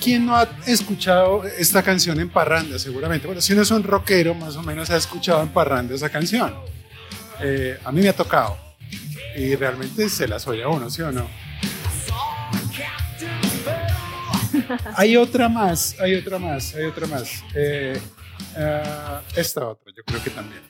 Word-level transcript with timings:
¿quién 0.00 0.26
no 0.26 0.36
ha 0.36 0.48
escuchado 0.66 1.44
esta 1.44 1.82
canción 1.82 2.18
en 2.18 2.30
parranda? 2.30 2.78
Seguramente. 2.78 3.26
Bueno, 3.26 3.40
si 3.40 3.52
uno 3.52 3.62
es 3.62 3.70
un 3.70 3.82
rockero, 3.82 4.34
más 4.34 4.56
o 4.56 4.62
menos 4.62 4.90
ha 4.90 4.96
escuchado 4.96 5.42
en 5.42 5.48
parranda 5.50 5.94
esa 5.94 6.08
canción. 6.08 6.54
Eh, 7.40 7.78
a 7.84 7.92
mí 7.92 8.00
me 8.00 8.08
ha 8.08 8.16
tocado. 8.16 8.56
Y 9.36 9.54
realmente 9.54 10.08
se 10.08 10.26
las 10.26 10.46
oye 10.48 10.62
a 10.62 10.68
uno, 10.68 10.90
¿sí 10.90 11.02
o 11.02 11.12
no? 11.12 11.28
hay 14.96 15.16
otra 15.16 15.48
más, 15.48 15.96
hay 16.00 16.14
otra 16.16 16.38
más, 16.38 16.74
hay 16.74 16.84
otra 16.84 17.06
más. 17.06 17.44
Eh, 17.54 18.00
ah, 18.56 19.20
esta 19.36 19.68
otra, 19.68 19.92
yo 19.96 20.02
creo 20.04 20.22
que 20.22 20.30
también. 20.30 20.62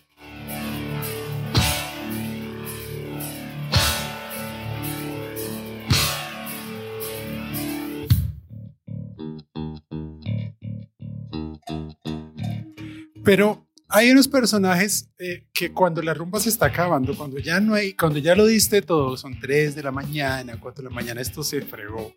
Pero 13.31 13.65
hay 13.89 14.11
unos 14.11 14.27
personajes 14.27 15.09
eh, 15.17 15.47
que 15.53 15.73
cuando 15.73 16.03
la 16.03 16.13
rumba 16.13 16.41
se 16.41 16.49
está 16.49 16.67
acabando, 16.67 17.17
cuando 17.17 17.39
ya 17.39 17.61
no 17.61 17.75
hay, 17.75 17.95
cuando 17.95 18.19
ya 18.19 18.35
lo 18.35 18.45
diste 18.45 18.83
todo, 18.83 19.17
son 19.17 19.39
3 19.39 19.77
de 19.77 19.85
la 19.85 19.93
mañana, 19.93 20.59
4 20.59 20.83
de 20.83 20.91
la 20.91 20.93
mañana, 20.93 21.21
esto 21.21 21.45
se 21.45 21.61
fregó. 21.63 22.13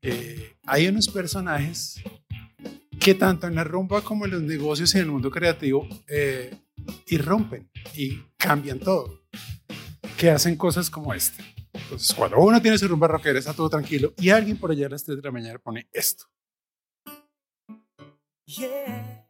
Eh, 0.00 0.56
hay 0.64 0.88
unos 0.88 1.08
personajes 1.08 2.00
que 2.98 3.14
tanto 3.14 3.46
en 3.46 3.56
la 3.56 3.64
rumba 3.64 4.00
como 4.00 4.24
en 4.24 4.30
los 4.30 4.40
negocios 4.40 4.94
y 4.94 4.96
en 4.96 5.04
el 5.04 5.10
mundo 5.10 5.30
creativo 5.30 5.86
eh, 6.08 6.56
irrumpen 7.08 7.70
y 7.94 8.18
cambian 8.38 8.78
todo, 8.78 9.20
que 10.16 10.30
hacen 10.30 10.56
cosas 10.56 10.88
como 10.88 11.12
esta. 11.12 11.44
Entonces, 11.74 12.14
cuando 12.16 12.38
uno 12.38 12.62
tiene 12.62 12.78
su 12.78 12.88
rumba 12.88 13.06
rockera, 13.06 13.38
está 13.38 13.52
todo 13.52 13.68
tranquilo 13.68 14.14
y 14.16 14.30
alguien 14.30 14.56
por 14.56 14.70
allá 14.70 14.86
a 14.86 14.88
las 14.88 15.04
3 15.04 15.18
de 15.18 15.22
la 15.24 15.30
mañana 15.30 15.58
pone 15.58 15.90
esto. 15.92 16.24
Yeah. 18.46 19.28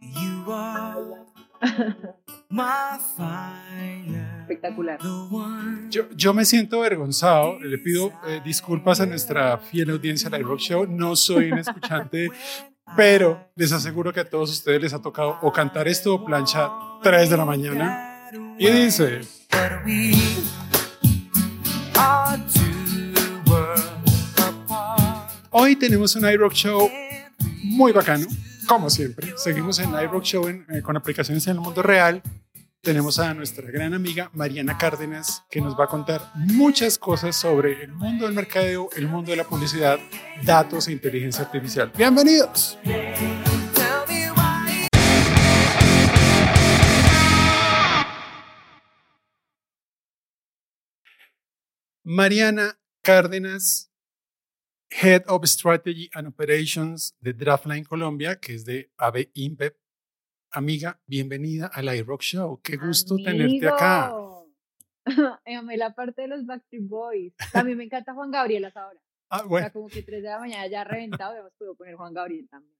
You 0.00 0.52
are 0.52 1.26
my 2.48 2.98
Espectacular. 4.42 4.98
Yo, 5.90 6.08
yo, 6.16 6.34
me 6.34 6.44
siento 6.44 6.80
avergonzado, 6.80 7.60
le 7.60 7.78
pido 7.78 8.12
eh, 8.26 8.40
disculpas 8.44 9.00
a 9.00 9.06
nuestra 9.06 9.58
fiel 9.58 9.90
audiencia 9.90 10.28
de 10.28 10.38
Rock 10.38 10.58
Show, 10.58 10.86
no 10.86 11.14
soy 11.14 11.52
un 11.52 11.58
escuchante, 11.58 12.28
pero 12.96 13.50
les 13.54 13.72
aseguro 13.72 14.12
que 14.12 14.20
a 14.20 14.28
todos 14.28 14.50
ustedes 14.50 14.82
les 14.82 14.92
ha 14.92 15.00
tocado 15.00 15.38
o 15.42 15.52
cantar 15.52 15.86
esto 15.86 16.14
o 16.14 16.24
plancha 16.24 16.70
3 17.02 17.30
de 17.30 17.36
la 17.36 17.44
mañana 17.44 18.28
y 18.58 18.66
dice... 18.68 19.20
Hoy 25.70 25.76
tenemos 25.76 26.16
un 26.16 26.28
iRock 26.28 26.52
Show 26.52 26.90
muy 27.62 27.92
bacano, 27.92 28.26
como 28.66 28.90
siempre. 28.90 29.34
Seguimos 29.36 29.78
en 29.78 29.90
iRock 29.90 30.24
Show 30.24 30.48
eh, 30.48 30.82
con 30.82 30.96
aplicaciones 30.96 31.46
en 31.46 31.52
el 31.52 31.60
mundo 31.60 31.80
real. 31.80 32.20
Tenemos 32.80 33.20
a 33.20 33.32
nuestra 33.34 33.70
gran 33.70 33.94
amiga 33.94 34.32
Mariana 34.34 34.76
Cárdenas, 34.76 35.44
que 35.48 35.60
nos 35.60 35.78
va 35.78 35.84
a 35.84 35.86
contar 35.86 36.22
muchas 36.34 36.98
cosas 36.98 37.36
sobre 37.36 37.84
el 37.84 37.92
mundo 37.92 38.26
del 38.26 38.34
mercadeo, 38.34 38.88
el 38.96 39.06
mundo 39.06 39.30
de 39.30 39.36
la 39.36 39.44
publicidad, 39.44 40.00
datos 40.42 40.88
e 40.88 40.92
inteligencia 40.92 41.44
artificial. 41.44 41.92
Bienvenidos. 41.96 42.76
Mariana 52.02 52.76
Cárdenas 53.02 53.89
Head 54.90 55.22
of 55.28 55.46
Strategy 55.46 56.10
and 56.12 56.26
Operations 56.26 57.14
de 57.20 57.32
Draftline 57.32 57.84
Colombia, 57.84 58.38
que 58.40 58.54
es 58.54 58.64
de 58.64 58.90
AB 58.98 59.30
INPEP. 59.34 59.76
Amiga, 60.50 61.00
bienvenida 61.06 61.70
al 61.72 61.94
iRock 61.96 62.22
Show. 62.22 62.60
Qué 62.60 62.76
gusto 62.76 63.16
tenerte 63.16 63.68
acá. 63.68 64.12
Amé 65.46 65.76
la 65.76 65.94
parte 65.94 66.22
de 66.22 66.28
los 66.28 66.44
Backstreet 66.44 66.88
Boys. 66.88 67.32
También 67.52 67.78
me 67.78 67.84
encanta 67.84 68.12
Juan 68.14 68.32
Gabriel 68.32 68.64
hasta 68.64 68.82
ahora. 68.82 69.00
Ah, 69.30 69.44
bueno. 69.44 69.64
O 69.64 69.68
sea, 69.68 69.72
como 69.72 69.88
que 69.88 70.02
3 70.02 70.22
de 70.22 70.28
la 70.28 70.40
mañana 70.40 70.66
ya 70.66 70.82
reventado, 70.82 71.36
hemos 71.36 71.52
podido 71.52 71.76
poner 71.76 71.94
Juan 71.94 72.12
Gabriel 72.12 72.48
también. 72.50 72.76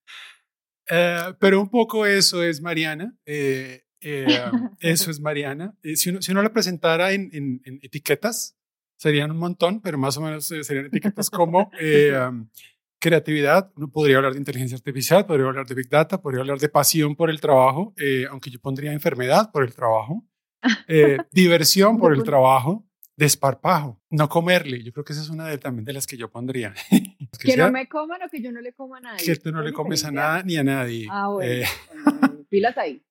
Eh, 0.91 1.34
pero 1.38 1.60
un 1.60 1.71
poco 1.71 2.04
eso 2.04 2.42
es 2.42 2.60
Mariana. 2.60 3.16
Eh, 3.25 3.84
eh, 4.00 4.27
eso 4.81 5.12
es 5.12 5.21
Mariana. 5.21 5.77
si, 5.94 6.10
uno, 6.10 6.21
si 6.21 6.32
uno 6.32 6.42
la 6.42 6.53
presentara 6.53 7.12
en, 7.12 7.31
en, 7.32 7.62
en 7.65 7.78
etiquetas, 7.82 8.59
serían 9.00 9.30
un 9.30 9.38
montón, 9.38 9.80
pero 9.80 9.96
más 9.96 10.18
o 10.18 10.20
menos 10.20 10.50
eh, 10.52 10.62
serían 10.62 10.86
etiquetas 10.86 11.30
como 11.30 11.70
eh, 11.80 12.12
creatividad. 13.00 13.72
Uno 13.76 13.90
podría 13.90 14.18
hablar 14.18 14.34
de 14.34 14.38
inteligencia 14.38 14.76
artificial, 14.76 15.24
podría 15.24 15.46
hablar 15.46 15.66
de 15.66 15.74
big 15.74 15.88
data, 15.88 16.20
podría 16.20 16.42
hablar 16.42 16.58
de 16.58 16.68
pasión 16.68 17.16
por 17.16 17.30
el 17.30 17.40
trabajo, 17.40 17.94
eh, 17.96 18.26
aunque 18.30 18.50
yo 18.50 18.60
pondría 18.60 18.92
enfermedad 18.92 19.50
por 19.52 19.64
el 19.64 19.74
trabajo, 19.74 20.26
diversión 21.32 21.96
por 21.96 22.12
el 22.12 22.22
trabajo, 22.24 22.86
desparpajo, 23.16 24.02
no 24.10 24.28
comerle. 24.28 24.82
Yo 24.82 24.92
creo 24.92 25.02
que 25.02 25.14
esa 25.14 25.22
es 25.22 25.30
una 25.30 25.46
de, 25.46 25.56
también 25.56 25.86
de 25.86 25.94
las 25.94 26.06
que 26.06 26.18
yo 26.18 26.30
pondría. 26.30 26.74
que, 27.40 27.56
no 27.56 27.72
me 27.72 27.88
coman 27.88 28.22
o 28.22 28.28
que 28.28 28.42
yo 28.42 28.52
no 28.52 28.60
le 28.60 28.74
coma 28.74 28.98
a 28.98 29.00
nadie. 29.00 29.24
Que 29.24 29.36
tú 29.36 29.50
no 29.50 29.62
le 29.62 29.72
comes 29.72 30.04
a 30.04 30.10
nada 30.10 30.42
ni 30.42 30.58
a 30.58 30.62
nadie. 30.62 31.06
Ah, 31.10 31.28
bueno. 31.28 31.66
pilas 32.50 32.76
ahí. 32.76 33.02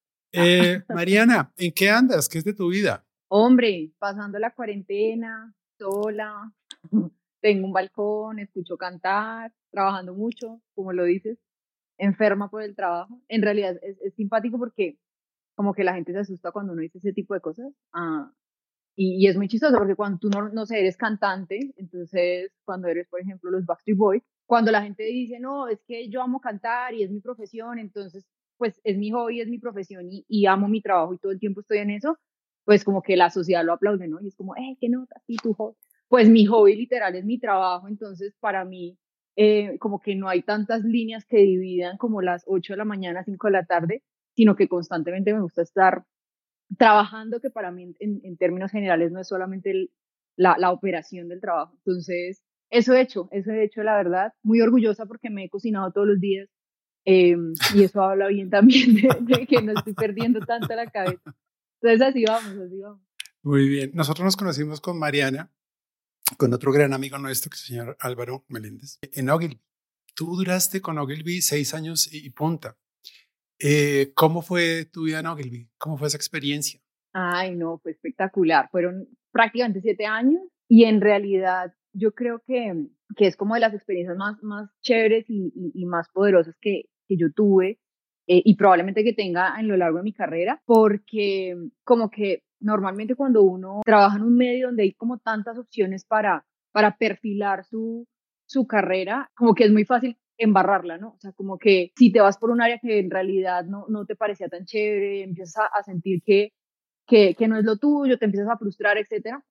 Mariana, 0.88 1.52
¿en 1.58 1.72
qué 1.72 1.90
andas? 1.90 2.30
¿Qué 2.30 2.38
es 2.38 2.44
de 2.44 2.54
tu 2.54 2.70
vida? 2.70 3.08
Hombre, 3.28 3.92
pasando 3.98 4.38
la 4.38 4.54
cuarentena, 4.54 5.56
sola, 5.80 6.54
tengo 7.42 7.66
un 7.66 7.74
balcón, 7.74 8.40
escucho 8.40 8.78
cantar, 8.78 9.52
trabajando 9.72 10.14
mucho, 10.14 10.62
como 10.76 10.94
lo 10.94 11.06
dices, 11.06 11.40
enferma 11.98 12.50
por 12.50 12.62
el 12.64 12.76
trabajo. 12.76 13.22
En 13.28 13.42
realidad 13.42 13.78
es, 13.82 14.14
simpático 14.16 14.58
porque 14.60 15.00
como 15.56 15.74
que 15.74 15.84
la 15.84 15.94
gente 15.96 16.14
se 16.14 16.20
asusta 16.20 16.52
cuando 16.52 16.74
uno 16.74 16.82
dice 16.82 17.00
ese 17.00 17.14
tipo 17.14 17.34
de 17.34 17.42
cosas. 17.42 17.74
Ah, 17.94 18.32
y, 18.96 19.28
es 19.28 19.38
muy 19.38 19.48
chistoso 19.48 19.78
porque 19.78 19.96
cuando 19.96 20.20
tú 20.20 20.30
no, 20.30 20.50
no 20.50 20.66
sé, 20.66 20.80
eres 20.80 20.98
cantante, 20.98 21.74
entonces 21.78 22.52
cuando 22.66 22.88
eres, 22.90 23.08
por 23.08 23.22
ejemplo, 23.22 23.50
los 23.52 23.66
Backstreet 23.66 23.98
Boys, 23.98 24.24
cuando 24.46 24.72
la 24.72 24.82
gente 24.82 25.04
dice, 25.04 25.40
no, 25.40 25.68
es 25.68 25.82
que 25.88 26.10
yo 26.10 26.22
amo 26.22 26.42
cantar 26.42 26.94
y 26.94 27.04
es 27.04 27.12
mi 27.12 27.22
profesión, 27.22 27.80
entonces 27.80 28.26
pues 28.58 28.82
es 28.84 28.98
mi 28.98 29.12
hobby, 29.12 29.40
es 29.40 29.48
mi 29.48 29.58
profesión 29.58 30.06
y, 30.12 30.26
y 30.28 30.46
amo 30.46 30.68
mi 30.68 30.82
trabajo 30.82 31.14
y 31.14 31.18
todo 31.18 31.32
el 31.32 31.40
tiempo 31.40 31.62
estoy 31.62 31.78
en 31.78 31.92
eso, 31.92 32.18
pues 32.70 32.84
como 32.84 33.02
que 33.02 33.18
la 33.18 33.32
sociedad 33.32 33.66
lo 33.66 33.74
aplaude, 33.74 34.08
¿no? 34.08 34.22
Y 34.22 34.28
es 34.28 34.36
como, 34.36 34.56
eh, 34.56 34.78
qué 34.80 34.90
nota, 34.90 35.20
sí, 35.26 35.38
tu 35.38 35.56
hobby. 35.56 35.76
Pues 36.08 36.30
mi 36.30 36.46
hobby 36.46 36.76
literal 36.76 37.16
es 37.16 37.26
mi 37.26 37.40
trabajo, 37.40 37.88
entonces 37.88 38.36
para 38.40 38.64
mí 38.64 38.96
eh, 39.36 39.80
como 39.80 40.00
que 40.00 40.14
no 40.14 40.30
hay 40.30 40.44
tantas 40.44 40.84
líneas 40.84 41.26
que 41.26 41.38
dividan 41.38 41.98
como 41.98 42.22
las 42.22 42.44
8 42.46 42.74
de 42.74 42.78
la 42.78 42.86
mañana, 42.86 43.24
5 43.24 43.48
de 43.48 43.52
la 43.54 43.66
tarde, 43.66 44.04
sino 44.36 44.56
que 44.56 44.68
constantemente 44.68 45.34
me 45.34 45.42
gusta 45.42 45.64
estar 45.64 46.04
trabajando, 46.78 47.40
que 47.40 47.50
para 47.50 47.72
mí 47.72 47.92
en, 48.00 48.38
términos 48.38 48.70
generales 48.70 49.12
no 49.12 49.20
es 49.20 49.28
solamente 49.28 49.90
la, 50.36 50.56
la, 50.60 50.72
operación 50.72 51.28
del 51.28 51.42
trabajo. 51.42 51.74
Entonces, 51.78 52.44
eso 52.70 52.94
he 52.94 53.02
hecho, 53.02 53.30
eso 53.32 53.50
he 53.50 53.64
hecho, 53.64 53.82
la 53.82 53.98
verdad, 53.98 54.34
muy 54.44 54.62
orgullosa 54.62 55.08
porque 55.08 55.32
me 55.32 55.46
he 55.46 55.50
cocinado 55.50 55.92
todos 55.92 56.06
los 56.06 56.20
días 56.20 56.48
eh, 57.06 57.36
y 57.74 57.84
eso 57.84 58.04
habla 58.04 58.28
bien 58.28 58.52
también 58.52 58.94
de, 58.94 59.48
que 59.48 59.60
no 59.64 59.72
estoy 59.72 59.94
perdiendo 59.94 60.42
tanto 60.42 60.76
la 60.76 60.86
cabeza. 60.86 61.34
Entonces 61.82 62.08
así 62.08 62.24
vamos, 62.26 62.52
así 62.52 62.80
vamos. 62.80 63.02
Muy 63.42 63.70
bien. 63.70 63.92
Nosotros 63.94 64.26
nos 64.26 64.36
conocimos 64.36 64.82
con 64.82 65.00
Mariana, 65.00 65.52
con 66.38 66.54
otro 66.54 66.72
gran 66.72 66.94
amigo 66.94 67.18
nuestro, 67.18 67.50
que 67.50 67.56
es 67.56 67.62
el 67.62 67.68
señor 67.68 67.98
Álvaro 68.00 68.46
Meléndez, 68.50 69.00
en 69.02 69.30
Ogilvy. 69.30 69.62
Tú 70.14 70.36
duraste 70.36 70.82
con 70.82 70.98
Ogilvy 70.98 71.42
seis 71.42 71.74
años 71.74 72.10
y, 72.12 72.30
punta. 72.32 72.78
Eh, 73.60 74.12
¿Cómo 74.16 74.42
fue 74.42 74.86
tu 74.86 75.04
vida 75.04 75.20
en 75.20 75.28
Ogilvy? 75.28 75.70
¿Cómo 75.78 75.98
fue 75.98 76.08
esa 76.08 76.18
experiencia? 76.18 76.82
Ay, 77.14 77.56
no, 77.56 77.80
fue 77.80 77.92
espectacular. 77.92 78.70
Fueron 78.72 79.08
prácticamente 79.32 79.82
siete 79.82 80.06
años 80.06 80.42
y 80.68 80.84
en 80.84 81.00
realidad 81.00 81.74
yo 81.94 82.14
creo 82.14 82.44
que, 82.46 82.88
que 83.16 83.28
es 83.28 83.38
como 83.38 83.56
de 83.56 83.62
las 83.62 83.74
experiencias 83.74 84.18
más, 84.18 84.42
más 84.44 84.70
chéveres 84.82 85.26
y, 85.30 85.54
y, 85.56 85.72
y 85.74 85.86
más 85.86 86.10
poderosas 86.10 86.56
que, 86.60 86.90
que 87.08 87.18
yo 87.18 87.32
tuve 87.32 87.80
eh, 88.32 88.44
y 88.46 88.56
probablemente 88.56 89.04
que 89.04 89.14
tenga 89.14 89.60
en 89.60 89.68
lo 89.68 89.76
largo 89.76 89.98
de 89.98 90.04
mi 90.04 90.14
carrera, 90.14 90.62
porque 90.66 91.58
como 91.84 92.12
que 92.12 92.44
normalmente 92.60 93.16
cuando 93.16 93.42
uno 93.42 93.82
trabaja 93.84 94.18
en 94.18 94.24
un 94.24 94.36
medio 94.36 94.68
donde 94.68 94.84
hay 94.84 94.94
como 94.94 95.18
tantas 95.18 95.58
opciones 95.58 96.06
para, 96.06 96.46
para 96.72 96.96
perfilar 96.96 97.66
su, 97.66 98.08
su 98.46 98.68
carrera, 98.68 99.32
como 99.36 99.56
que 99.56 99.64
es 99.64 99.72
muy 99.72 99.84
fácil 99.84 100.16
embarrarla, 100.38 101.00
¿no? 101.00 101.14
O 101.14 101.20
sea, 101.20 101.32
como 101.32 101.58
que 101.58 101.92
si 101.98 102.12
te 102.12 102.22
vas 102.22 102.38
por 102.38 102.52
un 102.52 102.62
área 102.62 102.78
que 102.78 103.00
en 103.00 103.10
realidad 103.10 103.66
no, 103.66 103.88
no 103.90 104.06
te 104.06 104.16
parecía 104.16 104.48
tan 104.48 104.66
chévere, 104.66 105.24
empiezas 105.24 105.66
a, 105.76 105.82
sentir 105.82 106.22
que, 106.24 106.54
que, 107.08 107.34
que, 107.34 107.48
no 107.48 107.58
es 107.58 107.66
lo 107.66 107.78
tuyo, 107.78 108.20
te 108.20 108.26
empiezas 108.26 108.50
a 108.52 108.60
frustrar, 108.60 109.00
etcétera. 109.00 109.44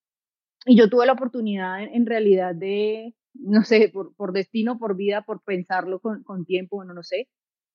Y 0.66 0.76
yo 0.78 0.88
tuve 0.88 1.04
la 1.04 1.14
oportunidad 1.14 1.82
en, 1.82 2.06
realidad 2.06 2.54
de, 2.54 3.12
no 3.34 3.64
sé, 3.64 3.90
por, 3.92 4.14
por, 4.14 4.32
destino, 4.32 4.78
por 4.78 4.94
vida, 4.96 5.22
por 5.22 5.42
pensarlo 5.42 5.98
con, 5.98 6.22
con 6.22 6.44
tiempo, 6.44 6.76
bueno, 6.76 6.94
no 6.94 7.02
sé, 7.02 7.28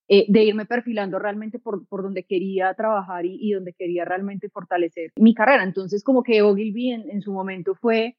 eh, 0.08 0.26
de 0.28 0.44
irme 0.44 0.66
perfilando 0.66 1.18
realmente 1.18 1.58
por, 1.58 1.86
por 1.88 2.02
donde 2.02 2.24
quería 2.24 2.74
trabajar 2.74 3.24
y, 3.24 3.38
y, 3.40 3.52
donde 3.52 3.72
quería 3.72 4.04
realmente 4.04 4.48
fortalecer 4.50 5.12
mi 5.16 5.34
carrera. 5.34 5.64
Entonces, 5.64 6.04
como 6.04 6.22
que 6.22 6.42
Ogilvy 6.42 6.90
en, 6.90 7.10
en 7.10 7.22
su 7.22 7.32
momento 7.32 7.74
fue 7.74 8.16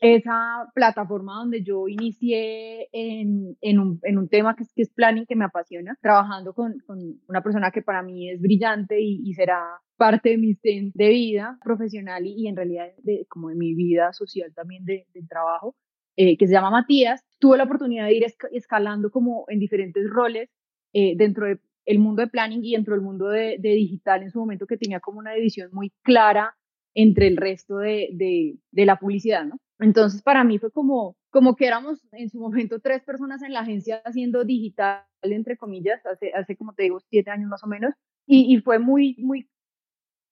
esa 0.00 0.70
plataforma 0.74 1.38
donde 1.38 1.62
yo 1.62 1.88
inicié 1.88 2.88
en, 2.92 3.56
en, 3.60 3.78
un, 3.78 4.00
en 4.02 4.18
un, 4.18 4.28
tema 4.28 4.54
que 4.54 4.64
es, 4.64 4.72
que 4.74 4.82
es, 4.82 4.90
planning, 4.90 5.26
que 5.26 5.36
me 5.36 5.44
apasiona, 5.44 5.96
trabajando 6.02 6.52
con, 6.52 6.78
con, 6.86 6.98
una 7.28 7.42
persona 7.42 7.70
que 7.70 7.82
para 7.82 8.02
mí 8.02 8.30
es 8.30 8.40
brillante 8.40 9.00
y, 9.00 9.32
será 9.34 9.80
parte 9.96 10.30
de 10.30 10.38
mi 10.38 10.56
de 10.62 11.08
vida 11.08 11.58
profesional 11.64 12.26
y, 12.26 12.34
y, 12.36 12.48
en 12.48 12.56
realidad 12.56 12.88
de, 13.02 13.26
como 13.28 13.48
de 13.48 13.54
mi 13.54 13.74
vida 13.74 14.12
social 14.12 14.52
también 14.54 14.84
de, 14.84 15.06
trabajo, 15.28 15.74
eh, 16.16 16.36
que 16.36 16.46
se 16.46 16.52
llama 16.52 16.70
Matías. 16.70 17.24
Tuve 17.38 17.56
la 17.56 17.64
oportunidad 17.64 18.06
de 18.06 18.14
ir 18.14 18.26
escalando 18.52 19.10
como 19.10 19.46
en 19.48 19.58
diferentes 19.58 20.08
roles 20.08 20.50
eh, 20.94 21.14
dentro 21.16 21.46
del 21.46 21.60
el 21.86 21.98
mundo 21.98 22.22
de 22.22 22.28
planning 22.28 22.64
y 22.64 22.72
dentro 22.72 22.94
del 22.94 23.02
mundo 23.02 23.28
de, 23.28 23.56
de 23.58 23.70
digital 23.70 24.22
en 24.22 24.30
su 24.30 24.38
momento 24.38 24.66
que 24.66 24.76
tenía 24.76 25.00
como 25.00 25.18
una 25.18 25.32
división 25.32 25.70
muy 25.72 25.92
clara 26.02 26.56
entre 26.94 27.26
el 27.26 27.36
resto 27.36 27.78
de, 27.78 28.10
de, 28.12 28.56
de, 28.70 28.86
la 28.86 28.98
publicidad, 28.98 29.44
¿no? 29.44 29.58
Entonces, 29.80 30.22
para 30.22 30.44
mí 30.44 30.58
fue 30.58 30.70
como, 30.70 31.16
como 31.30 31.56
que 31.56 31.66
éramos 31.66 32.00
en 32.12 32.30
su 32.30 32.38
momento 32.38 32.80
tres 32.80 33.02
personas 33.02 33.42
en 33.42 33.52
la 33.52 33.60
agencia 33.60 34.00
haciendo 34.04 34.44
digital, 34.44 35.02
entre 35.22 35.56
comillas, 35.56 36.04
hace, 36.06 36.32
hace 36.32 36.56
como 36.56 36.72
te 36.72 36.84
digo, 36.84 37.00
siete 37.10 37.30
años 37.30 37.48
más 37.48 37.64
o 37.64 37.66
menos, 37.66 37.94
y, 38.26 38.54
y 38.54 38.60
fue 38.60 38.78
muy, 38.78 39.16
muy 39.18 39.48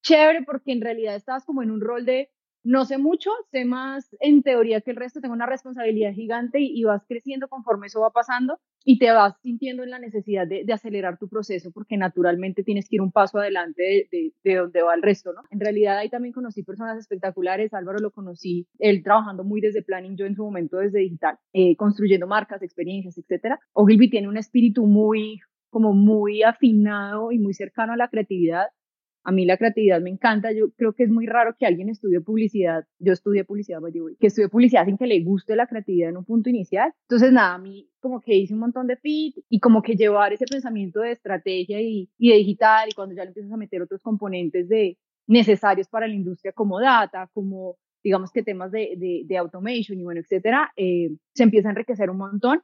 chévere 0.03 0.43
porque 0.45 0.73
en 0.73 0.81
realidad 0.81 1.17
estabas 1.17 1.45
como 1.45 1.63
en 1.63 1.73
un 1.73 1.81
rol 1.81 2.07
de 2.07 2.31
no 2.65 2.85
sé 2.85 2.99
mucho, 2.99 3.31
sé 3.51 3.65
más 3.65 4.17
en 4.21 4.43
teoría 4.43 4.81
que 4.81 4.93
el 4.93 4.97
resto, 4.97 5.21
tengo 5.21 5.35
una 5.35 5.47
responsabilidad 5.47 6.13
gigante 6.13 6.61
y, 6.61 6.83
vas 6.85 7.05
creciendo 7.07 7.49
conforme 7.49 7.87
eso 7.87 8.01
va 8.01 8.11
pasando 8.11 8.59
y 8.85 8.99
te 8.99 9.13
vas 9.13 9.35
sintiendo 9.41 9.83
en 9.83 9.91
la 9.91 9.99
necesidad 9.99 10.47
de, 10.47 10.65
acelerar 10.73 11.19
tu 11.19 11.29
proceso 11.29 11.71
porque 11.73 11.97
naturalmente 11.97 12.63
tienes 12.63 12.89
que 12.89 12.97
ir 12.97 13.03
un 13.03 13.13
paso 13.13 13.39
adelante 13.39 14.09
de, 14.11 14.33
de, 14.43 14.55
donde 14.57 14.83
va 14.83 14.95
el 14.95 15.03
resto, 15.03 15.33
¿no? 15.33 15.43
En 15.51 15.61
realidad 15.61 15.99
ahí 15.99 16.09
también 16.09 16.33
conocí 16.33 16.63
personas 16.63 16.99
espectaculares, 16.99 17.75
Álvaro 17.75 17.99
lo 17.99 18.11
conocí, 18.11 18.67
él 18.79 19.03
trabajando 19.03 19.45
muy 19.45 19.61
desde 19.61 19.83
planning, 19.83 20.17
yo 20.17 20.27
en 20.27 20.35
su 20.35 20.43
momento 20.43 20.79
desde 20.79 21.01
digital, 21.01 21.39
eh, 21.53 21.77
construyendo 21.77 22.27
marcas, 22.27 22.63
experiencias, 22.63 23.19
etcétera. 23.19 23.61
Ogilvy 23.73 24.11
tiene 24.11 24.29
un 24.29 24.37
espíritu 24.37 24.87
muy 24.87 25.41
como 25.71 25.95
muy 25.95 26.43
afinado 26.43 27.33
y 27.33 27.39
muy 27.39 27.55
cercano 27.55 27.95
a 27.95 27.97
la 27.97 28.09
creatividad 28.09 28.67
a 29.25 29.33
mí 29.33 29.45
la 29.45 29.57
creatividad 29.57 30.01
me 30.01 30.11
encanta. 30.11 30.53
Yo 30.53 30.71
creo 30.77 30.93
que 30.93 31.05
es 31.05 31.11
muy 31.11 31.27
raro 31.27 31.55
que 31.59 31.67
alguien 31.67 31.89
estudie 31.89 32.21
publicidad. 32.21 32.85
Yo 32.99 33.13
estudié 33.13 33.45
publicidad, 33.45 33.81
que 34.19 34.27
estudie 34.27 34.49
publicidad 34.49 34.85
sin 34.85 34.99
que 34.99 35.07
le 35.07 35.23
guste 35.23 35.57
la 35.57 35.67
creatividad 35.67 36.11
en 36.11 36.17
un 36.17 36.25
punto 36.25 36.51
inicial. 36.51 36.93
Entonces, 37.09 37.33
nada, 37.33 37.55
a 37.55 37.59
mí 37.59 37.89
como 38.01 38.21
que 38.21 38.35
hice 38.35 38.55
un 38.55 38.61
montón 38.61 38.89
de 38.89 38.97
fit 38.97 39.37
y 39.49 39.61
como 39.61 39.83
que 39.83 39.95
llevar 39.95 40.33
ese 40.33 40.45
pensamiento 40.47 41.01
de 41.01 41.13
estrategia 41.13 41.81
y, 41.81 42.11
y 42.19 42.31
de 42.31 42.37
digital 42.37 42.89
y 42.91 42.95
cuando 42.95 43.15
ya 43.15 43.23
le 43.23 43.29
empiezas 43.29 43.53
a 43.53 43.57
meter 43.57 43.81
otros 43.83 44.03
componentes 44.03 44.69
de 44.69 44.99
necesarios 45.29 45.89
para 45.89 46.09
la 46.09 46.15
industria 46.15 46.53
como 46.53 46.81
data, 46.81 47.31
como 47.33 47.77
digamos 48.03 48.33
que 48.33 48.43
temas 48.43 48.73
de, 48.73 48.95
de, 48.97 49.23
de 49.25 49.39
automation 49.39 49.99
y 49.99 50.03
bueno, 50.03 50.21
etcétera, 50.21 50.73
eh, 50.77 51.11
se 51.33 51.45
empieza 51.45 51.69
a 51.69 51.71
enriquecer 51.71 52.11
un 52.11 52.19
montón 52.19 52.61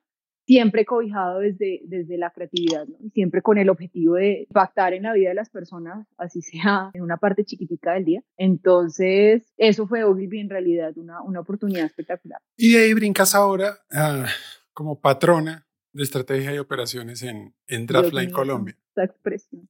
siempre 0.48 0.86
cobijado 0.86 1.40
desde, 1.40 1.82
desde 1.84 2.16
la 2.16 2.30
creatividad, 2.30 2.86
¿no? 2.86 2.96
siempre 3.12 3.42
con 3.42 3.58
el 3.58 3.68
objetivo 3.68 4.14
de 4.14 4.46
impactar 4.48 4.94
en 4.94 5.02
la 5.02 5.12
vida 5.12 5.28
de 5.28 5.34
las 5.34 5.50
personas, 5.50 6.06
así 6.16 6.40
sea 6.40 6.90
en 6.94 7.02
una 7.02 7.18
parte 7.18 7.44
chiquitica 7.44 7.92
del 7.92 8.06
día. 8.06 8.22
Entonces, 8.38 9.42
eso 9.58 9.86
fue 9.86 10.04
Ogilvy 10.04 10.40
en 10.40 10.48
realidad 10.48 10.96
una, 10.96 11.20
una 11.20 11.40
oportunidad 11.40 11.84
espectacular. 11.84 12.40
Y 12.56 12.72
de 12.72 12.84
ahí 12.84 12.94
brincas 12.94 13.34
ahora 13.34 13.78
ah, 13.92 14.24
como 14.72 14.98
patrona 14.98 15.66
de 15.92 16.02
estrategia 16.02 16.54
y 16.54 16.58
operaciones 16.58 17.22
en, 17.22 17.54
en 17.66 17.86
Draftline 17.86 18.30
Colombia. 18.30 18.74
Esa 18.92 19.04
expresión. 19.04 19.68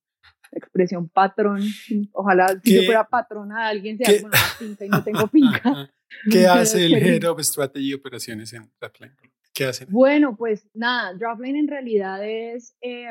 expresión 0.53 1.09
patrón. 1.09 1.61
Ojalá 2.13 2.57
si 2.63 2.77
yo 2.77 2.83
fuera 2.85 3.03
patrona 3.03 3.65
de 3.65 3.71
alguien 3.71 3.99
sea 3.99 4.15
como 4.15 4.29
una 4.29 4.39
finca 4.39 4.85
y 4.85 4.89
no 4.89 5.03
tengo 5.03 5.27
finca. 5.29 5.91
¿Qué 6.31 6.47
hace 6.47 6.87
el 6.87 6.95
Head 6.95 7.25
of 7.25 7.41
Strategy 7.41 7.91
y 7.91 7.95
Operaciones 7.95 8.53
en 8.53 8.71
Draftline 8.81 9.17
Colombia? 9.17 9.38
¿Qué 9.55 9.65
hacen? 9.65 9.89
Bueno, 9.91 10.37
pues 10.37 10.69
nada, 10.75 11.15
Draftline 11.15 11.57
en 11.57 11.69
realidad 11.69 12.25
es, 12.25 12.77
eh, 12.81 13.11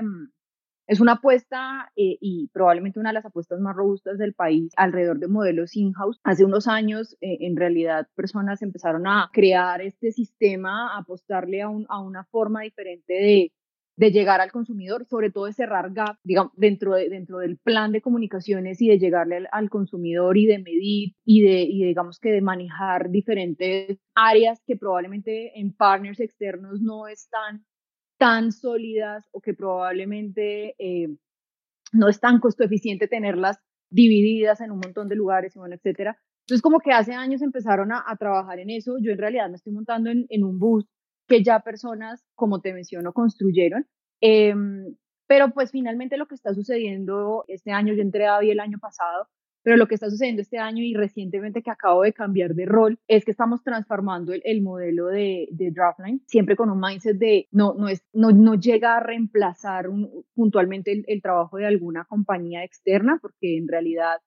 es 0.87 1.01
una 1.01 1.13
apuesta 1.13 1.91
eh, 1.97 2.17
y 2.21 2.47
probablemente 2.53 2.99
una 2.99 3.09
de 3.09 3.15
las 3.15 3.25
apuestas 3.25 3.59
más 3.59 3.75
robustas 3.75 4.17
del 4.17 4.33
país 4.33 4.71
alrededor 4.77 5.19
de 5.19 5.27
modelos 5.27 5.75
in-house. 5.75 6.19
Hace 6.23 6.45
unos 6.45 6.67
años, 6.67 7.17
eh, 7.19 7.39
en 7.41 7.57
realidad, 7.57 8.07
personas 8.15 8.61
empezaron 8.61 9.05
a 9.05 9.29
crear 9.33 9.81
este 9.81 10.11
sistema, 10.11 10.95
a 10.95 10.99
apostarle 10.99 11.61
a, 11.61 11.69
un, 11.69 11.85
a 11.89 11.99
una 11.99 12.23
forma 12.25 12.61
diferente 12.61 13.13
de, 13.13 13.51
de 13.97 14.11
llegar 14.11 14.41
al 14.41 14.51
consumidor, 14.51 15.05
sobre 15.07 15.31
todo 15.31 15.45
de 15.45 15.53
cerrar 15.53 15.91
gap, 15.91 16.17
digamos, 16.23 16.53
dentro, 16.55 16.93
de, 16.93 17.09
dentro 17.09 17.39
del 17.39 17.57
plan 17.57 17.91
de 17.91 18.01
comunicaciones 18.01 18.79
y 18.79 18.87
de 18.89 18.99
llegarle 18.99 19.47
al, 19.51 19.69
consumidor 19.71 20.37
y 20.37 20.45
de 20.45 20.59
medir 20.59 21.15
y 21.25 21.41
de, 21.41 21.63
y 21.63 21.83
digamos 21.83 22.19
que 22.19 22.29
de 22.29 22.41
manejar 22.41 23.09
diferentes 23.09 23.97
áreas 24.13 24.61
que 24.67 24.77
probablemente 24.77 25.59
en 25.59 25.73
partners 25.73 26.19
externos 26.19 26.79
no 26.79 27.07
están 27.07 27.65
tan 28.19 28.51
sólidas 28.51 29.27
o 29.31 29.41
que 29.41 29.55
probablemente 29.55 30.75
eh, 30.77 31.07
no 31.91 32.07
es 32.07 32.19
tan 32.19 32.39
costo 32.39 32.63
eficiente 32.63 33.07
tenerlas 33.07 33.57
divididas 33.89 34.61
en 34.61 34.71
un 34.71 34.79
montón 34.79 35.07
de 35.07 35.15
lugares 35.15 35.55
y 35.55 35.59
bueno, 35.59 35.73
etcétera. 35.73 36.19
Entonces, 36.41 36.61
como 36.61 36.79
que 36.79 36.91
hace 36.91 37.13
años 37.13 37.41
empezaron 37.41 37.91
a, 37.91 38.03
trabajar 38.17 38.59
en 38.59 38.69
eso. 38.69 38.97
Yo 39.01 39.11
en 39.11 39.17
realidad 39.17 39.49
me 39.49 39.55
estoy 39.55 39.73
montando 39.73 40.11
en 40.11 40.43
un 40.43 40.59
bus 40.59 40.85
que 41.27 41.43
ya 41.43 41.59
personas, 41.59 42.23
como 42.35 42.61
te 42.61 42.73
menciono, 42.73 43.13
construyeron. 43.13 43.85
Eh, 44.21 44.53
pero 45.27 45.51
pues 45.51 45.71
finalmente 45.71 46.17
lo 46.17 46.27
que 46.27 46.35
está 46.35 46.53
sucediendo 46.53 47.43
este 47.47 47.71
año, 47.71 47.93
yo 47.93 48.01
entré 48.01 48.27
a 48.27 48.39
el 48.39 48.59
año 48.59 48.79
pasado, 48.79 49.27
pero 49.61 49.75
lo 49.75 49.87
que 49.87 49.95
está 49.95 50.09
sucediendo 50.09 50.41
este 50.41 50.59
año 50.59 50.81
y 50.81 50.93
recientemente 50.93 51.61
que 51.61 51.69
acabo 51.69 52.03
de 52.03 52.13
cambiar 52.13 52.55
de 52.55 52.65
rol 52.65 52.99
es 53.09 53.25
que 53.25 53.31
estamos 53.31 53.61
transformando 53.63 54.31
el, 54.31 54.41
el 54.45 54.61
modelo 54.61 55.07
de, 55.07 55.49
de, 55.51 55.71
Draftline, 55.71 56.21
siempre 56.25 56.55
con 56.55 56.69
un 56.69 56.79
mindset 56.79 57.17
de 57.17 57.49
no, 57.51 57.73
no, 57.73 57.89
es, 57.89 58.05
no, 58.13 58.31
no 58.31 58.55
llega 58.55 58.95
a 58.95 59.01
reemplazar 59.01 59.89
un, 59.89 60.23
puntualmente 60.33 60.93
el, 60.93 61.03
el, 61.07 61.21
trabajo 61.21 61.57
de 61.57 61.65
alguna 61.65 62.05
compañía 62.05 62.63
externa, 62.63 63.19
porque 63.21 63.57
en 63.57 63.67
realidad, 63.67 64.21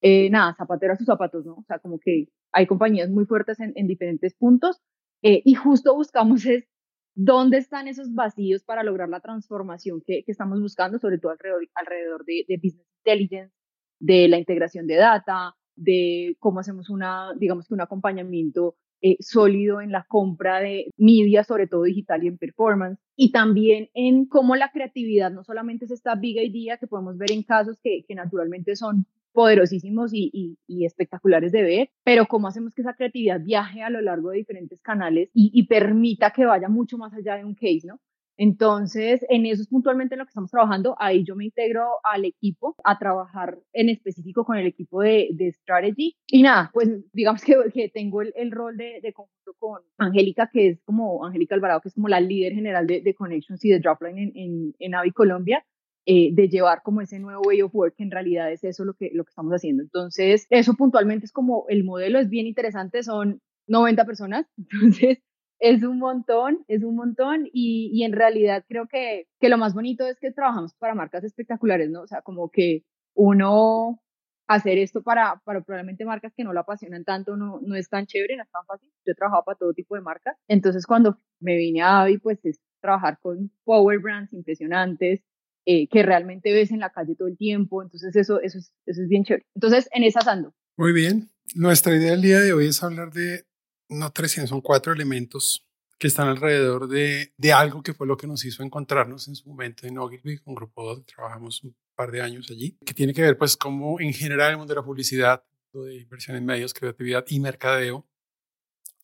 eh, 0.00 0.30
nada, 0.30 0.54
zapatero 0.54 0.94
a 0.94 0.96
sus 0.96 1.06
zapatos, 1.06 1.44
¿no? 1.44 1.56
O 1.56 1.64
sea, 1.66 1.78
como 1.78 1.98
que 1.98 2.28
hay 2.52 2.66
compañías 2.66 3.10
muy 3.10 3.26
fuertes 3.26 3.60
en, 3.60 3.74
en 3.76 3.86
diferentes 3.86 4.32
puntos, 4.34 4.80
eh, 5.26 5.42
y 5.44 5.54
justo 5.54 5.92
buscamos 5.92 6.46
es 6.46 6.68
dónde 7.16 7.58
están 7.58 7.88
esos 7.88 8.14
vacíos 8.14 8.62
para 8.62 8.84
lograr 8.84 9.08
la 9.08 9.18
transformación 9.18 10.00
que, 10.06 10.22
que 10.22 10.30
estamos 10.30 10.60
buscando, 10.60 11.00
sobre 11.00 11.18
todo 11.18 11.32
alrededor, 11.32 11.66
alrededor 11.74 12.24
de, 12.24 12.44
de, 12.46 12.56
business 12.58 12.86
intelligence, 13.04 13.52
de 13.98 14.28
la 14.28 14.38
integración 14.38 14.86
de 14.86 14.94
data, 14.94 15.56
de 15.74 16.36
cómo 16.38 16.60
hacemos 16.60 16.90
una, 16.90 17.32
digamos 17.36 17.66
que 17.66 17.74
un 17.74 17.80
acompañamiento 17.80 18.76
eh, 19.02 19.16
sólido 19.18 19.80
en 19.80 19.90
la 19.90 20.06
compra 20.08 20.60
de 20.60 20.92
media, 20.96 21.42
sobre 21.42 21.66
todo 21.66 21.82
digital 21.82 22.22
y 22.22 22.28
en 22.28 22.38
performance, 22.38 23.00
y 23.16 23.32
también 23.32 23.90
en 23.94 24.26
cómo 24.26 24.54
la 24.54 24.70
creatividad 24.70 25.32
no 25.32 25.42
solamente 25.42 25.86
es 25.86 25.90
esta 25.90 26.14
big 26.14 26.36
idea 26.36 26.76
que 26.76 26.86
podemos 26.86 27.18
ver 27.18 27.32
en 27.32 27.42
casos 27.42 27.80
que, 27.82 28.04
que 28.06 28.14
naturalmente 28.14 28.76
son 28.76 29.06
poderosísimos 29.36 30.14
y, 30.14 30.56
y, 30.66 30.86
espectaculares 30.86 31.52
de 31.52 31.62
ver, 31.62 31.90
pero 32.02 32.24
cómo 32.24 32.48
hacemos 32.48 32.72
que 32.74 32.80
esa 32.80 32.94
creatividad 32.94 33.38
viaje 33.38 33.82
a 33.82 33.90
lo 33.90 34.00
largo 34.00 34.30
de 34.30 34.38
diferentes 34.38 34.80
canales 34.80 35.28
y, 35.34 35.50
y, 35.52 35.66
permita 35.66 36.30
que 36.30 36.46
vaya 36.46 36.70
mucho 36.70 36.96
más 36.96 37.12
allá 37.12 37.36
de 37.36 37.44
un 37.44 37.54
case, 37.54 37.82
¿no? 37.84 38.00
Entonces, 38.38 39.24
en 39.28 39.44
eso 39.44 39.60
es 39.60 39.68
puntualmente 39.68 40.14
en 40.14 40.20
lo 40.20 40.24
que 40.24 40.30
estamos 40.30 40.50
trabajando. 40.50 40.96
Ahí 40.98 41.22
yo 41.22 41.36
me 41.36 41.44
integro 41.44 41.86
al 42.02 42.24
equipo 42.24 42.76
a 42.82 42.98
trabajar 42.98 43.58
en 43.74 43.90
específico 43.90 44.44
con 44.44 44.56
el 44.56 44.66
equipo 44.66 45.02
de, 45.02 45.28
de 45.32 45.52
strategy. 45.52 46.16
Y 46.28 46.42
nada, 46.42 46.70
pues 46.72 46.88
digamos 47.12 47.42
que, 47.42 47.56
que 47.74 47.90
tengo 47.90 48.22
el, 48.22 48.32
el 48.36 48.50
rol 48.52 48.76
de, 48.76 49.00
de, 49.02 49.12
conjunto 49.12 49.54
con 49.58 49.82
Angélica, 49.98 50.48
que 50.50 50.68
es 50.68 50.82
como 50.84 51.24
Angélica 51.26 51.54
Alvarado, 51.54 51.80
que 51.80 51.88
es 51.88 51.94
como 51.94 52.08
la 52.08 52.20
líder 52.20 52.54
general 52.54 52.86
de, 52.86 53.02
de 53.02 53.14
Connections 53.14 53.62
y 53.64 53.70
de 53.70 53.80
Dropline 53.80 54.18
en, 54.18 54.32
en, 54.34 54.74
en 54.78 54.94
Avi 54.94 55.12
Colombia. 55.12 55.64
Eh, 56.08 56.30
de 56.32 56.48
llevar 56.48 56.82
como 56.84 57.00
ese 57.00 57.18
nuevo 57.18 57.42
way 57.42 57.62
of 57.62 57.74
work, 57.74 57.96
que 57.96 58.04
en 58.04 58.12
realidad 58.12 58.52
es 58.52 58.62
eso 58.62 58.84
lo 58.84 58.94
que, 58.94 59.10
lo 59.12 59.24
que 59.24 59.30
estamos 59.30 59.52
haciendo. 59.52 59.82
Entonces, 59.82 60.46
eso 60.50 60.74
puntualmente 60.74 61.26
es 61.26 61.32
como 61.32 61.64
el 61.68 61.82
modelo, 61.82 62.20
es 62.20 62.30
bien 62.30 62.46
interesante, 62.46 63.02
son 63.02 63.40
90 63.66 64.04
personas, 64.04 64.46
entonces 64.56 65.18
es 65.58 65.82
un 65.82 65.98
montón, 65.98 66.64
es 66.68 66.84
un 66.84 66.94
montón 66.94 67.48
y, 67.52 67.90
y 67.92 68.04
en 68.04 68.12
realidad 68.12 68.64
creo 68.68 68.86
que, 68.86 69.26
que 69.40 69.48
lo 69.48 69.58
más 69.58 69.74
bonito 69.74 70.06
es 70.06 70.20
que 70.20 70.30
trabajamos 70.30 70.74
para 70.74 70.94
marcas 70.94 71.24
espectaculares, 71.24 71.90
¿no? 71.90 72.02
O 72.02 72.06
sea, 72.06 72.22
como 72.22 72.50
que 72.50 72.84
uno 73.14 74.00
hacer 74.46 74.78
esto 74.78 75.02
para, 75.02 75.40
para 75.44 75.60
probablemente 75.62 76.04
marcas 76.04 76.32
que 76.36 76.44
no 76.44 76.52
lo 76.52 76.60
apasionan 76.60 77.04
tanto 77.04 77.36
no, 77.36 77.58
no 77.62 77.74
es 77.74 77.88
tan 77.88 78.06
chévere, 78.06 78.36
no 78.36 78.44
es 78.44 78.50
tan 78.50 78.64
fácil. 78.64 78.90
Yo 79.04 79.12
he 79.12 79.14
trabajado 79.14 79.44
para 79.44 79.58
todo 79.58 79.72
tipo 79.72 79.96
de 79.96 80.02
marcas. 80.02 80.36
Entonces, 80.46 80.86
cuando 80.86 81.18
me 81.40 81.56
vine 81.56 81.82
a 81.82 82.02
Avi, 82.02 82.18
pues 82.18 82.44
es 82.44 82.60
trabajar 82.80 83.18
con 83.20 83.50
power 83.64 83.98
brands 83.98 84.32
impresionantes, 84.32 85.24
eh, 85.66 85.88
que 85.88 86.02
realmente 86.04 86.52
ves 86.52 86.70
en 86.70 86.80
la 86.80 86.90
calle 86.90 87.16
todo 87.16 87.28
el 87.28 87.36
tiempo. 87.36 87.82
Entonces 87.82 88.14
eso, 88.14 88.40
eso, 88.40 88.58
es, 88.58 88.72
eso 88.86 89.02
es 89.02 89.08
bien 89.08 89.24
chévere. 89.24 89.44
Entonces 89.54 89.88
en 89.92 90.04
esas 90.04 90.26
ando. 90.28 90.54
Muy 90.76 90.92
bien. 90.92 91.28
Nuestra 91.54 91.94
idea 91.94 92.12
del 92.12 92.22
día 92.22 92.40
de 92.40 92.52
hoy 92.52 92.68
es 92.68 92.82
hablar 92.82 93.12
de, 93.12 93.44
no 93.88 94.10
300, 94.10 94.48
son 94.48 94.60
cuatro 94.60 94.92
elementos 94.92 95.66
que 95.98 96.06
están 96.06 96.28
alrededor 96.28 96.88
de, 96.88 97.32
de 97.36 97.52
algo 97.52 97.82
que 97.82 97.94
fue 97.94 98.06
lo 98.06 98.16
que 98.16 98.26
nos 98.26 98.44
hizo 98.44 98.62
encontrarnos 98.62 99.28
en 99.28 99.34
su 99.34 99.48
momento 99.48 99.86
en 99.86 99.98
Ogilvy, 99.98 100.40
un 100.44 100.54
grupo 100.54 100.84
donde 100.84 101.04
trabajamos 101.04 101.62
un 101.64 101.74
par 101.94 102.10
de 102.10 102.20
años 102.20 102.48
allí, 102.50 102.76
que 102.84 102.94
tiene 102.94 103.12
que 103.14 103.22
ver 103.22 103.38
pues 103.38 103.56
como 103.56 103.98
en 104.00 104.12
general 104.12 104.52
el 104.52 104.58
mundo 104.58 104.74
de 104.74 104.80
la 104.80 104.84
publicidad, 104.84 105.42
de 105.72 105.96
inversión 105.96 106.36
en 106.36 106.44
medios, 106.44 106.74
creatividad 106.74 107.24
y 107.28 107.40
mercadeo 107.40 108.06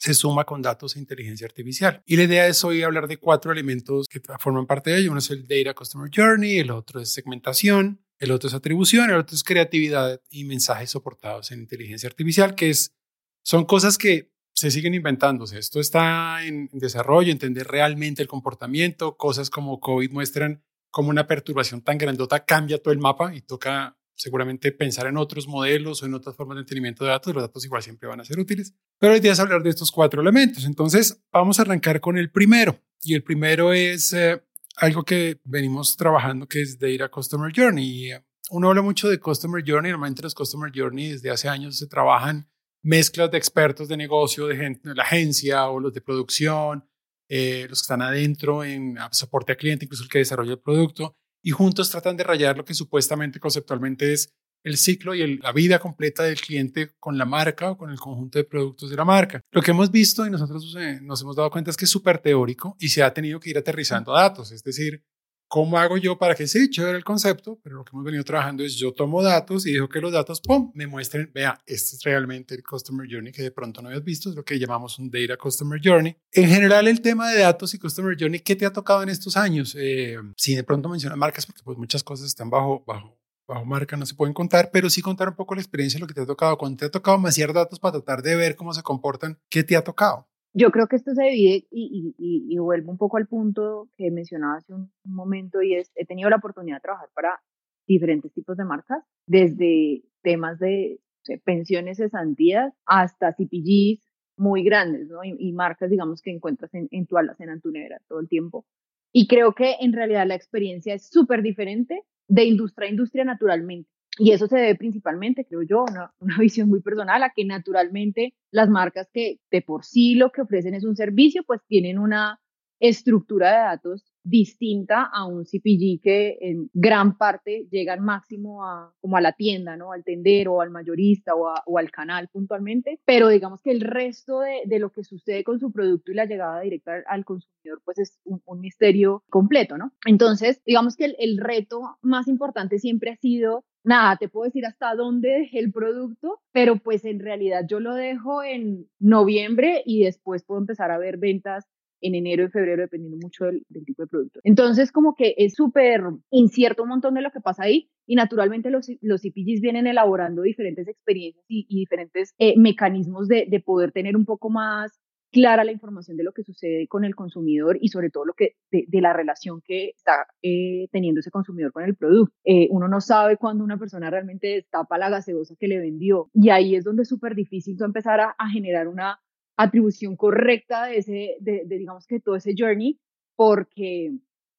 se 0.03 0.15
suma 0.15 0.45
con 0.45 0.63
datos 0.63 0.97
e 0.97 0.99
inteligencia 0.99 1.47
artificial. 1.47 2.03
Y 2.05 2.17
la 2.17 2.25
idea 2.25 2.49
es 2.49 2.65
hoy 2.65 2.83
hablar 2.83 3.07
de 3.07 3.19
cuatro 3.19 3.53
elementos 3.53 4.09
que 4.09 4.21
forman 4.41 4.67
parte 4.67 4.91
de 4.91 4.99
ello. 4.99 5.13
Uno 5.13 5.21
es 5.21 5.31
el 5.31 5.47
Data 5.47 5.75
Customer 5.75 6.11
Journey, 6.13 6.59
el 6.59 6.73
otro 6.73 7.01
es 7.01 7.13
segmentación, 7.13 8.05
el 8.19 8.33
otro 8.33 8.49
es 8.49 8.55
atribución, 8.55 9.11
el 9.11 9.17
otro 9.17 9.37
es 9.37 9.45
creatividad 9.45 10.21
y 10.29 10.43
mensajes 10.43 10.91
soportados 10.91 11.53
en 11.53 11.61
inteligencia 11.61 12.09
artificial, 12.09 12.57
que 12.57 12.71
es, 12.71 12.97
son 13.45 13.65
cosas 13.65 13.97
que 13.97 14.33
se 14.53 14.73
siguen 14.73 14.95
inventándose. 14.95 15.61
Esto 15.61 15.79
está 15.79 16.45
en 16.45 16.69
desarrollo, 16.73 17.31
entender 17.31 17.69
realmente 17.69 18.23
el 18.23 18.29
comportamiento, 18.29 19.17
cosas 19.17 19.51
como 19.51 19.79
COVID 19.79 20.11
muestran 20.11 20.65
cómo 20.91 21.11
una 21.11 21.29
perturbación 21.29 21.81
tan 21.81 21.99
grandota 21.99 22.45
cambia 22.45 22.83
todo 22.83 22.93
el 22.93 22.99
mapa 22.99 23.37
y 23.37 23.43
toca 23.43 23.97
seguramente 24.23 24.71
pensar 24.71 25.09
en 25.09 25.17
otros 25.17 25.49
modelos 25.49 26.01
o 26.01 26.07
en 26.07 26.15
otras 26.15 26.37
formas 26.37 26.55
de 26.55 26.61
entendimiento 26.61 27.05
de 27.05 27.11
datos, 27.11 27.35
los 27.35 27.43
datos 27.43 27.65
igual 27.65 27.83
siempre 27.83 28.09
van 28.09 28.21
a 28.21 28.25
ser 28.25 28.39
útiles. 28.39 28.73
Pero 29.01 29.15
hoy 29.15 29.21
día 29.21 29.33
es 29.33 29.41
hablar 29.41 29.65
de 29.65 29.71
estos 29.71 29.91
cuatro 29.91 30.23
elementos. 30.23 30.65
Entonces, 30.65 31.21
vamos 31.33 31.59
a 31.59 31.63
arrancar 31.63 32.01
con 32.01 32.17
el 32.17 32.31
primero. 32.31 32.81
Y 33.03 33.15
el 33.15 33.25
primero 33.25 33.73
es 33.73 34.13
eh, 34.13 34.41
algo 34.77 35.03
que 35.05 35.41
venimos 35.43 35.97
trabajando, 35.97 36.47
que 36.47 36.63
es 36.63 36.79
Data 36.79 37.09
Customer 37.09 37.53
Journey. 37.53 38.15
Uh, 38.15 38.21
uno 38.51 38.69
habla 38.69 38.83
mucho 38.83 39.09
de 39.09 39.19
Customer 39.19 39.61
Journey. 39.67 39.91
Normalmente 39.91 40.23
los 40.23 40.37
Customer 40.37 40.71
Journey 40.73 41.11
desde 41.11 41.31
hace 41.31 41.49
años 41.49 41.77
se 41.77 41.89
trabajan 41.89 42.49
mezclas 42.81 43.29
de 43.29 43.39
expertos 43.39 43.89
de 43.89 43.97
negocio, 43.97 44.47
de, 44.47 44.57
gente, 44.57 44.89
de 44.89 44.95
la 44.95 45.03
agencia 45.03 45.67
o 45.69 45.81
los 45.81 45.93
de 45.93 46.01
producción, 46.01 46.89
eh, 47.29 47.67
los 47.69 47.81
que 47.81 47.85
están 47.85 48.03
adentro 48.03 48.63
en 48.63 48.97
soporte 49.11 49.51
a 49.51 49.57
cliente, 49.57 49.87
incluso 49.87 50.05
el 50.05 50.11
que 50.11 50.19
desarrolla 50.19 50.53
el 50.53 50.61
producto 50.61 51.17
y 51.43 51.51
juntos 51.51 51.91
tratan 51.91 52.17
de 52.17 52.25
rayar 52.25 52.57
lo 52.57 52.65
que 52.65 52.75
supuestamente 52.75 53.41
conceptualmente 53.41 54.13
es 54.13 54.33
el 54.65 54.77
ciclo 54.77 55.15
y 55.15 55.39
la 55.39 55.53
vida 55.53 55.79
completa 55.79 56.23
del 56.23 56.41
cliente 56.41 56.93
con 57.01 57.19
la 57.19 57.25
marca 57.25 57.71
o 57.71 57.77
con 57.77 57.91
el 57.91 57.99
conjunto 57.99 58.39
de 58.39 58.45
productos 58.45 58.91
de 58.91 58.97
la 58.97 59.05
marca. 59.05 59.41
Lo 59.51 59.61
que 59.61 59.73
hemos 59.73 59.91
visto 59.91 60.25
y 60.27 60.31
nosotros 60.31 60.77
eh, 60.79 61.01
nos 61.03 61.21
hemos 61.23 61.37
dado 61.37 61.51
cuenta 61.51 61.71
es 61.71 61.77
que 61.77 61.85
es 61.85 61.91
súper 61.91 62.19
teórico 62.19 62.77
y 62.79 62.89
se 62.89 63.03
ha 63.03 63.13
tenido 63.13 63.41
que 63.41 63.51
ir 63.51 63.59
aterrizando 63.59 64.13
datos, 64.13 64.53
es 64.53 64.63
decir, 64.63 65.03
¿Cómo 65.53 65.77
hago 65.77 65.99
yo 65.99 66.17
para 66.17 66.35
que 66.35 66.47
sí, 66.47 66.71
chévere 66.71 66.97
el 66.97 67.05
concepto? 67.05 67.61
Pero 67.63 67.77
lo 67.77 67.85
que 67.85 67.91
hemos 67.93 68.07
venido 68.07 68.25
trabajando 68.25 68.65
es 68.65 68.75
yo 68.75 68.95
tomo 68.95 69.23
datos 69.23 69.67
y 69.67 69.73
dejo 69.75 69.87
que 69.87 70.01
los 70.01 70.11
datos, 70.11 70.41
¡pum!, 70.41 70.73
me 70.73 70.87
muestren, 70.87 71.31
vea, 71.35 71.61
este 71.67 71.97
es 71.97 72.03
realmente 72.05 72.55
el 72.55 72.63
Customer 72.63 73.07
Journey 73.07 73.35
que 73.35 73.43
de 73.43 73.51
pronto 73.51 73.83
no 73.83 73.89
habías 73.89 74.03
visto, 74.03 74.31
es 74.31 74.35
lo 74.35 74.47
que 74.47 74.59
llamamos 74.59 74.99
un 74.99 75.11
Data 75.11 75.37
Customer 75.37 75.79
Journey. 75.85 76.17
En 76.33 76.49
general, 76.49 76.89
el 76.89 77.03
tema 77.03 77.31
de 77.31 77.41
datos 77.41 77.75
y 77.75 77.79
Customer 77.79 78.17
Journey, 78.19 78.41
¿qué 78.41 78.57
te 78.57 78.65
ha 78.65 78.73
tocado 78.73 79.03
en 79.03 79.11
estos 79.11 79.37
años? 79.37 79.77
Eh, 79.79 80.17
si 80.39 80.55
de 80.55 80.65
pronto 80.65 80.89
mencionas 80.89 81.19
marcas, 81.19 81.45
porque 81.45 81.61
pues 81.63 81.77
muchas 81.77 82.03
cosas 82.03 82.29
están 82.29 82.49
bajo, 82.49 82.83
bajo, 82.87 83.19
bajo 83.47 83.67
marca, 83.67 83.95
no 83.99 84.07
se 84.07 84.15
pueden 84.15 84.33
contar, 84.33 84.71
pero 84.73 84.89
sí 84.89 85.03
contar 85.03 85.29
un 85.29 85.37
poco 85.37 85.55
la 85.55 85.61
experiencia, 85.61 86.01
lo 86.01 86.07
que 86.07 86.15
te 86.15 86.23
ha 86.23 86.27
tocado, 86.27 86.57
cuando 86.57 86.79
te 86.79 86.87
ha 86.87 86.91
tocado 86.91 87.19
maciar 87.19 87.53
datos 87.53 87.79
para 87.79 87.93
tratar 87.93 88.23
de 88.23 88.37
ver 88.37 88.57
cómo 88.57 88.73
se 88.73 88.83
comportan, 88.83 89.39
¿qué 89.51 89.63
te 89.63 89.77
ha 89.77 89.85
tocado? 89.85 90.32
Yo 90.55 90.71
creo 90.71 90.87
que 90.87 90.97
esto 90.97 91.15
se 91.15 91.25
divide 91.25 91.67
y, 91.71 92.59
vuelvo 92.59 92.91
un 92.91 92.99
poco 92.99 93.17
al 93.17 93.27
punto 93.27 93.89
que 93.97 94.11
mencionaba 94.11 94.57
hace 94.57 94.75
un, 94.75 94.93
momento 95.05 95.63
y 95.63 95.75
es, 95.75 95.91
he 95.95 96.05
tenido 96.05 96.29
la 96.29 96.37
oportunidad 96.37 96.77
de 96.77 96.83
trabajar 96.83 97.09
para 97.15 97.41
diferentes 97.87 98.33
tipos 98.33 98.57
de 98.57 98.65
marcas, 98.65 99.03
desde 99.27 100.03
temas 100.23 100.59
de 100.59 101.01
pensiones 101.45 101.99
cesantías 101.99 102.75
hasta 102.87 103.33
CPGs 103.33 104.13
muy 104.37 104.63
grandes, 104.63 105.09
¿no? 105.09 105.25
Y, 105.25 105.53
marcas, 105.53 105.91
digamos, 105.91 106.21
que 106.21 106.31
encuentras 106.31 106.73
en, 106.75 106.89
en 106.91 107.07
tu 107.07 107.17
alacena, 107.17 107.53
en 107.53 107.61
tu 107.61 107.73
todo 108.09 108.21
el 108.21 108.29
tiempo. 108.29 108.67
Y 109.13 109.29
creo 109.29 109.55
que 109.55 109.77
en 109.81 109.93
realidad 109.93 110.27
la 110.27 110.35
experiencia 110.35 110.95
es 110.95 111.09
súper 111.09 111.43
diferente 111.43 112.03
de 112.29 112.45
industria 112.45 112.89
a 112.89 112.91
industria 112.91 113.25
naturalmente. 113.25 113.92
Y 114.19 114.33
eso 114.33 114.47
se 114.47 114.57
debe 114.57 114.75
principalmente, 114.75 115.47
creo 115.47 115.63
yo, 115.63 115.85
una, 115.85 116.13
una 116.21 116.39
visión 116.39 116.69
muy 116.69 116.81
personal, 116.81 117.23
a 117.23 117.31
que 117.31 117.45
naturalmente 117.45 118.35
las 118.51 118.69
marcas 118.69 119.09
que 119.13 119.41
de 119.51 119.63
por 119.63 119.85
sí 119.85 120.15
lo 120.15 120.31
que 120.31 120.43
ofrecen 120.43 120.75
es 120.75 120.85
un 120.85 120.97
servicio, 120.97 121.43
pues 121.45 121.61
tienen 121.67 121.99
una 121.99 122.41
estructura 122.81 123.51
de 123.51 123.59
datos 123.59 124.12
distinta 124.25 125.09
a 125.13 125.27
un 125.27 125.45
CPG 125.45 126.01
que 126.03 126.39
en 126.41 126.71
gran 126.73 127.17
parte 127.17 127.67
llega 127.71 127.93
al 127.93 128.01
máximo 128.01 128.65
a, 128.65 128.93
como 129.01 129.17
a 129.17 129.21
la 129.21 129.33
tienda, 129.33 129.77
¿no? 129.77 129.93
Al 129.93 130.05
tendero, 130.05 130.61
al 130.61 130.71
mayorista 130.71 131.35
o, 131.35 131.79
al 131.79 131.91
canal 131.91 132.29
puntualmente, 132.29 133.01
pero 133.05 133.29
digamos 133.29 133.61
que 133.63 133.71
el 133.71 133.81
resto 133.81 134.41
de, 134.41 134.63
de, 134.67 134.79
lo 134.79 134.91
que 134.91 135.05
sucede 135.05 135.45
con 135.45 135.59
su 135.59 135.73
producto 135.73 136.13
y 136.13 136.15
la 136.15 136.27
llegada 136.27 136.61
directa 136.61 137.03
al 137.07 137.25
consumidor, 137.25 137.81
pues 137.85 137.99
es 137.99 138.19
un, 138.25 138.43
un 138.45 138.61
misterio 138.61 139.23
completo, 139.31 139.79
¿no? 139.79 139.93
Entonces, 140.07 140.63
digamos 140.65 140.97
que 140.97 141.07
el, 141.07 141.17
el 141.19 141.39
reto 141.39 141.99
más 142.03 142.29
importante 142.29 142.79
siempre 142.79 143.11
ha 143.11 143.17
sido 143.17 143.65
nada, 143.85 144.17
te 144.17 144.29
puedo 144.29 144.45
decir 144.45 144.65
hasta 144.67 144.95
dónde 144.95 145.29
dejé 145.31 145.59
el 145.59 145.73
producto, 145.73 146.41
pero 146.53 146.77
pues 146.77 147.05
en 147.05 147.21
realidad 147.21 147.65
yo 147.69 147.81
lo 147.81 147.95
dejo 147.95 148.43
en 148.43 148.89
noviembre 148.99 149.83
y 149.85 150.05
después 150.05 150.45
puedo 150.45 150.61
empezar 150.61 150.91
a 150.91 150.99
ver 150.99 151.19
ventas 151.19 151.67
en 152.03 152.15
enero 152.15 152.45
y 152.45 152.51
febrero, 152.51 152.83
dependiendo 152.83 153.19
mucho 153.21 153.47
del, 153.47 153.65
tipo 153.85 154.03
de 154.03 154.09
producto. 154.09 154.41
Entonces, 154.45 154.93
como 154.93 155.15
que 155.15 155.35
es 155.39 155.55
súper 155.55 156.03
incierto 156.31 156.83
un 156.83 156.91
montón 156.91 157.15
de 157.15 157.23
lo 157.23 157.31
que 157.31 157.41
pasa 157.41 157.65
ahí 157.65 157.91
y 158.07 158.17
naturalmente 158.17 158.71
los, 158.71 158.89
los 159.01 159.23
CPGs 159.23 159.61
vienen 159.61 159.87
elaborando 159.87 160.43
diferentes 160.43 160.89
experiencias 160.89 161.45
y, 161.49 161.67
diferentes 161.69 162.35
eh, 162.39 162.55
mecanismos 162.59 163.29
de, 163.29 163.47
de, 163.49 163.61
poder 163.61 163.93
tener 163.93 164.17
un 164.17 164.25
poco 164.25 164.51
más 164.51 165.01
clara 165.33 165.65
la 165.65 165.73
información 165.73 166.17
de 166.17 166.25
lo 166.25 166.33
que 166.33 166.45
sucede 166.45 166.87
con 166.87 167.05
el 167.05 167.17
consumidor 167.17 167.79
y 167.81 167.89
sobre 167.89 168.11
todo 168.11 168.27
lo 168.27 168.35
que 168.35 168.55
de, 168.71 169.01
la 169.01 169.13
relación 169.13 169.63
que 169.63 169.89
está 169.89 170.27
eh, 170.43 170.89
teniendo 170.93 171.21
ese 171.21 171.31
consumidor 171.31 171.73
con 171.73 171.85
el 171.85 171.97
producto. 171.97 172.35
Eh, 172.45 172.69
uno 172.71 172.87
no 172.87 173.01
sabe 173.01 173.39
cuándo 173.39 173.65
una 173.65 173.79
persona 173.79 174.11
realmente 174.11 174.49
destapa 174.49 174.99
la 174.99 175.09
gaseosa 175.09 175.57
que 175.59 175.69
le 175.69 175.79
vendió 175.79 176.29
y 176.35 176.51
ahí 176.51 176.77
es 176.77 176.85
donde 176.85 177.03
es 177.03 177.09
súper 177.09 177.35
difícil 177.35 177.77
empezar 177.83 178.21
a, 178.21 178.35
generar 178.53 178.87
una 178.87 179.19
atribución 179.57 180.17
correcta 180.17 180.87
de 180.87 180.99
ese, 180.99 181.37
de, 181.41 181.63
de, 181.67 181.79
digamos 181.79 182.07
que 182.07 182.21
todo 182.21 182.37
ese 182.37 182.55
journey, 182.57 182.99
porque 183.37 184.13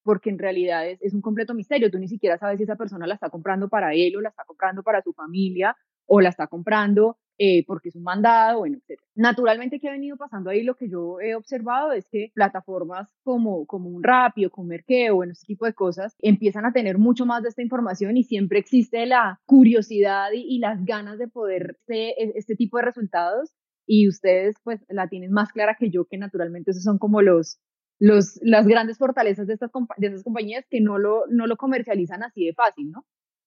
porque 0.03 0.29
en 0.29 0.37
realidad 0.37 0.85
es, 0.87 1.01
es 1.01 1.13
un 1.13 1.21
completo 1.21 1.53
misterio. 1.53 1.89
Tú 1.89 1.97
ni 1.97 2.09
siquiera 2.09 2.37
sabes 2.37 2.57
si 2.57 2.63
esa 2.63 2.75
persona 2.75 3.07
la 3.07 3.13
está 3.13 3.29
comprando 3.29 3.69
para 3.69 3.93
él 3.93 4.15
o 4.17 4.21
la 4.21 4.29
está 4.29 4.43
comprando 4.43 4.83
para 4.83 5.01
su 5.01 5.13
familia 5.13 5.77
o 6.05 6.19
la 6.19 6.27
está 6.27 6.47
comprando 6.47 7.17
eh, 7.39 7.65
porque 7.65 7.89
es 7.89 7.95
un 7.95 8.03
mandado, 8.03 8.59
bueno, 8.59 8.77
etc. 8.77 9.01
Naturalmente, 9.15 9.79
¿qué 9.79 9.89
ha 9.89 9.93
venido 9.93 10.17
pasando 10.17 10.51
ahí? 10.51 10.61
Lo 10.61 10.75
que 10.75 10.87
yo 10.87 11.19
he 11.19 11.33
observado 11.33 11.91
es 11.91 12.07
que 12.07 12.31
plataformas 12.35 13.09
como, 13.23 13.65
como 13.65 13.89
un 13.89 14.03
Rappi 14.03 14.45
o 14.45 14.51
como 14.51 14.67
Merkeo, 14.67 15.15
bueno, 15.15 15.31
este 15.31 15.47
tipo 15.47 15.65
de 15.65 15.73
cosas, 15.73 16.15
empiezan 16.19 16.65
a 16.65 16.73
tener 16.73 16.99
mucho 16.99 17.25
más 17.25 17.41
de 17.41 17.49
esta 17.49 17.63
información 17.63 18.17
y 18.17 18.23
siempre 18.23 18.59
existe 18.59 19.07
la 19.07 19.41
curiosidad 19.45 20.31
y, 20.31 20.41
y 20.41 20.59
las 20.59 20.85
ganas 20.85 21.17
de 21.17 21.27
poder 21.27 21.77
este, 21.79 22.37
este 22.37 22.55
tipo 22.55 22.77
de 22.77 22.83
resultados 22.83 23.55
y 23.85 24.07
ustedes 24.07 24.55
pues 24.63 24.83
la 24.89 25.07
tienen 25.07 25.31
más 25.31 25.51
clara 25.51 25.75
que 25.79 25.89
yo, 25.89 26.05
que 26.05 26.17
naturalmente 26.17 26.71
esos 26.71 26.83
son 26.83 26.97
como 26.97 27.21
los, 27.21 27.59
los, 27.99 28.39
las 28.41 28.67
grandes 28.67 28.97
fortalezas 28.97 29.47
de 29.47 29.53
estas, 29.53 29.71
de 29.97 30.07
estas 30.07 30.23
compañías 30.23 30.65
que 30.69 30.81
no 30.81 30.97
lo, 30.97 31.25
no 31.29 31.47
lo 31.47 31.57
comercializan 31.57 32.23
así 32.23 32.45
de 32.45 32.53
fácil, 32.53 32.91
¿no? 32.91 33.05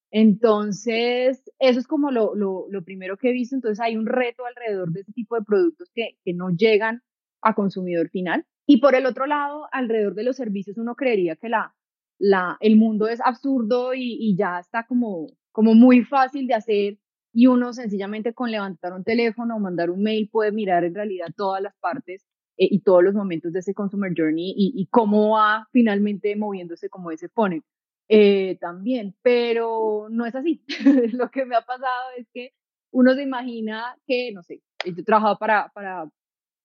Entonces, 0.09 1.43
eso 1.59 1.79
es 1.79 1.87
como 1.87 2.11
lo, 2.11 2.33
lo, 2.33 2.65
lo, 2.69 2.83
primero 2.83 3.17
que 3.17 3.29
he 3.29 3.33
visto. 3.33 3.55
Entonces, 3.55 3.79
hay 3.81 3.97
un 3.97 4.05
reto 4.05 4.45
alrededor 4.45 4.91
de 4.91 5.01
este 5.01 5.11
tipo 5.11 5.35
de 5.35 5.43
productos 5.43 5.91
que, 5.93 6.17
que 6.23 6.33
no 6.33 6.49
llegan 6.49 7.01
a 7.41 7.53
consumidor 7.53 8.09
final. 8.09 8.45
Y 8.65 8.79
por 8.79 8.95
el 8.95 9.05
otro 9.05 9.25
lado, 9.25 9.67
alrededor 9.71 10.15
de 10.15 10.23
los 10.23 10.37
servicios, 10.37 10.77
uno 10.77 10.95
creería 10.95 11.35
que 11.35 11.49
la, 11.49 11.75
la, 12.19 12.57
el 12.61 12.77
mundo 12.77 13.07
es 13.07 13.19
absurdo 13.21 13.93
y, 13.93 14.17
y 14.19 14.37
ya 14.37 14.59
está 14.59 14.85
como, 14.87 15.27
como 15.51 15.73
muy 15.73 16.03
fácil 16.03 16.47
de 16.47 16.53
hacer 16.53 16.97
y 17.37 17.45
uno 17.45 17.71
sencillamente 17.71 18.33
con 18.33 18.49
levantar 18.49 18.93
un 18.93 19.03
teléfono 19.03 19.55
o 19.55 19.59
mandar 19.59 19.91
un 19.91 20.01
mail 20.01 20.27
puede 20.27 20.51
mirar 20.51 20.83
en 20.83 20.95
realidad 20.95 21.27
todas 21.35 21.61
las 21.61 21.75
partes 21.75 22.25
eh, 22.57 22.67
y 22.71 22.79
todos 22.79 23.03
los 23.03 23.13
momentos 23.13 23.53
de 23.53 23.59
ese 23.59 23.75
consumer 23.75 24.11
journey 24.17 24.55
y, 24.57 24.73
y 24.75 24.87
cómo 24.87 25.35
va 25.35 25.67
finalmente 25.71 26.35
moviéndose 26.35 26.89
como 26.89 27.11
ese 27.11 27.29
funnel 27.29 27.61
eh, 28.09 28.57
también, 28.59 29.15
pero 29.21 30.07
no 30.09 30.25
es 30.25 30.33
así. 30.33 30.63
Lo 31.13 31.29
que 31.29 31.45
me 31.45 31.55
ha 31.55 31.61
pasado 31.61 32.09
es 32.17 32.27
que 32.33 32.53
uno 32.89 33.13
se 33.13 33.21
imagina 33.21 33.95
que, 34.07 34.31
no 34.33 34.41
sé, 34.41 34.63
yo 34.83 34.93
he 34.97 35.03
trabajado 35.03 35.37
para, 35.37 35.69
para 35.75 36.09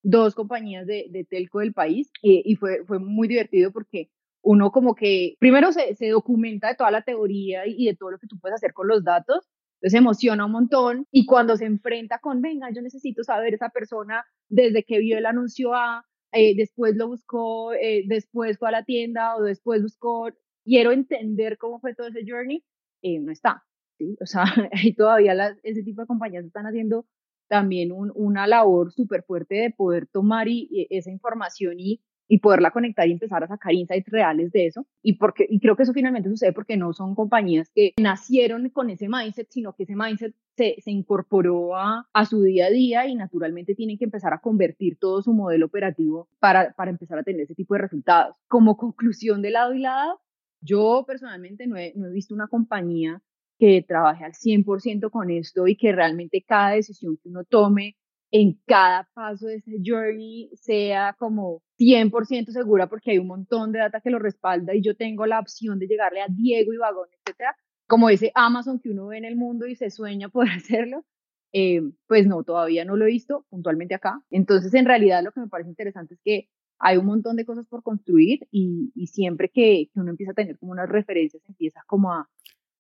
dos 0.03 0.35
compañías 0.35 0.87
de, 0.87 1.05
de 1.11 1.25
telco 1.25 1.59
del 1.59 1.75
país 1.75 2.11
y, 2.23 2.51
y, 2.51 2.57
fue, 2.57 2.83
fue 2.87 2.99
muy 2.99 3.29
divertido 3.29 3.73
porque 3.73 4.09
uno 4.41 4.73
como 4.73 4.95
que 4.95 5.37
primero 5.39 5.71
se, 5.71 5.95
se 5.97 6.09
documenta 6.09 6.69
de 6.69 6.77
toda 6.77 6.91
la 6.91 7.03
teoría 7.03 7.67
y 7.67 7.85
de 7.85 7.95
todo 7.95 8.13
lo 8.13 8.19
que 8.19 8.27
tú 8.27 8.39
puedes 8.41 8.55
hacer 8.55 8.73
con 8.73 8.89
los 8.89 9.05
datos, 9.05 9.51
entonces 9.83 9.99
emociona 9.99 10.47
un 10.47 10.53
montón 10.53 11.07
y 11.11 11.27
cuando 11.27 11.57
se 11.57 11.65
enfrenta 11.65 12.21
con, 12.21 12.41
venga, 12.41 12.71
yo 12.73 12.83
necesito 12.83 13.25
saber 13.25 13.55
esa 13.55 13.71
persona 13.71 14.25
desde 14.49 14.85
que 14.85 15.01
vio 15.01 15.19
el 15.19 15.27
anuncio 15.27 15.75
A, 15.75 16.07
eh, 16.31 16.55
después 16.57 16.95
lo 16.95 17.09
buscó, 17.09 17.73
eh, 17.75 18.05
después 18.07 18.59
fue 18.59 18.69
a 18.69 18.73
la 18.73 18.85
tienda 18.85 19.35
o 19.35 19.43
después 19.43 19.83
buscó 19.83 20.29
quiero 20.65 20.93
entender 20.93 21.59
cómo 21.59 21.81
fue 21.81 21.97
todo 21.97 22.07
ese 22.07 22.21
journey, 22.25 22.65
eh, 23.03 23.19
no 23.19 23.33
está. 23.33 23.65
¿sí? 23.99 24.17
O 24.21 24.27
sea, 24.27 24.45
ahí 24.73 24.95
todavía 24.95 25.35
ese 25.65 25.83
tipo 25.83 26.03
de 26.03 26.07
compañías 26.07 26.45
están 26.45 26.67
haciendo 26.67 27.05
también 27.49 27.91
un, 27.91 28.13
una 28.15 28.47
labor 28.47 28.93
súper 28.93 29.25
fuerte 29.25 29.57
de 29.57 29.71
poder 29.71 30.07
tomar 30.07 30.47
esa 30.91 31.11
información 31.11 31.81
y, 31.81 32.01
y 32.33 32.39
poderla 32.39 32.71
conectar 32.71 33.07
y 33.07 33.13
empezar 33.13 33.45
a 33.45 33.47
sacar 33.47 33.75
insights 33.75 34.09
reales 34.09 34.51
de 34.53 34.65
eso. 34.65 34.87
Y, 35.03 35.19
porque, 35.19 35.47
y 35.47 35.61
creo 35.61 35.77
que 35.77 35.83
eso 35.83 35.93
finalmente 35.93 36.31
sucede 36.31 36.55
porque 36.55 36.79
no 36.79 36.95
son 36.95 37.15
compañías 37.15 37.71
que 37.75 37.93
nacieron 38.01 38.71
con 38.71 38.89
ese 38.89 39.07
mindset, 39.07 39.51
sino 39.51 39.75
que 39.75 39.83
ese 39.83 39.97
mindset 39.97 40.35
se, 40.57 40.77
se 40.79 40.91
incorporó 40.91 41.77
a, 41.77 42.09
a, 42.11 42.25
su 42.25 42.41
día 42.41 42.69
a 42.69 42.71
día 42.71 43.07
y 43.07 43.17
naturalmente 43.17 43.75
tienen 43.75 43.99
que 43.99 44.07
empezar 44.07 44.33
a 44.33 44.41
convertir 44.41 44.97
todo 44.99 45.21
su 45.21 45.35
modelo 45.35 45.67
operativo 45.67 46.31
para, 46.39 46.73
para 46.73 46.91
empezar 46.91 47.19
a 47.19 47.23
tener 47.23 47.43
ese 47.43 47.55
tipo 47.55 47.75
de 47.75 47.83
resultados. 47.83 48.35
Como 48.49 48.79
conclusión 48.79 49.43
de 49.43 49.51
lado 49.51 49.75
y 49.75 49.81
lado, 49.81 50.19
yo 50.63 51.05
personalmente 51.07 51.67
no 51.67 51.77
he, 51.77 51.93
no 51.97 52.07
he 52.07 52.13
visto 52.13 52.33
una 52.33 52.49
compañía 52.49 53.21
que 53.59 53.85
trabaje 53.87 54.25
al 54.25 54.33
100% 54.33 55.11
con 55.11 55.31
esto 55.31 55.67
y 55.69 55.77
que 55.77 55.93
realmente 55.93 56.43
cada 56.49 56.71
decisión 56.71 57.19
que 57.23 57.29
uno 57.29 57.45
tome 57.45 57.99
en 58.33 58.59
cada 58.67 59.09
paso 59.13 59.47
de 59.47 59.57
ese 59.57 59.73
journey 59.85 60.51
sea 60.55 61.15
como 61.19 61.63
100% 61.79 62.51
segura 62.51 62.89
porque 62.89 63.13
hay 63.13 63.19
un 63.19 63.27
montón 63.27 63.73
de 63.73 63.81
data 63.81 64.01
que 64.01 64.11
lo 64.11 64.19
respalda 64.19 64.75
y 64.75 64.83
yo 64.83 64.97
tengo 64.97 65.27
la 65.27 65.39
opción 65.39 65.79
de 65.79 65.87
llegarle 65.87 66.23
a 66.23 66.29
Diego 66.29 66.73
y 66.73 66.79
Vagón, 66.79 67.09
etcétera, 67.13 67.55
como 67.87 68.09
ese 68.09 68.33
Amazon 68.35 68.81
que 68.81 68.89
uno 68.89 69.09
ve 69.09 69.19
en 69.19 69.27
el 69.27 69.37
mundo 69.37 69.67
y 69.67 69.77
se 69.77 69.91
sueña 69.91 70.29
poder 70.31 70.51
hacerlo, 70.51 71.05
eh, 71.53 71.83
pues 72.07 72.27
no, 72.27 72.43
todavía 72.43 72.87
no 72.87 72.97
lo 72.97 73.05
he 73.05 73.09
visto 73.09 73.45
puntualmente 73.51 73.95
acá. 73.95 74.23
Entonces, 74.31 74.73
en 74.73 74.87
realidad 74.87 75.23
lo 75.23 75.33
que 75.33 75.41
me 75.41 75.49
parece 75.49 75.69
interesante 75.69 76.15
es 76.15 76.21
que 76.25 76.49
hay 76.79 76.97
un 76.97 77.05
montón 77.05 77.37
de 77.37 77.45
cosas 77.45 77.67
por 77.67 77.83
construir 77.83 78.49
y, 78.51 78.93
y 78.95 79.09
siempre 79.09 79.51
que, 79.51 79.91
que, 79.93 80.01
uno 80.01 80.11
empieza 80.11 80.33
a 80.33 80.35
tener 80.35 80.59
como 80.59 80.73
unas 80.73 80.89
referencias, 80.89 81.43
empieza 81.47 81.83
como 81.87 82.13
a, 82.13 82.29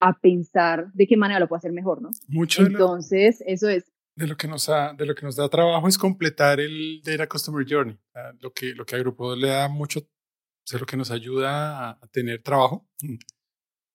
a 0.00 0.18
pensar 0.18 0.92
de 0.94 1.06
qué 1.06 1.16
manera 1.16 1.38
lo 1.38 1.47
puedo 1.47 1.59
hacer 1.59 1.73
mejor, 1.73 2.02
¿no? 2.02 2.11
Mucho 2.28 2.66
Entonces, 2.66 3.42
eso 3.47 3.68
es. 3.68 3.92
De 4.14 4.26
lo, 4.26 4.37
que 4.37 4.47
nos 4.47 4.66
da, 4.66 4.92
de 4.92 5.07
lo 5.07 5.14
que 5.14 5.25
nos 5.25 5.37
da 5.37 5.49
trabajo 5.49 5.88
es 5.88 5.97
completar 5.97 6.61
el 6.61 7.00
Data 7.02 7.26
Customer 7.26 7.64
Journey. 7.69 7.99
Lo 8.40 8.52
que, 8.52 8.75
lo 8.75 8.85
que 8.85 8.97
a 8.97 8.99
Grupo 8.99 9.35
le 9.35 9.49
da 9.49 9.69
mucho, 9.69 10.00
es 10.66 10.81
lo 10.81 10.87
que 10.87 10.97
nos 10.97 11.11
ayuda 11.11 11.88
a, 11.88 11.99
a 12.00 12.07
tener 12.09 12.42
trabajo. 12.42 12.87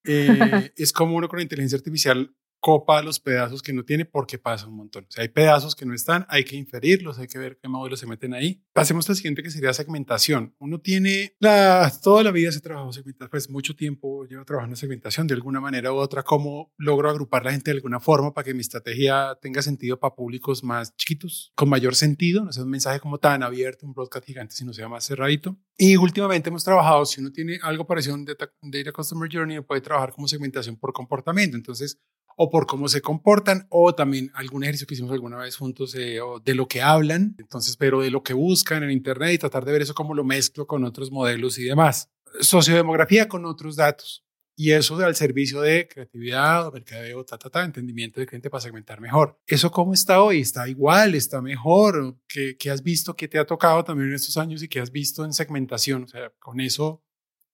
Eh, 0.09 0.71
es 0.75 0.93
como 0.93 1.15
uno 1.15 1.27
con 1.27 1.37
la 1.37 1.43
inteligencia 1.43 1.77
artificial 1.77 2.33
copa 2.59 3.01
los 3.01 3.19
pedazos 3.19 3.61
que 3.61 3.73
no 3.73 3.83
tiene 3.83 4.05
porque 4.05 4.37
pasa 4.37 4.67
un 4.67 4.75
montón. 4.75 5.05
O 5.05 5.11
sea, 5.11 5.23
hay 5.23 5.29
pedazos 5.29 5.75
que 5.75 5.85
no 5.85 5.93
están, 5.93 6.25
hay 6.29 6.43
que 6.43 6.55
inferirlos, 6.55 7.19
hay 7.19 7.27
que 7.27 7.39
ver 7.39 7.57
qué 7.61 7.67
modelos 7.67 7.99
se 7.99 8.07
meten 8.07 8.33
ahí. 8.33 8.63
Pasemos 8.73 9.09
al 9.09 9.15
siguiente 9.15 9.43
que 9.43 9.51
sería 9.51 9.73
segmentación. 9.73 10.55
Uno 10.59 10.79
tiene 10.79 11.35
la, 11.39 11.91
toda 12.01 12.23
la 12.23 12.31
vida 12.31 12.51
se 12.51 12.61
trabajó 12.61 12.91
segmentación, 12.91 13.29
pues 13.29 13.49
mucho 13.49 13.75
tiempo 13.75 14.25
lleva 14.25 14.45
trabajando 14.45 14.73
en 14.73 14.77
segmentación 14.77 15.27
de 15.27 15.33
alguna 15.33 15.59
manera 15.59 15.91
u 15.93 15.95
otra. 15.95 16.23
¿Cómo 16.23 16.73
logro 16.77 17.09
agrupar 17.09 17.45
la 17.45 17.51
gente 17.51 17.71
de 17.71 17.77
alguna 17.77 17.99
forma 17.99 18.33
para 18.33 18.45
que 18.45 18.53
mi 18.53 18.61
estrategia 18.61 19.37
tenga 19.41 19.61
sentido 19.61 19.99
para 19.99 20.15
públicos 20.15 20.63
más 20.63 20.95
chiquitos, 20.95 21.51
con 21.55 21.69
mayor 21.69 21.95
sentido? 21.95 22.43
No 22.43 22.51
sea 22.51 22.63
un 22.63 22.69
mensaje 22.69 22.99
como 22.99 23.17
tan 23.17 23.43
abierto, 23.43 23.85
un 23.85 23.93
broadcast 23.93 24.25
gigante, 24.25 24.55
sino 24.55 24.73
sea 24.73 24.87
más 24.87 25.05
cerradito. 25.05 25.57
Y 25.77 25.95
últimamente 25.95 26.49
hemos 26.49 26.63
trabajado, 26.63 27.05
si 27.05 27.21
uno 27.21 27.31
tiene 27.31 27.59
algo 27.61 27.85
parecido 27.85 28.15
a 28.15 28.17
un 28.17 28.25
data, 28.25 28.51
data 28.61 28.91
Customer 28.91 29.29
Journey, 29.31 29.61
puede 29.61 29.81
trabajar 29.81 30.11
como 30.11 30.27
segmentación 30.27 30.75
por 30.75 30.91
comportamiento. 30.91 31.55
Entonces, 31.55 31.99
o 32.39 32.51
por 32.51 32.67
cómo 32.67 32.87
se 32.87 33.01
comportan, 33.01 33.65
o 33.69 33.95
también 33.95 34.31
algún 34.35 34.63
ejercicio 34.63 34.85
que 34.85 34.93
hicimos 34.93 35.11
alguna 35.11 35.37
vez 35.37 35.57
juntos 35.57 35.95
eh, 35.95 36.19
de 36.45 36.55
lo 36.55 36.67
que 36.67 36.83
hablan, 36.83 37.35
entonces, 37.39 37.75
pero 37.75 37.99
de 37.99 38.11
lo 38.11 38.21
que 38.21 38.33
buscan 38.33 38.83
en 38.83 38.91
Internet 38.91 39.33
y 39.33 39.37
tratar 39.39 39.65
de 39.65 39.71
ver 39.71 39.81
eso 39.81 39.95
cómo 39.95 40.13
lo 40.13 40.23
mezclo 40.23 40.67
con 40.67 40.83
otros 40.83 41.11
modelos 41.11 41.57
y 41.57 41.63
demás. 41.63 42.11
Sociodemografía 42.39 43.27
con 43.27 43.45
otros 43.45 43.75
datos. 43.75 44.23
Y 44.59 44.71
eso 44.71 44.97
al 44.97 45.15
servicio 45.15 45.61
de 45.61 45.87
creatividad, 45.87 46.71
mercadeo, 46.73 47.23
ta, 47.23 47.37
ta, 47.37 47.49
ta, 47.49 47.63
entendimiento 47.63 48.19
de 48.19 48.25
cliente 48.25 48.49
para 48.49 48.61
segmentar 48.61 48.99
mejor. 48.99 49.39
¿Eso 49.45 49.69
cómo 49.69 49.93
está 49.93 50.21
hoy? 50.21 50.41
¿Está 50.41 50.67
igual? 50.67 51.13
¿Está 51.13 51.41
mejor? 51.41 52.17
¿Qué, 52.27 52.57
¿Qué 52.57 52.71
has 52.71 52.81
visto? 52.81 53.15
¿Qué 53.15 53.27
te 53.27 53.37
ha 53.37 53.45
tocado 53.45 53.83
también 53.83 54.09
en 54.09 54.15
estos 54.15 54.35
años 54.35 54.63
y 54.63 54.67
qué 54.67 54.79
has 54.79 54.91
visto 54.91 55.23
en 55.25 55.33
segmentación? 55.33 56.03
O 56.03 56.07
sea, 56.07 56.31
con 56.39 56.59
eso 56.59 57.03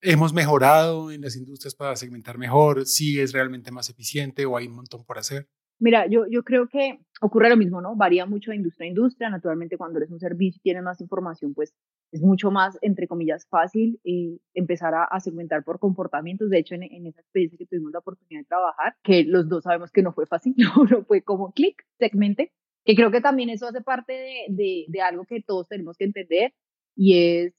hemos 0.03 0.33
mejorado 0.33 1.11
en 1.11 1.21
las 1.21 1.35
industrias 1.35 1.75
para 1.75 1.95
segmentar 1.95 2.37
mejor, 2.37 2.85
si 2.85 3.19
es 3.19 3.33
realmente 3.33 3.71
más 3.71 3.89
eficiente 3.89 4.45
o 4.45 4.57
hay 4.57 4.67
un 4.67 4.75
montón 4.75 5.03
por 5.05 5.17
hacer. 5.17 5.47
Mira, 5.79 6.05
yo, 6.07 6.25
yo 6.29 6.43
creo 6.43 6.67
que 6.67 6.99
ocurre 7.19 7.49
lo 7.49 7.57
mismo, 7.57 7.81
¿no? 7.81 7.95
Varía 7.95 8.25
mucho 8.25 8.51
de 8.51 8.57
industria 8.57 8.85
a 8.85 8.89
industria. 8.89 9.29
Naturalmente, 9.29 9.77
cuando 9.77 9.97
eres 9.97 10.11
un 10.11 10.19
servicio 10.19 10.59
y 10.59 10.61
tienes 10.61 10.83
más 10.83 11.01
información, 11.01 11.53
pues 11.53 11.73
es 12.11 12.21
mucho 12.21 12.51
más, 12.51 12.77
entre 12.81 13.07
comillas, 13.07 13.47
fácil 13.49 13.99
eh, 14.03 14.37
empezar 14.53 14.93
a, 14.93 15.03
a, 15.03 15.19
segmentar 15.19 15.63
por 15.63 15.79
comportamientos. 15.79 16.49
De 16.49 16.59
hecho, 16.59 16.75
en, 16.75 16.83
en, 16.83 17.07
esa 17.07 17.21
experiencia 17.21 17.57
que 17.57 17.65
tuvimos 17.65 17.91
la 17.91 17.99
oportunidad 17.99 18.41
de 18.41 18.45
trabajar, 18.45 18.95
que 19.03 19.23
los 19.23 19.49
dos 19.49 19.63
sabemos 19.63 19.91
que 19.91 20.03
no 20.03 20.13
fue 20.13 20.25
fácil, 20.25 20.53
no, 20.57 20.85
no 20.85 21.03
fue 21.05 21.21
como 21.21 21.51
clic, 21.51 21.83
segmente, 21.97 22.53
que 22.85 22.95
creo 22.95 23.11
que 23.11 23.21
también 23.21 23.49
eso 23.49 23.67
hace 23.67 23.81
parte 23.81 24.13
de, 24.13 24.45
de, 24.49 24.85
de 24.87 25.01
algo 25.01 25.25
que 25.25 25.41
todos 25.41 25.67
tenemos 25.67 25.97
que 25.97 26.05
entender 26.05 26.53
y 26.95 27.17
es 27.17 27.53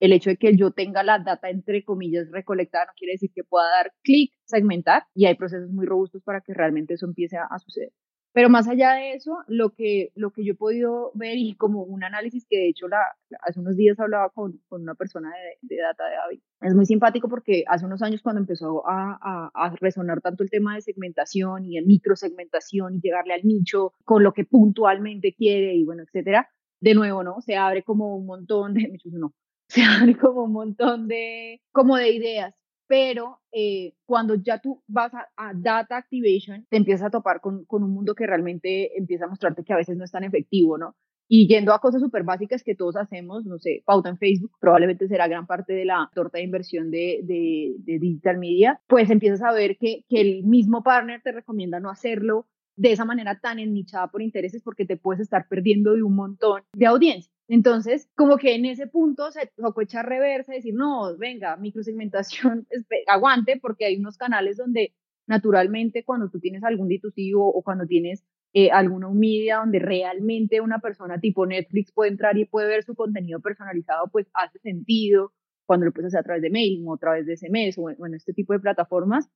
el 0.00 0.12
hecho 0.12 0.30
de 0.30 0.36
que 0.36 0.56
yo 0.56 0.70
tenga 0.70 1.02
la 1.02 1.18
data 1.18 1.50
entre 1.50 1.84
comillas 1.84 2.30
recolectada 2.30 2.86
no 2.86 2.92
quiere 2.96 3.12
decir 3.12 3.30
que 3.34 3.44
pueda 3.44 3.66
dar 3.70 3.92
clic, 4.02 4.32
segmentar 4.44 5.04
y 5.14 5.26
hay 5.26 5.34
procesos 5.34 5.70
muy 5.70 5.86
robustos 5.86 6.22
para 6.22 6.40
que 6.40 6.54
realmente 6.54 6.94
eso 6.94 7.06
empiece 7.06 7.36
a, 7.36 7.44
a, 7.44 7.58
suceder. 7.58 7.92
Pero 8.32 8.50
más 8.50 8.68
allá 8.68 8.92
de 8.92 9.14
eso, 9.14 9.38
lo 9.48 9.70
que, 9.70 10.12
lo 10.14 10.30
que 10.30 10.44
yo 10.44 10.52
he 10.52 10.56
podido 10.56 11.10
ver 11.14 11.36
y 11.38 11.56
como 11.56 11.82
un 11.82 12.04
análisis 12.04 12.46
que 12.48 12.58
de 12.58 12.68
hecho 12.68 12.86
la, 12.86 13.00
hace 13.40 13.58
unos 13.58 13.74
días 13.76 13.98
hablaba 13.98 14.30
con, 14.30 14.60
con 14.68 14.82
una 14.82 14.94
persona 14.94 15.30
de, 15.30 15.74
de, 15.74 15.82
data 15.82 16.04
de 16.08 16.16
Avi, 16.16 16.42
es 16.60 16.74
muy 16.74 16.86
simpático 16.86 17.28
porque 17.28 17.64
hace 17.66 17.86
unos 17.86 18.02
años 18.02 18.22
cuando 18.22 18.40
empezó 18.40 18.86
a, 18.86 19.18
a, 19.20 19.50
a 19.54 19.74
resonar 19.80 20.20
tanto 20.20 20.44
el 20.44 20.50
tema 20.50 20.74
de 20.74 20.82
segmentación 20.82 21.64
y 21.64 21.76
de 21.76 21.82
microsegmentación 21.86 22.96
y 22.96 23.00
llegarle 23.00 23.34
al 23.34 23.44
nicho 23.44 23.94
con 24.04 24.22
lo 24.22 24.32
que 24.32 24.44
puntualmente 24.44 25.34
quiere 25.34 25.74
y 25.74 25.84
bueno, 25.84 26.02
etcétera, 26.02 26.48
de 26.80 26.94
nuevo, 26.94 27.24
¿no? 27.24 27.40
Se 27.40 27.56
abre 27.56 27.82
como 27.82 28.16
un 28.16 28.26
montón 28.26 28.74
de, 28.74 28.92
no, 29.06 29.32
se 29.74 29.82
dan 29.82 30.14
como 30.14 30.44
un 30.44 30.52
montón 30.52 31.08
de, 31.08 31.60
como 31.72 31.96
de 31.96 32.10
ideas, 32.10 32.54
pero 32.86 33.40
eh, 33.52 33.92
cuando 34.06 34.34
ya 34.34 34.60
tú 34.60 34.82
vas 34.86 35.12
a, 35.14 35.52
data 35.54 35.96
activation, 35.96 36.66
te 36.70 36.78
empiezas 36.78 37.06
a 37.06 37.10
topar 37.10 37.40
con, 37.40 37.64
con, 37.66 37.82
un 37.82 37.92
mundo 37.92 38.14
que 38.14 38.26
realmente 38.26 38.96
empieza 38.98 39.26
a 39.26 39.28
mostrarte 39.28 39.64
que 39.64 39.74
a 39.74 39.76
veces 39.76 39.96
no 39.96 40.04
es 40.04 40.10
tan 40.10 40.24
efectivo, 40.24 40.78
¿no? 40.78 40.96
Y 41.30 41.46
yendo 41.46 41.74
a 41.74 41.80
cosas 41.80 42.00
súper 42.00 42.22
básicas 42.22 42.62
que 42.62 42.74
todos 42.74 42.96
hacemos, 42.96 43.44
no 43.44 43.58
sé, 43.58 43.82
pauta 43.84 44.08
en 44.08 44.16
Facebook, 44.16 44.52
probablemente 44.58 45.06
será 45.08 45.28
gran 45.28 45.46
parte 45.46 45.74
de 45.74 45.84
la 45.84 46.10
torta 46.14 46.38
de 46.38 46.44
inversión 46.44 46.90
de, 46.90 47.20
de, 47.22 47.74
de 47.80 47.98
digital 47.98 48.38
media, 48.38 48.80
pues 48.86 49.10
empiezas 49.10 49.42
a 49.42 49.52
ver 49.52 49.76
que, 49.76 50.06
que 50.08 50.22
el 50.22 50.44
mismo 50.44 50.82
partner 50.82 51.20
te 51.22 51.32
recomienda 51.32 51.80
no 51.80 51.90
hacerlo 51.90 52.46
de 52.76 52.92
esa 52.92 53.04
manera 53.04 53.38
tan 53.40 53.58
ennichada 53.58 54.06
por 54.06 54.22
intereses 54.22 54.62
porque 54.62 54.86
te 54.86 54.96
puedes 54.96 55.20
estar 55.20 55.46
perdiendo 55.48 55.94
de 55.94 56.02
un 56.02 56.14
montón 56.14 56.62
de 56.72 56.86
audiencia. 56.86 57.30
Entonces, 57.48 58.10
como 58.14 58.36
que 58.36 58.54
en 58.54 58.66
ese 58.66 58.86
punto 58.86 59.30
se 59.32 59.50
tocó 59.56 59.80
echar 59.80 60.06
reversa 60.06 60.52
y 60.52 60.58
decir, 60.58 60.74
no, 60.74 61.16
venga, 61.16 61.56
microsegmentación, 61.56 62.66
aguante, 63.08 63.58
porque 63.60 63.86
hay 63.86 63.96
unos 63.96 64.18
canales 64.18 64.58
donde 64.58 64.94
naturalmente 65.26 66.04
cuando 66.04 66.30
tú 66.30 66.40
tienes 66.40 66.62
algún 66.62 66.88
ditusivo 66.88 67.48
o 67.48 67.62
cuando 67.62 67.86
tienes 67.86 68.24
eh, 68.52 68.70
alguna 68.70 69.08
media 69.10 69.58
donde 69.58 69.78
realmente 69.78 70.60
una 70.60 70.78
persona 70.78 71.20
tipo 71.20 71.46
Netflix 71.46 71.92
puede 71.92 72.10
entrar 72.10 72.36
y 72.38 72.44
puede 72.46 72.68
ver 72.68 72.82
su 72.82 72.94
contenido 72.94 73.40
personalizado, 73.40 74.08
pues 74.10 74.26
hace 74.34 74.58
sentido 74.58 75.32
cuando 75.66 75.86
lo 75.86 75.92
puedes 75.92 76.08
hacer 76.08 76.20
a 76.20 76.24
través 76.24 76.42
de 76.42 76.50
mail 76.50 76.82
o 76.86 76.94
a 76.94 76.98
través 76.98 77.26
de 77.26 77.36
SMS 77.36 77.78
o 77.78 77.90
en 77.90 78.14
este 78.14 78.32
tipo 78.32 78.54
de 78.54 78.60
plataformas. 78.60 79.28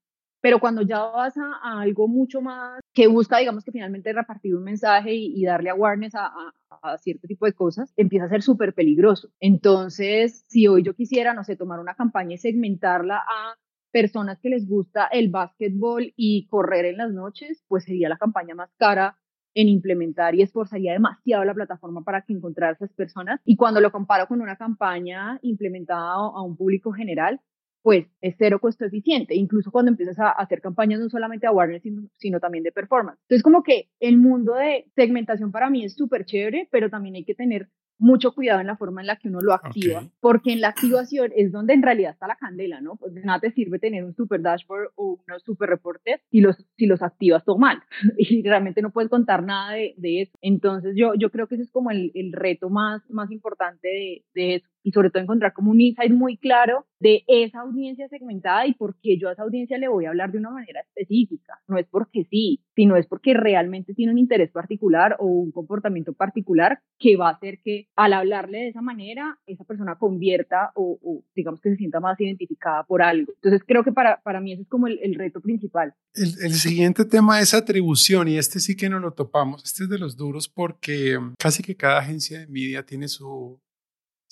Pero 0.43 0.59
cuando 0.59 0.83
ya 0.83 1.03
vas 1.05 1.39
a, 1.39 1.53
a, 1.63 1.81
algo 1.81 2.09
mucho 2.09 2.43
más 2.43 2.81
que 2.93 3.07
busca, 3.07 3.39
digamos 3.39 3.65
que 3.65 3.71
finalmente 3.71 4.13
repartir 4.13 4.57
un 4.57 4.65
mensaje 4.65 5.15
y, 5.15 5.45
darle 5.45 5.71
awareness 5.71 6.17
a, 6.17 6.27
a, 6.27 6.53
a, 6.83 6.99
cierto 6.99 7.29
tipo 7.29 7.47
de 7.47 7.53
cosas, 7.55 7.93
empieza 7.97 8.27
a 8.27 8.29
ser 8.29 8.43
súper 8.43 8.75
peligroso. 8.75 9.31
Entonces, 9.41 10.45
si 10.49 10.67
hoy 10.67 10.83
yo 10.83 10.95
quisiera, 10.95 11.33
no 11.33 11.45
sé, 11.45 11.57
tomar 11.57 11.79
una 11.79 11.95
campaña 11.95 12.35
y 12.35 12.39
segmentarla 12.39 13.19
a 13.19 13.57
personas 13.93 14.41
que 14.41 14.49
les 14.49 14.67
gusta 14.67 15.07
el 15.07 15.31
básquetbol 15.31 16.13
y 16.17 16.47
correr 16.49 16.87
en 16.87 16.97
las 16.97 17.13
noches, 17.13 17.63
pues 17.69 17.85
sería 17.85 18.09
la 18.09 18.19
campaña 18.19 18.57
más 18.57 18.71
cara 18.77 19.19
en 19.55 19.69
implementar 19.69 20.35
y 20.35 20.43
esforzaría 20.43 20.93
demasiado 20.93 21.45
la 21.45 21.55
plataforma 21.55 22.03
para 22.03 22.23
que 22.23 22.33
encontrar 22.33 22.75
esas 22.75 22.93
personas. 22.95 23.41
Y 23.45 23.57
cuando 23.57 23.81
lo 23.81 23.93
comparo 23.93 24.27
con 24.27 24.41
una 24.41 24.57
campaña 24.57 25.39
implementada 25.43 26.15
a 26.15 26.43
un 26.43 26.57
público 26.57 26.93
general, 26.93 27.41
pues 27.83 28.07
es 28.21 28.37
cero 28.39 28.61
costo 28.61 28.85
eficiente, 28.85 29.35
incluso 29.35 29.71
cuando 29.71 29.91
empiezas 29.91 30.19
a 30.19 30.31
hacer 30.31 30.61
campañas 30.61 31.01
no 31.01 31.09
solamente 31.09 31.47
de 31.47 31.51
awareness, 31.51 31.83
sino, 31.83 32.09
sino 32.17 32.41
también 32.41 32.65
de 32.65 32.73
performance. 32.73 33.19
Entonces, 33.23 33.43
como 33.43 33.63
que 33.63 33.91
el 34.01 34.19
mundo 34.19 34.55
de 34.55 34.87
segmentación 34.95 35.53
para 35.53 35.69
mí 35.71 35.85
es 35.85 35.95
súper 35.95 36.25
chévere, 36.25 36.69
pero 36.71 36.91
también 36.91 37.17
hay 37.17 37.25
que 37.25 37.35
tener 37.35 37.69
mucho 38.03 38.33
cuidado 38.33 38.61
en 38.61 38.67
la 38.67 38.77
forma 38.77 39.01
en 39.01 39.07
la 39.07 39.17
que 39.17 39.29
uno 39.29 39.41
lo 39.41 39.53
activa, 39.53 39.99
okay. 39.99 40.11
porque 40.21 40.53
en 40.53 40.61
la 40.61 40.69
activación 40.69 41.31
es 41.37 41.53
donde 41.53 41.75
en 41.75 41.83
realidad 41.83 42.13
está 42.13 42.27
la 42.27 42.35
candela, 42.35 42.81
¿no? 42.81 42.97
Pues 42.97 43.15
de 43.15 43.23
nada 43.23 43.39
te 43.39 43.53
sirve 43.53 43.79
tener 43.79 44.05
un 44.05 44.15
super 44.15 44.43
dashboard 44.43 44.91
o 44.97 45.21
unos 45.27 45.43
super 45.45 45.69
reportes 45.69 46.21
si 46.31 46.41
los, 46.41 46.57
si 46.77 46.87
los 46.87 47.01
activas 47.01 47.45
todo 47.45 47.59
mal 47.59 47.81
y 48.19 48.43
realmente 48.43 48.83
no 48.83 48.91
puedes 48.91 49.09
contar 49.09 49.45
nada 49.45 49.75
de, 49.75 49.95
de 49.99 50.23
eso. 50.23 50.33
Entonces 50.41 50.95
yo, 50.97 51.15
yo 51.15 51.31
creo 51.31 51.47
que 51.47 51.55
ese 51.55 51.65
es 51.65 51.71
como 51.71 51.93
el, 51.93 52.11
el 52.15 52.33
reto 52.33 52.71
más, 52.71 53.09
más 53.09 53.31
importante 53.31 53.87
de, 53.87 54.25
de 54.35 54.55
eso 54.57 54.69
y 54.83 54.93
sobre 54.93 55.11
todo 55.11 55.23
encontrar 55.23 55.53
como 55.53 55.71
un 55.71 55.81
insight 55.81 56.13
muy 56.13 56.37
claro 56.37 56.87
de 57.03 57.25
esa 57.27 57.61
audiencia 57.61 58.09
segmentada 58.09 58.67
y 58.67 58.75
por 58.75 58.97
qué 59.01 59.19
yo 59.19 59.29
a 59.29 59.33
esa 59.33 59.43
audiencia 59.43 59.77
le 59.77 59.89
voy 59.89 60.05
a 60.05 60.11
hablar 60.11 60.31
de 60.31 60.39
una 60.39 60.51
manera 60.51 60.81
específica. 60.81 61.61
No 61.67 61.77
es 61.77 61.87
porque 61.91 62.25
sí, 62.31 62.63
sino 62.77 62.97
es 62.97 63.07
porque 63.07 63.35
realmente 63.35 63.95
tiene 63.95 64.13
un 64.13 64.19
interés 64.19 64.53
particular 64.53 65.17
o 65.19 65.27
un 65.27 65.51
comportamiento 65.51 66.13
particular 66.13 66.79
que 66.99 67.17
va 67.17 67.29
a 67.29 67.33
hacer 67.33 67.59
que 67.65 67.89
al 67.97 68.13
hablarle 68.13 68.59
de 68.59 68.69
esa 68.69 68.83
manera, 68.83 69.39
esa 69.47 69.65
persona 69.65 69.97
convierta 69.99 70.71
o, 70.77 71.25
digamos 71.35 71.61
que 71.61 71.71
se 71.71 71.77
sienta 71.77 71.99
más 71.99 72.21
identificada 72.21 72.85
por 72.85 73.03
algo. 73.03 73.33
Entonces 73.35 73.63
creo 73.67 73.83
que 73.83 73.93
para, 73.93 74.21
para 74.23 74.41
mí 74.41 74.53
ese 74.53 74.63
es 74.63 74.69
como 74.69 74.87
el, 74.87 75.01
el 75.03 75.17
reto 75.17 75.41
principal. 75.41 75.95
El, 76.15 76.35
el, 76.45 76.53
siguiente 76.53 77.05
tema 77.05 77.41
es 77.41 77.53
atribución 77.55 78.29
y 78.29 78.37
este 78.37 78.61
sí 78.61 78.77
que 78.77 78.89
no 78.89 79.01
lo 79.01 79.13
topamos. 79.13 79.65
Este 79.65 79.85
es 79.85 79.89
de 79.89 79.99
los 79.99 80.17
duros 80.17 80.49
porque 80.49 81.19
casi 81.39 81.63
que 81.63 81.75
cada 81.75 81.99
agencia 81.99 82.39
de 82.39 82.47
media 82.47 82.85
tiene 82.85 83.09
su 83.09 83.61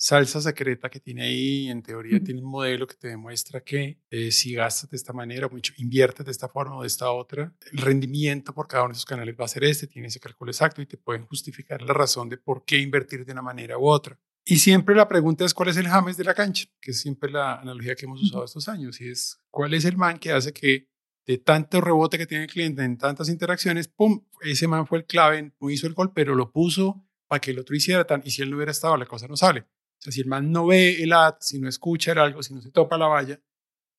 salsa 0.01 0.41
secreta 0.41 0.89
que 0.89 0.99
tiene 0.99 1.21
ahí. 1.21 1.69
En 1.69 1.83
teoría 1.83 2.19
tiene 2.23 2.41
un 2.41 2.49
modelo 2.49 2.87
que 2.87 2.95
te 2.95 3.09
demuestra 3.09 3.61
que 3.61 3.99
eh, 4.09 4.31
si 4.31 4.53
gastas 4.55 4.89
de 4.89 4.97
esta 4.97 5.13
manera, 5.13 5.45
o 5.45 5.51
inviertes 5.77 6.25
de 6.25 6.31
esta 6.31 6.49
forma 6.49 6.75
o 6.77 6.81
de 6.81 6.87
esta 6.87 7.11
otra, 7.11 7.53
el 7.71 7.77
rendimiento 7.77 8.51
por 8.51 8.67
cada 8.67 8.83
uno 8.83 8.93
de 8.93 8.97
esos 8.97 9.05
canales 9.05 9.35
va 9.39 9.45
a 9.45 9.47
ser 9.47 9.63
este, 9.63 9.85
tiene 9.85 10.07
ese 10.07 10.19
cálculo 10.19 10.49
exacto 10.51 10.81
y 10.81 10.87
te 10.87 10.97
pueden 10.97 11.27
justificar 11.27 11.83
la 11.83 11.93
razón 11.93 12.29
de 12.29 12.37
por 12.37 12.65
qué 12.65 12.79
invertir 12.79 13.25
de 13.25 13.31
una 13.31 13.43
manera 13.43 13.77
u 13.77 13.87
otra. 13.87 14.19
Y 14.43 14.57
siempre 14.57 14.95
la 14.95 15.07
pregunta 15.07 15.45
es 15.45 15.53
cuál 15.53 15.69
es 15.69 15.77
el 15.77 15.87
James 15.87 16.17
de 16.17 16.23
la 16.23 16.33
cancha, 16.33 16.65
que 16.81 16.91
es 16.91 16.99
siempre 16.99 17.29
la 17.29 17.59
analogía 17.59 17.93
que 17.93 18.05
hemos 18.05 18.23
usado 18.23 18.43
estos 18.43 18.67
años, 18.67 18.99
y 19.01 19.09
es 19.09 19.39
cuál 19.51 19.75
es 19.75 19.85
el 19.85 19.97
man 19.97 20.17
que 20.17 20.31
hace 20.31 20.51
que 20.51 20.89
de 21.27 21.37
tanto 21.37 21.79
rebote 21.79 22.17
que 22.17 22.25
tiene 22.25 22.45
el 22.45 22.49
cliente 22.49 22.83
en 22.83 22.97
tantas 22.97 23.29
interacciones, 23.29 23.87
pum, 23.87 24.25
ese 24.41 24.67
man 24.67 24.87
fue 24.87 24.97
el 24.97 25.05
clave, 25.05 25.53
no 25.61 25.69
hizo 25.69 25.85
el 25.85 25.93
gol, 25.93 26.11
pero 26.11 26.33
lo 26.33 26.51
puso 26.51 27.05
para 27.27 27.39
que 27.39 27.51
el 27.51 27.59
otro 27.59 27.75
hiciera 27.75 28.03
tan, 28.03 28.23
y 28.25 28.31
si 28.31 28.41
él 28.41 28.49
no 28.49 28.55
hubiera 28.55 28.71
estado, 28.71 28.97
la 28.97 29.05
cosa 29.05 29.27
no 29.27 29.37
sale. 29.37 29.67
O 30.01 30.03
sea, 30.03 30.11
si 30.11 30.21
el 30.21 30.27
man 30.27 30.51
no 30.51 30.65
ve 30.65 31.03
el 31.03 31.13
ad, 31.13 31.35
si 31.41 31.59
no 31.59 31.69
escucha 31.69 32.13
algo, 32.13 32.41
si 32.41 32.55
no 32.55 32.61
se 32.61 32.71
topa 32.71 32.97
la 32.97 33.07
valla, 33.07 33.39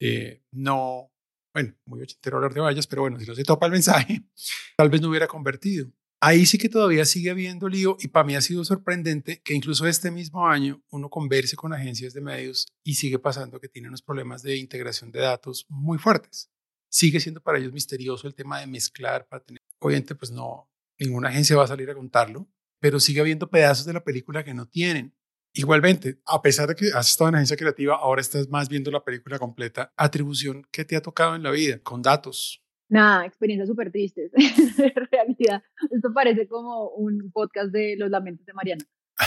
eh, 0.01 0.43
no, 0.51 1.13
bueno, 1.55 1.75
muy 1.87 2.03
ochentero 2.03 2.39
hablar 2.39 2.53
de 2.53 2.61
vallas, 2.61 2.89
pero 2.89 3.03
bueno, 3.03 3.21
si 3.21 3.27
no 3.27 3.37
se 3.37 3.45
topa 3.45 3.67
el 3.67 3.73
mensaje, 3.73 4.25
tal 4.77 4.91
vez 4.91 5.01
no 5.01 5.09
hubiera 5.09 5.29
convertido. 5.29 5.93
Ahí 6.21 6.45
sí 6.47 6.59
que 6.59 6.69
todavía 6.69 7.05
sigue 7.05 7.31
habiendo 7.31 7.69
lío 7.69 7.97
y 8.01 8.09
para 8.09 8.25
mí 8.25 8.35
ha 8.35 8.41
sido 8.41 8.65
sorprendente 8.65 9.41
que 9.43 9.55
incluso 9.55 9.87
este 9.87 10.11
mismo 10.11 10.47
año 10.47 10.83
uno 10.91 11.09
converse 11.09 11.57
con 11.57 11.73
agencias 11.73 12.15
de 12.15 12.21
medios 12.21 12.69
y 12.85 12.95
sigue 12.95 13.19
pasando 13.19 13.61
que 13.61 13.69
tienen 13.69 13.91
unos 13.91 14.03
problemas 14.03 14.43
de 14.43 14.57
integración 14.57 15.11
de 15.11 15.21
datos 15.21 15.67
muy 15.69 15.99
fuertes. 15.99 16.51
Sigue 16.89 17.19
siendo 17.21 17.41
para 17.41 17.59
ellos 17.59 17.73
misterioso 17.73 18.27
el 18.27 18.35
tema 18.35 18.61
de 18.61 18.67
mezclar 18.67 19.27
para 19.29 19.43
tener, 19.43 19.63
obviamente 19.81 20.15
pues 20.15 20.31
no, 20.31 20.71
ninguna 20.99 21.29
agencia 21.29 21.57
va 21.57 21.65
a 21.65 21.69
salir 21.69 21.91
a 21.91 21.95
contarlo, 21.95 22.49
pero 22.81 23.01
sigue 23.01 23.21
habiendo 23.21 23.51
pedazos 23.51 23.87
de 23.87 23.93
la 23.93 24.05
película 24.05 24.45
que 24.45 24.55
no 24.55 24.67
tienen. 24.69 25.17
Igualmente, 25.55 26.19
a 26.27 26.41
pesar 26.41 26.69
de 26.69 26.75
que 26.75 26.87
has 26.95 27.11
estado 27.11 27.29
en 27.29 27.35
agencia 27.37 27.57
creativa, 27.57 27.95
ahora 27.97 28.23
estás 28.23 28.49
más 28.49 28.69
viendo 28.69 28.91
la 28.91 29.05
película 29.05 29.39
completa. 29.39 29.93
Atribución 29.97 30.67
que 30.73 30.85
te 30.85 30.97
ha 30.97 31.03
tocado 31.03 31.37
en 31.37 31.43
la 31.43 31.51
vida, 31.51 31.79
con 31.83 32.01
datos. 32.01 32.65
Nada, 32.89 33.27
experiencias 33.27 33.69
súper 33.69 33.91
tristes. 33.91 34.33
en 34.35 35.09
realidad, 35.11 35.63
esto 35.91 36.13
parece 36.15 36.47
como 36.49 36.89
un 36.91 37.31
podcast 37.33 37.71
de 37.71 37.97
los 37.97 38.11
lamentos 38.11 38.47
de 38.47 38.53
Mariana. 38.55 38.85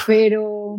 Pero, 0.07 0.77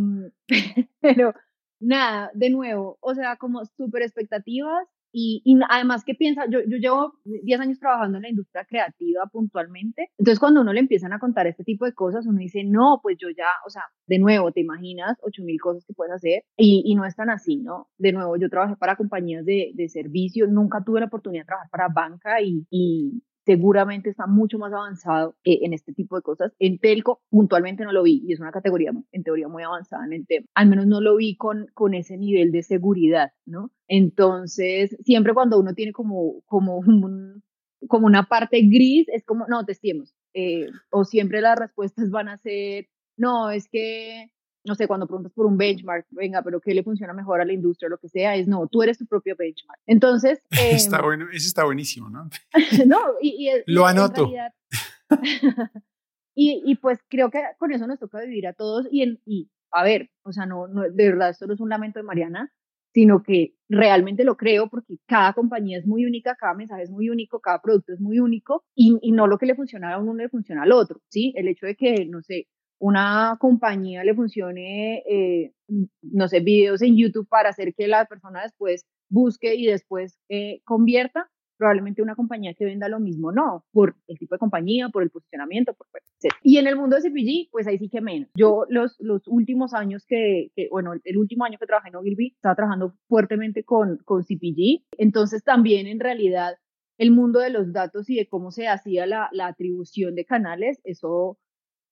pero 1.01 1.35
nada, 1.81 2.31
de 2.35 2.51
nuevo, 2.51 2.99
o 3.01 3.15
sea, 3.15 3.37
como 3.37 3.65
súper 3.65 4.03
expectativas 4.03 4.87
y, 5.19 5.59
además, 5.71 6.05
¿qué 6.05 6.15
piensa? 6.15 6.45
Yo, 6.51 6.61
yo 6.69 6.77
llevo 6.77 7.15
10 7.25 7.59
años 7.61 7.79
trabajando 7.79 8.19
en 8.19 8.23
la 8.23 8.29
industria 8.29 8.67
creativa 8.67 9.25
puntualmente. 9.33 10.11
Entonces, 10.19 10.39
cuando 10.39 10.61
uno 10.61 10.75
le 10.75 10.81
empiezan 10.81 11.15
a 11.15 11.19
contar 11.19 11.47
este 11.47 11.65
tipo 11.65 11.87
de 11.87 11.95
cosas, 11.95 12.27
uno 12.27 12.39
dice, 12.39 12.65
no, 12.65 13.01
pues 13.03 13.17
yo 13.19 13.29
ya, 13.31 13.49
o 13.67 13.71
sea, 13.71 13.85
de 14.07 14.19
nuevo, 14.19 14.53
te 14.53 14.61
imaginas 14.61 15.17
8000 15.23 15.59
cosas 15.59 15.87
que 15.87 15.95
puedes 15.95 16.13
hacer 16.13 16.43
y, 16.57 16.83
y, 16.85 16.95
no 16.97 17.07
es 17.07 17.17
tan 17.17 17.31
así, 17.31 17.57
¿no? 17.57 17.89
De 17.97 18.13
nuevo, 18.13 18.37
yo 18.37 18.51
trabajé 18.51 18.77
para 18.77 18.97
compañías 18.97 19.45
de, 19.47 19.73
de 19.75 19.89
servicios, 19.89 20.51
nunca 20.51 20.85
tuve 20.85 21.01
la 21.01 21.07
oportunidad 21.07 21.45
de 21.45 21.47
trabajar 21.47 21.71
para 21.71 21.89
banca 21.89 22.43
y, 22.43 22.67
y 22.69 23.23
seguramente 23.47 24.11
está 24.11 24.27
mucho 24.27 24.59
más 24.59 24.73
avanzado 24.73 25.37
eh, 25.45 25.61
en 25.63 25.73
este 25.73 25.93
tipo 25.95 26.17
de 26.17 26.23
cosas. 26.23 26.53
En 26.59 26.79
Telco 26.79 27.23
puntualmente 27.31 27.85
no 27.85 27.93
lo 27.93 28.03
vi 28.03 28.23
y 28.27 28.33
es 28.33 28.41
una 28.41 28.51
categoría 28.51 28.93
en 29.13 29.23
teoría 29.23 29.49
muy 29.49 29.63
avanzada 29.63 30.05
en 30.05 30.13
el 30.13 30.27
tema. 30.27 30.47
Al 30.55 30.69
menos 30.69 30.87
no 30.87 31.01
lo 31.01 31.17
vi 31.17 31.37
con, 31.37 31.69
con 31.73 31.95
ese 31.95 32.19
nivel 32.19 32.51
de 32.51 32.65
seguridad, 32.65 33.31
¿no? 33.47 33.71
Entonces, 33.87 34.97
siempre 35.05 35.33
cuando 35.33 35.61
uno 35.61 35.75
tiene 35.75 35.93
como, 35.93 36.43
como, 36.47 36.79
un, 36.79 37.45
como 37.89 38.07
una 38.07 38.25
parte 38.25 38.61
gris, 38.63 39.07
es 39.09 39.25
como, 39.25 39.47
no, 39.47 39.65
testemos. 39.65 40.13
Eh, 40.35 40.67
o 40.91 41.05
siempre 41.05 41.41
las 41.41 41.59
respuestas 41.59 42.11
van 42.11 42.29
a 42.29 42.39
ser, 42.39 42.89
no, 43.17 43.51
es 43.51 43.69
que 43.69 44.31
no 44.67 44.75
sé, 44.75 44.87
cuando 44.89 45.07
preguntas 45.07 45.33
por 45.33 45.47
un 45.47 45.57
benchmark, 45.57 46.07
venga, 46.11 46.43
pero 46.43 46.61
¿qué 46.61 46.75
le 46.75 46.83
funciona 46.83 47.13
mejor 47.13 47.41
a 47.41 47.45
la 47.45 47.53
industria 47.53 47.87
o 47.87 47.91
lo 47.91 47.99
que 47.99 48.09
sea? 48.09 48.35
Es 48.35 48.49
no, 48.49 48.67
tú 48.67 48.83
eres 48.83 48.99
tu 48.99 49.07
propio 49.07 49.37
benchmark. 49.39 49.81
Entonces... 49.87 50.43
está 50.51 50.97
em, 50.97 51.03
bueno, 51.03 51.27
eso 51.33 51.47
está 51.47 51.65
buenísimo, 51.65 52.11
¿no? 52.11 52.29
no, 52.87 52.99
y, 53.23 53.49
lo 53.67 53.87
anoto. 53.87 54.31
y, 56.35 56.63
y, 56.65 56.75
pues 56.77 56.99
creo 57.09 57.31
que 57.31 57.41
con 57.59 57.73
eso 57.73 57.87
nos 57.87 57.99
toca 57.99 58.21
vivir 58.21 58.47
a 58.47 58.53
todos 58.53 58.87
y, 58.91 59.03
en, 59.03 59.21
y 59.25 59.51
a 59.71 59.85
ver, 59.85 60.11
o 60.23 60.33
sea, 60.33 60.47
no, 60.47 60.67
no, 60.67 60.83
de 60.83 61.11
verdad, 61.11 61.31
esto 61.31 61.47
no 61.47 61.55
es 61.55 61.61
un 61.61 61.69
lamento 61.69 62.01
de 62.01 62.05
Mariana, 62.05 62.53
sino 62.93 63.23
que 63.23 63.55
realmente 63.69 64.25
lo 64.25 64.37
creo 64.37 64.69
porque 64.69 64.97
cada 65.07 65.33
compañía 65.35 65.79
es 65.79 65.87
muy 65.87 66.07
única, 66.07 66.35
cada 66.35 66.55
mensaje 66.55 66.83
es 66.83 66.91
muy 66.91 67.11
único, 67.11 67.41
cada 67.41 67.61
producto 67.61 67.93
es 67.93 68.01
muy 68.01 68.19
único 68.19 68.65
y, 68.75 68.97
y 69.03 69.13
no 69.13 69.27
lo 69.27 69.39
que 69.39 69.47
le 69.47 69.55
funciona 69.55 69.93
a 69.93 69.99
uno 69.99 70.15
le 70.15 70.29
funciona 70.29 70.63
al 70.63 70.73
otro, 70.73 71.03
¿sí? 71.09 71.33
El 71.37 71.47
hecho 71.47 71.67
de 71.67 71.77
que, 71.77 72.07
no 72.07 72.23
sé, 72.23 72.49
una 72.79 73.37
compañía 73.41 74.05
le 74.05 74.15
funcione, 74.15 75.03
eh, 75.09 75.53
no 76.03 76.29
sé, 76.29 76.41
videos 76.41 76.83
en 76.83 76.97
YouTube 76.97 77.29
para 77.29 77.51
hacer 77.51 77.75
que 77.75 77.89
la 77.89 78.05
persona 78.05 78.43
después 78.43 78.85
busque 79.09 79.55
y 79.55 79.67
después 79.67 80.19
eh, 80.29 80.61
convierta, 80.65 81.31
probablemente 81.57 82.03
una 82.03 82.15
compañía 82.15 82.55
que 82.55 82.67
venda 82.67 82.89
lo 82.89 83.01
mismo 83.01 83.33
no, 83.33 83.65
por 83.73 83.97
el 84.09 84.19
tipo 84.19 84.35
de 84.35 84.39
compañía, 84.39 84.91
por 84.91 85.03
el 85.03 85.11
posicionamiento, 85.11 85.75
por 85.75 85.87
etc. 85.95 86.35
Y 86.43 86.59
en 86.59 86.67
el 86.67 86.77
mundo 86.77 86.97
de 86.97 87.03
CPG, 87.03 87.51
pues 87.51 87.67
ahí 87.67 87.79
sí 87.79 87.89
que 87.89 88.01
menos. 88.01 88.29
Yo 88.35 88.65
los, 88.69 88.97
los 89.01 89.23
últimos 89.27 89.73
años 89.73 90.05
que, 90.07 90.51
bueno, 90.71 90.93
el 91.03 91.17
último 91.17 91.45
año 91.45 91.59
que 91.59 91.67
trabajé 91.67 91.89
en 91.89 91.97
Ogilvy, 91.97 92.33
estaba 92.35 92.55
trabajando 92.55 92.95
fuertemente 93.09 93.65
con, 93.65 93.99
con 94.05 94.23
CPG, 94.23 94.85
entonces 94.99 95.43
también 95.45 95.87
en 95.87 96.01
realidad 96.01 96.57
el 96.99 97.11
mundo 97.11 97.41
de 97.41 97.51
los 97.51 97.73
datos 97.73 98.09
y 98.09 98.17
de 98.17 98.29
cómo 98.29 98.51
se 98.51 98.69
hacía 98.69 99.07
la, 99.07 99.29
la 99.33 99.47
atribución 99.49 100.15
de 100.15 100.25
canales, 100.25 100.81
eso 100.85 101.39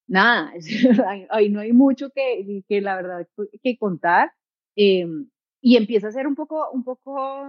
nada, 0.06 0.52
ahí 1.30 1.48
no 1.48 1.60
hay 1.60 1.72
mucho 1.72 2.10
que, 2.10 2.62
que 2.68 2.80
la 2.80 2.96
verdad 2.96 3.28
que 3.62 3.76
contar. 3.78 4.32
Em, 4.76 5.28
y 5.60 5.76
empieza 5.76 6.08
a 6.08 6.12
ser 6.12 6.26
un 6.26 6.34
poco, 6.34 6.70
un 6.72 6.84
poco, 6.84 7.42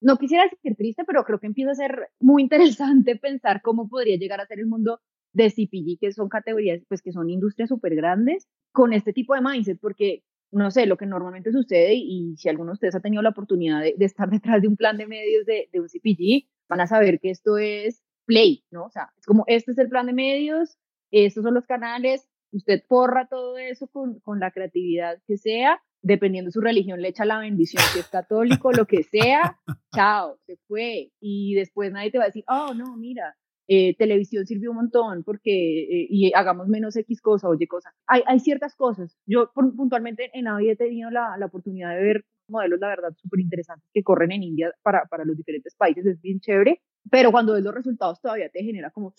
no 0.00 0.16
quisiera 0.16 0.44
decir 0.44 0.76
triste, 0.76 1.04
pero 1.04 1.24
creo 1.24 1.38
que 1.38 1.46
empieza 1.46 1.72
a 1.72 1.74
ser 1.74 2.08
muy 2.20 2.42
interesante 2.82 3.16
pensar 3.16 3.62
cómo 3.62 3.88
podría 3.88 4.16
llegar 4.16 4.40
a 4.40 4.46
ser 4.46 4.60
el 4.60 4.66
mundo 4.66 5.00
de 5.32 5.50
CPG, 5.50 5.98
que 6.00 6.12
son 6.12 6.28
categorías, 6.28 6.82
pues 6.88 7.02
que 7.02 7.12
son 7.12 7.30
industrias 7.30 7.68
súper 7.68 7.94
grandes, 7.94 8.48
con 8.72 8.92
este 8.92 9.12
tipo 9.12 9.34
de 9.34 9.42
mindset, 9.42 9.78
porque 9.80 10.24
no 10.50 10.70
sé, 10.70 10.86
lo 10.86 10.96
que 10.96 11.06
normalmente 11.06 11.52
sucede, 11.52 11.94
y, 11.94 12.34
si 12.36 12.48
alguno 12.48 12.70
de 12.70 12.74
ustedes 12.74 12.94
ha 12.94 13.00
tenido 13.00 13.22
la 13.22 13.30
oportunidad 13.30 13.82
de, 13.82 13.94
estar 14.04 14.30
detrás 14.30 14.62
de 14.62 14.68
un 14.68 14.76
plan 14.76 14.96
de 14.96 15.06
medios 15.06 15.44
de, 15.46 15.68
de 15.72 15.80
un 15.80 15.88
CPG, 15.88 16.48
van 16.68 16.80
a 16.80 16.86
saber 16.86 17.20
que 17.20 17.30
esto 17.30 17.58
es 17.58 18.02
play, 18.24 18.64
¿no? 18.70 18.84
O 18.84 18.90
sea, 18.90 19.10
es 19.18 19.26
como, 19.26 19.44
este 19.46 19.72
es 19.72 19.78
el 19.78 19.88
plan 19.88 20.06
de 20.06 20.12
medios, 20.12 20.78
estos 21.10 21.44
son 21.44 21.54
los 21.54 21.66
canales, 21.66 22.28
usted 22.52 22.82
porra 22.88 23.28
todo 23.28 23.58
eso 23.58 23.88
con, 23.88 24.20
con 24.20 24.40
la 24.40 24.50
creatividad 24.50 25.20
que 25.26 25.36
sea, 25.36 25.80
dependiendo 26.02 26.48
de 26.48 26.52
su 26.52 26.60
religión, 26.60 27.02
le 27.02 27.08
echa 27.08 27.24
la 27.24 27.38
bendición, 27.38 27.82
si 27.92 27.98
es 27.98 28.08
católico, 28.08 28.72
lo 28.72 28.86
que 28.86 29.02
sea, 29.02 29.58
chao, 29.94 30.38
se 30.46 30.56
fue. 30.66 31.10
Y 31.20 31.54
después 31.54 31.92
nadie 31.92 32.10
te 32.10 32.18
va 32.18 32.24
a 32.24 32.28
decir, 32.28 32.44
oh, 32.48 32.72
no, 32.74 32.96
mira, 32.96 33.36
eh, 33.70 33.94
televisión 33.96 34.46
sirvió 34.46 34.70
un 34.70 34.76
montón 34.76 35.24
porque, 35.24 35.82
eh, 35.82 36.06
y 36.08 36.32
hagamos 36.34 36.68
menos 36.68 36.96
X 36.96 37.20
cosa, 37.20 37.48
oye 37.48 37.66
cosa. 37.66 37.92
Hay, 38.06 38.22
hay 38.26 38.40
ciertas 38.40 38.74
cosas. 38.74 39.18
Yo 39.26 39.50
puntualmente 39.54 40.30
en 40.32 40.48
Avi 40.48 40.70
he 40.70 40.76
tenido 40.76 41.10
la, 41.10 41.36
la 41.38 41.46
oportunidad 41.46 41.94
de 41.94 42.02
ver 42.02 42.24
modelos, 42.48 42.80
la 42.80 42.88
verdad, 42.88 43.14
súper 43.16 43.40
interesantes 43.40 43.88
que 43.92 44.02
corren 44.02 44.32
en 44.32 44.42
India 44.42 44.72
para, 44.82 45.04
para 45.10 45.24
los 45.24 45.36
diferentes 45.36 45.74
países, 45.76 46.06
es 46.06 46.20
bien 46.22 46.40
chévere, 46.40 46.80
pero 47.10 47.30
cuando 47.30 47.52
ves 47.52 47.62
los 47.62 47.74
resultados 47.74 48.20
todavía 48.22 48.48
te 48.48 48.64
genera 48.64 48.90
como, 48.90 49.14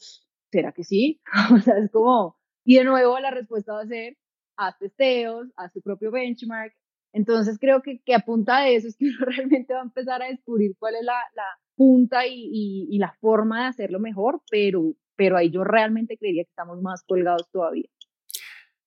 ¿será 0.52 0.72
que 0.72 0.84
sí? 0.84 1.22
o 1.54 1.60
sea, 1.60 1.78
es 1.78 1.92
como, 1.92 2.38
y 2.64 2.78
de 2.78 2.84
nuevo 2.84 3.20
la 3.20 3.32
respuesta 3.32 3.74
va 3.74 3.82
a 3.82 3.88
ser, 3.88 4.18
haz 4.58 4.78
testeos, 4.78 5.48
haz 5.56 5.72
tu 5.74 5.82
propio 5.82 6.12
benchmark. 6.12 6.74
Entonces 7.14 7.58
creo 7.60 7.82
que, 7.82 8.02
que 8.06 8.14
a 8.14 8.24
eso 8.70 8.88
es 8.88 8.96
que 8.98 9.06
uno 9.18 9.26
realmente 9.26 9.74
va 9.74 9.80
a 9.80 9.84
empezar 9.84 10.22
a 10.22 10.28
descubrir 10.28 10.76
cuál 10.78 10.96
es 10.96 11.04
la, 11.04 11.20
la 11.36 11.46
punta 11.76 12.28
y, 12.28 12.88
y, 12.90 12.98
la 13.00 13.16
forma 13.22 13.62
de 13.62 13.68
hacerlo 13.70 14.00
mejor, 14.00 14.42
pero, 14.52 14.94
pero 15.16 15.38
ahí 15.38 15.50
yo 15.50 15.64
realmente 15.64 16.18
creería 16.18 16.44
que 16.44 16.50
estamos 16.50 16.82
más 16.82 17.04
colgados 17.08 17.50
todavía. 17.52 17.90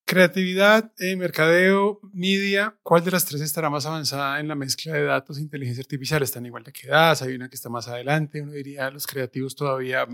Creatividad, 0.05 0.93
eh, 0.99 1.17
mercadeo, 1.17 2.01
media, 2.13 2.77
¿cuál 2.83 3.03
de 3.03 3.13
las 3.13 3.25
tres 3.25 3.41
estará 3.41 3.71
más 3.71 3.87
avanzada 3.87 4.41
en 4.41 4.49
la 4.49 4.55
mezcla 4.55 4.93
de 4.93 5.05
datos 5.05 5.39
e 5.39 5.41
inteligencia 5.41 5.81
artificial? 5.81 6.23
¿Están 6.23 6.45
igual 6.45 6.65
de 6.65 6.73
quedadas? 6.73 7.23
¿Hay 7.23 7.35
una 7.35 7.49
que 7.49 7.55
está 7.55 7.71
más 7.71 7.89
adelante? 7.89 8.43
Uno 8.43 8.53
diría, 8.53 8.91
los 8.91 9.07
creativos 9.07 9.57
todavía 9.57 10.05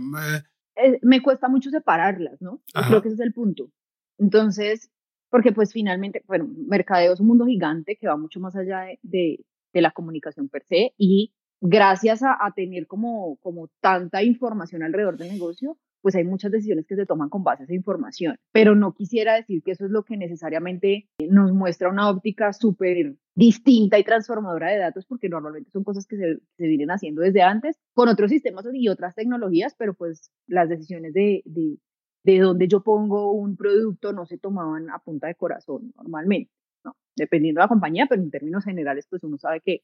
me 1.02 1.22
cuesta 1.22 1.48
mucho 1.48 1.70
separarlas, 1.70 2.40
¿no? 2.40 2.62
creo 2.88 3.02
que 3.02 3.08
ese 3.08 3.16
es 3.16 3.20
el 3.20 3.32
punto. 3.32 3.70
Entonces, 4.18 4.90
porque 5.30 5.52
pues 5.52 5.72
finalmente, 5.72 6.22
bueno, 6.26 6.48
mercadeo 6.68 7.12
es 7.12 7.20
un 7.20 7.28
mundo 7.28 7.46
gigante 7.46 7.96
que 7.96 8.08
va 8.08 8.16
mucho 8.16 8.40
más 8.40 8.56
allá 8.56 8.80
de, 8.80 8.98
de, 9.02 9.44
de 9.72 9.80
la 9.82 9.90
comunicación 9.90 10.48
per 10.48 10.64
se 10.64 10.94
y 10.96 11.32
gracias 11.60 12.22
a, 12.22 12.32
a, 12.40 12.52
tener 12.52 12.86
como, 12.86 13.36
como 13.36 13.68
tanta 13.80 14.22
información 14.22 14.82
alrededor 14.82 15.16
del 15.16 15.32
negocio, 15.32 15.76
pues 16.00 16.14
hay 16.14 16.24
muchas 16.24 16.52
decisiones 16.52 16.86
que 16.86 16.96
se 16.96 17.06
toman 17.06 17.28
con 17.28 17.42
base 17.42 17.62
a 17.62 17.64
esa 17.64 17.74
información. 17.74 18.36
Pero 18.52 18.74
no 18.74 18.94
quisiera 18.94 19.34
decir 19.34 19.62
que 19.62 19.72
eso 19.72 19.84
es 19.84 19.90
lo 19.90 20.04
que 20.04 20.16
necesariamente 20.16 21.08
nos 21.28 21.52
muestra 21.52 21.88
una 21.88 22.08
óptica 22.08 22.52
súper 22.52 23.16
distinta 23.34 23.98
y 23.98 24.04
transformadora 24.04 24.70
de 24.70 24.78
datos, 24.78 25.06
porque 25.06 25.28
normalmente 25.28 25.70
son 25.70 25.84
cosas 25.84 26.06
que 26.06 26.16
se, 26.16 26.38
se, 26.56 26.66
vienen 26.66 26.90
haciendo 26.90 27.22
desde 27.22 27.42
antes 27.42 27.78
con 27.94 28.08
otros 28.08 28.30
sistemas 28.30 28.66
y 28.72 28.88
otras 28.88 29.14
tecnologías, 29.14 29.74
pero 29.78 29.94
pues 29.94 30.30
las 30.46 30.68
decisiones 30.68 31.14
de, 31.14 31.42
de, 31.44 31.78
de 32.24 32.38
dónde 32.40 32.68
yo 32.68 32.82
pongo 32.82 33.32
un 33.32 33.56
producto 33.56 34.12
no 34.12 34.26
se 34.26 34.38
tomaban 34.38 34.90
a 34.90 34.98
punta 34.98 35.28
de 35.28 35.34
corazón 35.34 35.92
normalmente, 35.96 36.52
¿no? 36.84 36.96
Dependiendo 37.16 37.60
de 37.60 37.64
la 37.64 37.68
compañía, 37.68 38.06
pero 38.08 38.22
en 38.22 38.30
términos 38.30 38.64
generales, 38.64 39.06
pues 39.08 39.22
uno 39.24 39.38
sabe 39.38 39.60
que, 39.60 39.82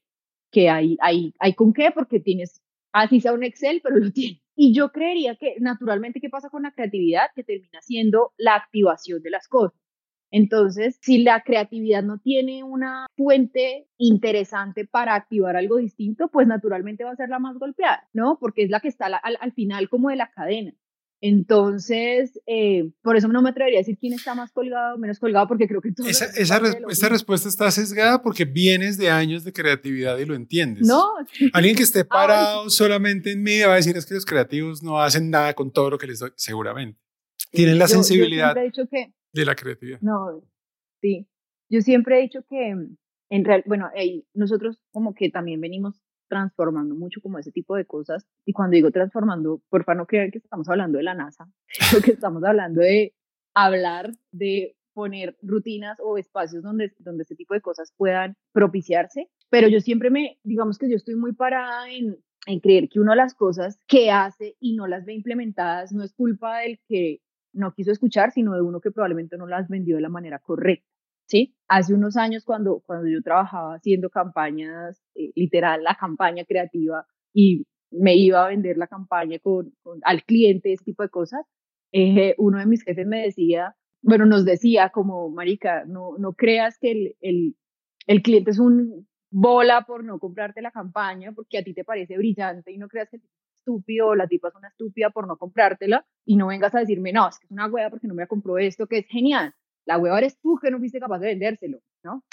que 0.51 0.69
hay, 0.69 0.97
hay, 1.01 1.33
hay 1.39 1.53
con 1.53 1.73
qué, 1.73 1.91
porque 1.93 2.19
tienes, 2.19 2.61
así 2.91 3.21
sea 3.21 3.33
un 3.33 3.43
Excel, 3.43 3.81
pero 3.83 3.97
lo 3.97 4.11
tienes. 4.13 4.44
Y 4.55 4.73
yo 4.73 4.91
creería 4.91 5.35
que 5.35 5.55
naturalmente, 5.59 6.21
¿qué 6.21 6.29
pasa 6.29 6.49
con 6.49 6.63
la 6.63 6.71
creatividad? 6.71 7.27
Que 7.35 7.43
termina 7.43 7.81
siendo 7.81 8.33
la 8.37 8.55
activación 8.55 9.21
de 9.21 9.29
las 9.29 9.47
cosas. 9.47 9.79
Entonces, 10.31 10.97
si 11.01 11.23
la 11.23 11.41
creatividad 11.43 12.03
no 12.03 12.19
tiene 12.19 12.63
una 12.63 13.07
fuente 13.15 13.87
interesante 13.97 14.85
para 14.85 15.15
activar 15.15 15.55
algo 15.55 15.77
distinto, 15.77 16.29
pues 16.29 16.47
naturalmente 16.47 17.03
va 17.03 17.11
a 17.11 17.15
ser 17.15 17.29
la 17.29 17.39
más 17.39 17.57
golpeada, 17.57 18.07
¿no? 18.13 18.37
Porque 18.39 18.63
es 18.63 18.69
la 18.69 18.79
que 18.79 18.89
está 18.89 19.05
al, 19.05 19.37
al 19.39 19.53
final 19.53 19.87
como 19.89 20.09
de 20.09 20.17
la 20.17 20.31
cadena. 20.31 20.73
Entonces, 21.27 22.39
eh, 22.45 22.91
por 23.01 23.17
eso 23.17 23.27
no 23.27 23.41
me 23.41 23.49
atrevería 23.49 23.79
a 23.79 23.81
decir 23.81 23.97
quién 23.97 24.13
está 24.13 24.35
más 24.35 24.51
colgado 24.51 24.93
o 24.93 24.97
menos 24.99 25.17
colgado, 25.17 25.47
porque 25.47 25.67
creo 25.67 25.81
que 25.81 25.91
todo 25.91 26.05
esa, 26.05 26.25
esa, 26.25 26.59
res 26.59 26.77
esta 26.87 27.09
respuesta 27.09 27.49
está 27.49 27.71
sesgada 27.71 28.21
porque 28.21 28.45
vienes 28.45 28.99
de 28.99 29.09
años 29.09 29.43
de 29.43 29.51
creatividad 29.51 30.19
y 30.19 30.25
lo 30.25 30.35
entiendes. 30.35 30.87
No. 30.87 31.03
Alguien 31.51 31.75
que 31.75 31.81
esté 31.81 32.05
parado 32.05 32.65
Ay. 32.65 32.69
solamente 32.69 33.31
en 33.31 33.41
media 33.41 33.67
va 33.67 33.73
a 33.73 33.77
decir 33.77 33.97
es 33.97 34.05
que 34.05 34.13
los 34.13 34.23
creativos 34.23 34.83
no 34.83 35.01
hacen 35.01 35.31
nada 35.31 35.55
con 35.55 35.71
todo 35.71 35.89
lo 35.89 35.97
que 35.97 36.05
les 36.05 36.19
doy, 36.19 36.29
seguramente. 36.35 37.01
Tienen 37.49 37.79
la 37.79 37.85
yo, 37.85 37.95
sensibilidad 37.95 38.53
yo 38.53 38.61
he 38.61 38.65
dicho 38.65 38.87
que, 38.87 39.11
de 39.33 39.45
la 39.45 39.55
creatividad. 39.55 39.99
No, 40.01 40.43
sí. 41.01 41.27
Yo 41.69 41.81
siempre 41.81 42.19
he 42.19 42.21
dicho 42.21 42.45
que, 42.47 42.69
en 42.69 43.45
real, 43.45 43.63
bueno, 43.65 43.89
hey, 43.95 44.27
nosotros 44.35 44.79
como 44.91 45.15
que 45.15 45.31
también 45.31 45.59
venimos 45.59 46.04
transformando 46.27 46.95
mucho 46.95 47.21
como 47.21 47.39
ese 47.39 47.51
tipo 47.51 47.75
de 47.75 47.85
cosas. 47.85 48.25
Y 48.45 48.53
cuando 48.53 48.75
digo 48.75 48.91
transformando, 48.91 49.61
porfa 49.69 49.95
no 49.95 50.05
crean 50.05 50.31
que 50.31 50.39
estamos 50.39 50.67
hablando 50.69 50.97
de 50.97 51.03
la 51.03 51.13
NASA, 51.13 51.49
sino 51.67 52.01
que 52.01 52.11
estamos 52.11 52.43
hablando 52.43 52.81
de 52.81 53.13
hablar 53.53 54.11
de 54.31 54.75
poner 54.93 55.37
rutinas 55.41 55.97
o 56.01 56.17
espacios 56.17 56.63
donde, 56.63 56.93
donde 56.99 57.23
este 57.23 57.35
tipo 57.35 57.53
de 57.53 57.61
cosas 57.61 57.93
puedan 57.97 58.37
propiciarse. 58.53 59.29
Pero 59.49 59.67
yo 59.67 59.79
siempre 59.81 60.09
me, 60.09 60.39
digamos 60.43 60.77
que 60.77 60.89
yo 60.89 60.95
estoy 60.95 61.15
muy 61.15 61.33
parada 61.33 61.89
en, 61.91 62.17
en 62.47 62.59
creer 62.59 62.89
que 62.89 62.99
uno 62.99 63.11
de 63.11 63.17
las 63.17 63.35
cosas 63.35 63.79
que 63.87 64.09
hace 64.11 64.55
y 64.59 64.73
no 64.73 64.87
las 64.87 65.05
ve 65.05 65.13
implementadas 65.13 65.91
no 65.91 66.03
es 66.03 66.13
culpa 66.13 66.59
del 66.59 66.79
que 66.87 67.19
no 67.53 67.73
quiso 67.73 67.91
escuchar, 67.91 68.31
sino 68.31 68.53
de 68.53 68.61
uno 68.61 68.81
que 68.81 68.91
probablemente 68.91 69.37
no 69.37 69.47
las 69.47 69.67
vendió 69.67 69.95
de 69.95 70.01
la 70.01 70.09
manera 70.09 70.39
correcta. 70.39 70.87
¿Sí? 71.27 71.55
Hace 71.67 71.93
unos 71.93 72.17
años 72.17 72.43
cuando, 72.45 72.81
cuando 72.85 73.07
yo 73.07 73.21
trabajaba 73.21 73.75
haciendo 73.75 74.09
campañas, 74.09 75.01
eh, 75.15 75.31
literal, 75.35 75.83
la 75.83 75.95
campaña 75.95 76.45
creativa 76.45 77.05
y 77.33 77.65
me 77.91 78.15
iba 78.15 78.43
a 78.45 78.49
vender 78.49 78.77
la 78.77 78.87
campaña 78.87 79.39
con, 79.39 79.73
al 80.03 80.23
cliente, 80.23 80.73
ese 80.73 80.85
tipo 80.85 81.03
de 81.03 81.09
cosas, 81.09 81.45
eh, 81.91 82.35
uno 82.37 82.59
de 82.59 82.65
mis 82.65 82.83
jefes 82.83 83.07
me 83.07 83.21
decía, 83.21 83.75
bueno, 84.01 84.25
nos 84.25 84.45
decía 84.45 84.89
como, 84.89 85.29
marica, 85.29 85.85
no, 85.85 86.17
no 86.17 86.33
creas 86.33 86.77
que 86.79 86.91
el, 86.91 87.15
el, 87.21 87.55
el 88.07 88.21
cliente 88.21 88.51
es 88.51 88.59
un 88.59 89.07
bola 89.31 89.85
por 89.85 90.03
no 90.03 90.19
comprarte 90.19 90.61
la 90.61 90.71
campaña 90.71 91.31
porque 91.33 91.57
a 91.57 91.63
ti 91.63 91.73
te 91.73 91.83
parece 91.83 92.17
brillante 92.17 92.71
y 92.71 92.77
no 92.77 92.87
creas 92.87 93.09
que 93.09 93.19
estúpido 93.65 94.07
o 94.07 94.15
la 94.15 94.27
tipa 94.27 94.49
es 94.49 94.55
una 94.55 94.67
estúpida 94.67 95.09
por 95.09 95.27
no 95.27 95.37
comprártela 95.37 96.05
y 96.23 96.35
no 96.37 96.47
vengas 96.47 96.75
a 96.75 96.79
decirme, 96.79 97.11
no, 97.11 97.27
es 97.27 97.39
que 97.39 97.45
es 97.45 97.51
una 97.51 97.67
hueá 97.67 97.89
porque 97.89 98.07
no 98.07 98.13
me 98.13 98.23
la 98.23 98.27
compró 98.27 98.57
esto, 98.57 98.87
que 98.87 98.99
es 98.99 99.07
genial 99.07 99.53
la 99.85 99.97
hueva 99.97 100.17
eres 100.17 100.37
tú 100.39 100.57
que 100.61 100.71
no 100.71 100.79
fuiste 100.79 100.99
capaz 100.99 101.19
de 101.19 101.27
vendérselo, 101.27 101.79
¿no? 102.03 102.23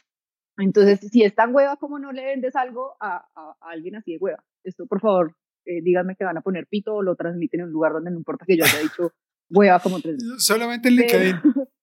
Entonces, 0.58 1.00
si 1.10 1.22
es 1.22 1.34
tan 1.34 1.54
hueva, 1.54 1.76
¿cómo 1.76 1.98
no 1.98 2.12
le 2.12 2.24
vendes 2.24 2.54
algo 2.56 2.94
a, 3.00 3.26
a, 3.34 3.56
a 3.60 3.70
alguien 3.70 3.96
así 3.96 4.12
de 4.12 4.18
hueva? 4.18 4.44
Esto, 4.64 4.86
por 4.86 5.00
favor, 5.00 5.34
eh, 5.64 5.80
díganme 5.82 6.16
que 6.16 6.24
van 6.24 6.36
a 6.36 6.42
poner 6.42 6.66
pito 6.66 6.94
o 6.94 7.02
lo 7.02 7.14
transmiten 7.14 7.60
en 7.60 7.66
un 7.66 7.72
lugar 7.72 7.92
donde 7.92 8.10
no 8.10 8.16
importa 8.16 8.44
que 8.44 8.56
yo 8.56 8.64
haya 8.64 8.80
dicho 8.80 9.12
hueva 9.48 9.78
como 9.80 10.00
tres 10.00 10.16
veces. 10.16 10.32
Solamente 10.44 10.88
en 10.88 10.96
LinkedIn. 10.96 11.36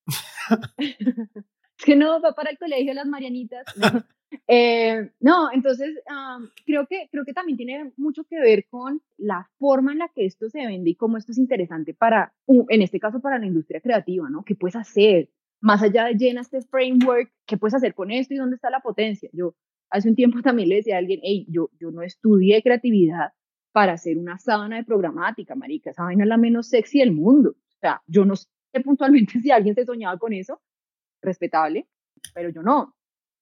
es 0.78 1.86
que 1.86 1.96
no, 1.96 2.22
va 2.22 2.34
para 2.34 2.52
el 2.52 2.58
colegio 2.58 2.94
las 2.94 3.08
Marianitas. 3.08 3.66
No, 3.78 4.04
eh, 4.48 5.12
no 5.22 5.50
entonces 5.54 6.02
um, 6.10 6.50
creo, 6.66 6.88
que, 6.88 7.08
creo 7.12 7.24
que 7.24 7.34
también 7.34 7.58
tiene 7.58 7.94
mucho 7.96 8.26
que 8.26 8.40
ver 8.40 8.66
con 8.70 9.02
la 9.18 9.50
forma 9.58 9.94
en 9.94 10.00
la 10.00 10.10
que 10.10 10.26
esto 10.26 10.50
se 10.50 10.66
vende 10.66 10.90
y 10.90 10.96
cómo 10.96 11.18
esto 11.18 11.32
es 11.32 11.38
interesante 11.38 11.94
para, 11.94 12.34
en 12.48 12.82
este 12.82 13.00
caso, 13.00 13.22
para 13.22 13.40
la 13.40 13.46
industria 13.46 13.80
creativa, 13.80 14.30
¿no? 14.30 14.44
¿Qué 14.44 14.56
puedes 14.56 14.76
hacer? 14.76 15.30
Más 15.62 15.82
allá 15.82 16.06
de 16.06 16.16
llena 16.16 16.42
este 16.42 16.62
framework, 16.62 17.32
¿qué 17.46 17.58
puedes 17.58 17.76
hacer 17.76 17.94
con 17.94 18.12
esto 18.12 18.34
y 18.34 18.38
dónde 18.38 18.56
está 18.56 18.70
la 18.70 18.80
potencia? 18.80 19.30
Yo 19.34 19.56
hace 19.90 20.10
un 20.10 20.16
tiempo 20.16 20.42
también 20.44 20.70
le 20.70 20.76
decía 20.76 20.96
a 20.96 21.00
alguien, 21.00 21.20
hey, 21.24 21.46
yo, 21.50 21.70
yo 21.80 21.92
no 21.92 22.02
estudié 22.02 22.62
creatividad 22.62 23.34
para 23.72 23.94
hacer 23.94 24.18
una 24.18 24.38
sábana 24.38 24.78
de 24.78 24.84
programática, 24.84 25.56
marica, 25.56 25.92
esa 25.92 26.04
vaina 26.04 26.24
es 26.24 26.30
la 26.30 26.38
menos 26.38 26.70
sexy 26.70 27.00
del 27.00 27.12
mundo. 27.12 27.52
O 27.52 27.80
sea, 27.80 28.02
yo 28.08 28.26
no 28.26 28.36
sé 28.36 28.48
puntualmente 28.84 29.40
si 29.40 29.52
alguien 29.52 29.76
se 29.76 29.86
soñaba 29.86 30.18
con 30.18 30.34
eso, 30.34 30.62
respetable, 31.22 31.88
pero 32.34 32.50
yo 32.50 32.62
no. 32.62 32.96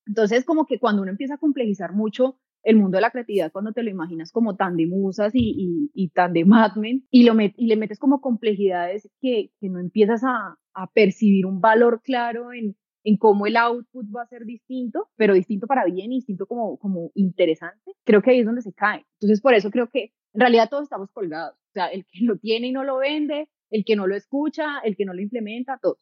Entonces, 0.05 0.45
como 0.45 0.65
que 0.65 0.79
cuando 0.79 1.01
uno 1.01 1.11
empieza 1.11 1.35
a 1.35 1.37
complejizar 1.37 1.93
mucho 1.93 2.39
el 2.63 2.75
mundo 2.75 2.97
de 2.97 3.01
la 3.01 3.11
creatividad, 3.11 3.51
cuando 3.51 3.71
te 3.71 3.83
lo 3.83 3.89
imaginas 3.89 4.31
como 4.31 4.55
tan 4.55 4.75
de 4.75 4.87
musas 4.87 5.31
y, 5.33 5.89
y, 5.93 6.09
tan 6.09 6.33
de 6.33 6.43
Mad 6.43 6.75
Men, 6.75 7.05
y, 7.09 7.23
lo 7.23 7.33
y 7.39 7.67
le 7.67 7.75
metes 7.77 7.99
como 7.99 8.19
complejidades 8.19 9.09
que, 9.21 9.51
que 9.59 9.69
no 9.69 9.79
empiezas 9.79 10.23
a, 10.23 10.57
a 10.77 10.87
percibir 10.87 11.45
un 11.45 11.59
valor 11.59 12.01
claro 12.03 12.53
en, 12.53 12.75
en 13.03 13.17
cómo 13.17 13.47
el 13.47 13.57
output 13.57 14.05
va 14.15 14.21
a 14.21 14.27
ser 14.27 14.45
distinto, 14.45 15.09
pero 15.15 15.33
distinto 15.33 15.65
para 15.65 15.85
bien 15.85 16.11
y 16.11 16.17
distinto 16.17 16.45
como, 16.45 16.77
como 16.77 17.11
interesante, 17.15 17.93
creo 18.03 18.21
que 18.21 18.31
ahí 18.31 18.39
es 18.39 18.45
donde 18.45 18.61
se 18.61 18.73
cae. 18.73 19.05
Entonces, 19.19 19.41
por 19.41 19.55
eso 19.55 19.71
creo 19.71 19.89
que 19.89 20.13
en 20.33 20.41
realidad 20.41 20.69
todos 20.69 20.83
estamos 20.83 21.09
colgados. 21.11 21.55
O 21.55 21.73
sea, 21.73 21.87
el 21.87 22.05
que 22.05 22.19
lo 22.21 22.37
tiene 22.37 22.67
y 22.67 22.71
no 22.71 22.83
lo 22.83 22.97
vende, 22.97 23.49
el 23.71 23.83
que 23.85 23.95
no 23.95 24.05
lo 24.05 24.15
escucha, 24.15 24.79
el 24.83 24.95
que 24.95 25.05
no 25.05 25.13
lo 25.13 25.21
implementa, 25.21 25.79
todos. 25.81 25.97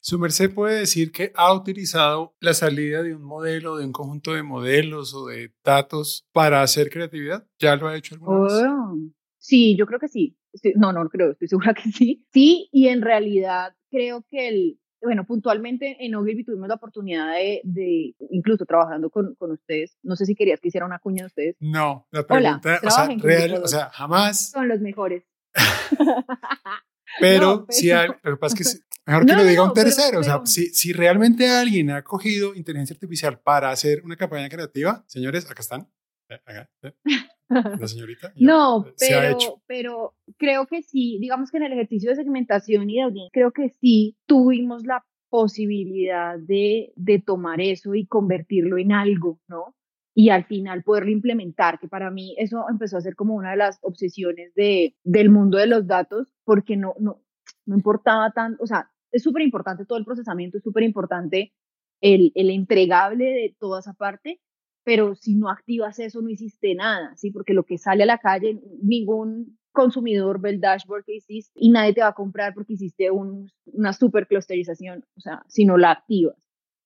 Su 0.00 0.18
merced 0.18 0.54
puede 0.54 0.80
decir 0.80 1.12
que 1.12 1.30
ha 1.34 1.52
utilizado 1.52 2.34
la 2.40 2.54
salida 2.54 3.02
de 3.02 3.14
un 3.14 3.22
modelo, 3.22 3.76
de 3.76 3.84
un 3.84 3.92
conjunto 3.92 4.32
de 4.32 4.42
modelos 4.42 5.14
o 5.14 5.26
de 5.26 5.52
datos 5.62 6.26
para 6.32 6.62
hacer 6.62 6.88
creatividad. 6.88 7.46
¿Ya 7.58 7.76
lo 7.76 7.86
ha 7.86 7.96
hecho 7.96 8.14
alguna 8.14 8.38
oh, 8.38 8.94
vez? 8.94 9.12
Sí, 9.36 9.76
yo 9.76 9.86
creo 9.86 10.00
que 10.00 10.08
sí. 10.08 10.38
Estoy, 10.52 10.72
no, 10.76 10.92
no 10.92 11.08
creo, 11.08 11.32
estoy 11.32 11.48
segura 11.48 11.74
que 11.74 11.90
sí. 11.90 12.26
Sí, 12.32 12.68
y 12.72 12.88
en 12.88 13.02
realidad 13.02 13.74
creo 13.90 14.24
que 14.28 14.48
el, 14.48 14.80
bueno, 15.02 15.24
puntualmente 15.26 15.96
en 16.00 16.14
Ogilvy 16.14 16.44
tuvimos 16.44 16.68
la 16.68 16.74
oportunidad 16.74 17.32
de, 17.32 17.60
de 17.64 18.14
incluso 18.30 18.66
trabajando 18.66 19.10
con, 19.10 19.34
con, 19.36 19.52
ustedes, 19.52 19.96
no 20.02 20.16
sé 20.16 20.26
si 20.26 20.34
querías 20.34 20.60
que 20.60 20.68
hiciera 20.68 20.86
una 20.86 20.98
cuña 20.98 21.22
de 21.22 21.26
ustedes. 21.26 21.56
No, 21.60 22.06
la 22.10 22.26
pregunta, 22.26 22.78
Hola, 22.82 22.88
o 22.88 22.90
sea, 22.90 23.08
real, 23.18 23.60
o 23.62 23.68
sea, 23.68 23.90
jamás. 23.90 24.50
Son 24.50 24.68
los 24.68 24.80
mejores. 24.80 25.24
pero, 27.20 27.46
no, 27.46 27.66
pero 27.66 27.66
si 27.70 27.90
hay, 27.90 28.08
lo 28.22 28.32
que 28.32 28.36
pasa 28.36 28.56
es 28.58 28.78
que 28.78 28.84
mejor 29.06 29.26
que 29.26 29.32
no, 29.32 29.38
lo 29.38 29.44
diga 29.44 29.64
un 29.64 29.72
tercero, 29.72 30.20
pero, 30.20 30.20
o 30.20 30.24
sea, 30.24 30.40
si, 30.44 30.66
si 30.66 30.92
realmente 30.92 31.48
alguien 31.48 31.90
ha 31.90 32.02
cogido 32.02 32.54
inteligencia 32.54 32.94
artificial 32.94 33.40
para 33.40 33.70
hacer 33.70 34.02
una 34.04 34.16
campaña 34.16 34.48
creativa, 34.48 35.04
señores, 35.06 35.50
acá 35.50 35.62
están. 35.62 35.88
Acá, 36.28 36.70
¿eh? 36.82 36.92
La 37.50 37.88
señorita. 37.88 38.32
no, 38.36 38.86
pero, 38.98 39.38
pero 39.66 40.14
creo 40.38 40.66
que 40.66 40.82
sí, 40.82 41.18
digamos 41.20 41.50
que 41.50 41.56
en 41.58 41.64
el 41.64 41.72
ejercicio 41.72 42.10
de 42.10 42.16
segmentación 42.16 42.88
y 42.88 42.96
de 42.96 43.02
audiencia, 43.02 43.30
creo 43.32 43.52
que 43.52 43.70
sí 43.80 44.16
tuvimos 44.26 44.86
la 44.86 45.04
posibilidad 45.28 46.38
de, 46.38 46.92
de 46.96 47.18
tomar 47.20 47.60
eso 47.60 47.94
y 47.94 48.06
convertirlo 48.06 48.78
en 48.78 48.92
algo, 48.92 49.40
¿no? 49.48 49.74
Y 50.14 50.30
al 50.30 50.44
final 50.44 50.82
poderlo 50.82 51.10
implementar, 51.10 51.78
que 51.78 51.88
para 51.88 52.10
mí 52.10 52.34
eso 52.38 52.66
empezó 52.68 52.96
a 52.96 53.00
ser 53.00 53.14
como 53.14 53.34
una 53.34 53.52
de 53.52 53.56
las 53.56 53.78
obsesiones 53.82 54.52
de, 54.54 54.96
del 55.04 55.30
mundo 55.30 55.58
de 55.58 55.66
los 55.66 55.86
datos, 55.86 56.34
porque 56.44 56.76
no, 56.76 56.94
no, 56.98 57.22
no 57.64 57.76
importaba 57.76 58.32
tanto, 58.32 58.62
o 58.62 58.66
sea, 58.66 58.90
es 59.12 59.22
súper 59.22 59.42
importante 59.42 59.86
todo 59.86 59.98
el 59.98 60.04
procesamiento, 60.04 60.58
es 60.58 60.64
súper 60.64 60.82
importante 60.82 61.52
el, 62.00 62.32
el 62.34 62.50
entregable 62.50 63.24
de 63.24 63.56
toda 63.58 63.80
esa 63.80 63.94
parte, 63.94 64.40
pero 64.84 65.14
si 65.14 65.34
no 65.34 65.50
activas 65.50 65.98
eso 65.98 66.22
no 66.22 66.30
hiciste 66.30 66.74
nada, 66.74 67.14
¿sí? 67.16 67.30
Porque 67.30 67.54
lo 67.54 67.64
que 67.64 67.78
sale 67.78 68.02
a 68.02 68.06
la 68.06 68.18
calle, 68.18 68.60
ningún 68.82 69.58
consumidor 69.72 70.40
ve 70.40 70.50
el 70.50 70.60
dashboard 70.60 71.04
que 71.04 71.16
hiciste 71.16 71.52
y 71.54 71.70
nadie 71.70 71.94
te 71.94 72.00
va 72.00 72.08
a 72.08 72.14
comprar 72.14 72.54
porque 72.54 72.72
hiciste 72.74 73.10
un, 73.10 73.50
una 73.66 73.92
super 73.92 74.26
clusterización, 74.26 75.04
o 75.16 75.20
sea, 75.20 75.42
si 75.48 75.64
no 75.64 75.76
la 75.76 75.92
activas. 75.92 76.36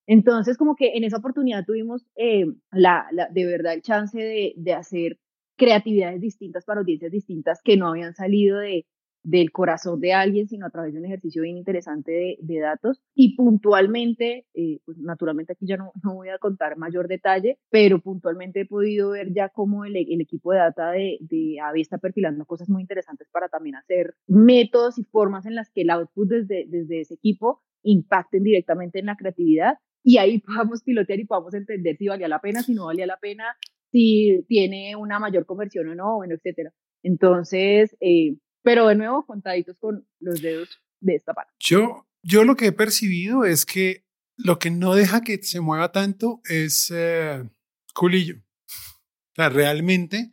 Entonces, 0.07 0.59
como 0.59 0.77
que 0.77 0.93
en 0.95 1.05
esa 1.05 1.17
oportunidad 1.17 1.65
tuvimos 1.65 2.07
eh, 2.17 2.45
la, 2.73 3.07
la, 3.13 3.29
de 3.31 3.47
verdad 3.47 3.73
el 3.73 3.83
chance 3.83 4.19
de, 4.19 4.53
de 4.57 4.73
hacer 4.75 5.19
creatividades 5.57 6.21
distintas 6.21 6.65
para 6.65 6.81
audiencias 6.81 7.11
distintas 7.11 7.61
que 7.63 7.77
no 7.77 7.89
habían 7.89 8.15
salido 8.15 8.59
de, 8.59 8.87
del 9.25 9.51
corazón 9.51 10.01
de 10.01 10.13
alguien, 10.13 10.47
sino 10.47 10.67
a 10.67 10.71
través 10.71 10.93
de 10.93 11.01
un 11.01 11.07
ejercicio 11.07 11.43
bien 11.43 11.57
interesante 11.57 12.37
de, 12.39 12.59
datos. 12.61 13.03
Y 13.15 13.35
puntualmente, 13.37 14.47
eh, 14.55 14.81
pues 14.85 14.99
naturalmente 14.99 15.55
aquí 15.55 15.67
ya 15.67 15.77
no, 15.77 15.93
no, 16.05 16.15
voy 16.15 16.29
a 16.29 16.39
contar 16.39 16.77
mayor 16.77 17.09
detalle, 17.09 17.59
pero 17.71 18.01
puntualmente 18.01 18.61
he 18.61 18.67
podido 18.67 19.11
ver 19.11 19.33
ya 19.33 19.49
cómo 19.49 19.85
el, 19.85 19.97
el 19.97 20.21
equipo 20.21 20.53
de 20.53 20.59
data 20.59 20.93
de, 20.93 21.19
de 21.21 21.59
AVI 21.61 21.81
está 21.81 21.99
perfilando 21.99 22.45
cosas 22.45 22.69
muy 22.69 22.83
interesantes 22.83 23.29
para 23.33 23.49
también 23.49 23.77
hacer 23.77 24.15
métodos 24.27 24.99
y 24.99 25.05
formas 25.05 25.47
en 25.47 25.55
las 25.55 25.71
que 25.71 25.83
el 25.83 25.91
output 25.91 26.29
desde, 26.29 26.67
desde 26.69 27.01
ese 27.01 27.15
equipo 27.15 27.63
impacten 27.83 28.43
directamente 28.43 28.99
en 28.99 29.07
la 29.07 29.17
creatividad 29.17 29.79
y 30.03 30.19
ahí 30.19 30.41
podamos 30.47 30.83
pilotear 30.83 31.19
y 31.19 31.25
podamos 31.25 31.55
entender 31.55 31.97
si 31.97 32.09
valía 32.09 32.29
la 32.29 32.41
pena, 32.41 32.63
si 32.63 32.75
no 32.75 32.87
valía 32.87 33.07
la 33.07 33.19
pena, 33.19 33.57
si 33.91 34.45
tiene 34.49 34.97
una 34.97 35.19
mayor 35.19 35.47
conversión 35.47 35.89
o 35.89 35.95
no, 35.95 36.17
bueno, 36.17 36.35
etcétera. 36.35 36.73
Entonces, 37.03 37.97
eh, 38.01 38.37
pero 38.65 38.89
de 38.89 38.97
nuevo, 38.97 39.25
contaditos 39.27 39.79
con 39.79 40.09
los 40.19 40.41
dedos 40.41 40.81
de 41.01 41.15
esta 41.15 41.35
parte. 41.35 41.53
Yo, 41.61 42.09
yo 42.23 42.45
lo 42.45 42.57
que 42.57 42.67
he 42.67 42.73
percibido 42.73 43.45
es 43.45 43.67
que 43.67 44.05
lo 44.37 44.59
que 44.59 44.71
no 44.71 44.95
deja 44.95 45.21
que 45.21 45.41
se 45.43 45.61
mueva 45.61 45.93
tanto 45.93 46.41
es 46.49 46.91
eh, 46.93 47.49
culillo. 47.95 48.37
O 48.37 49.35
sea, 49.37 49.51
realmente 49.51 50.33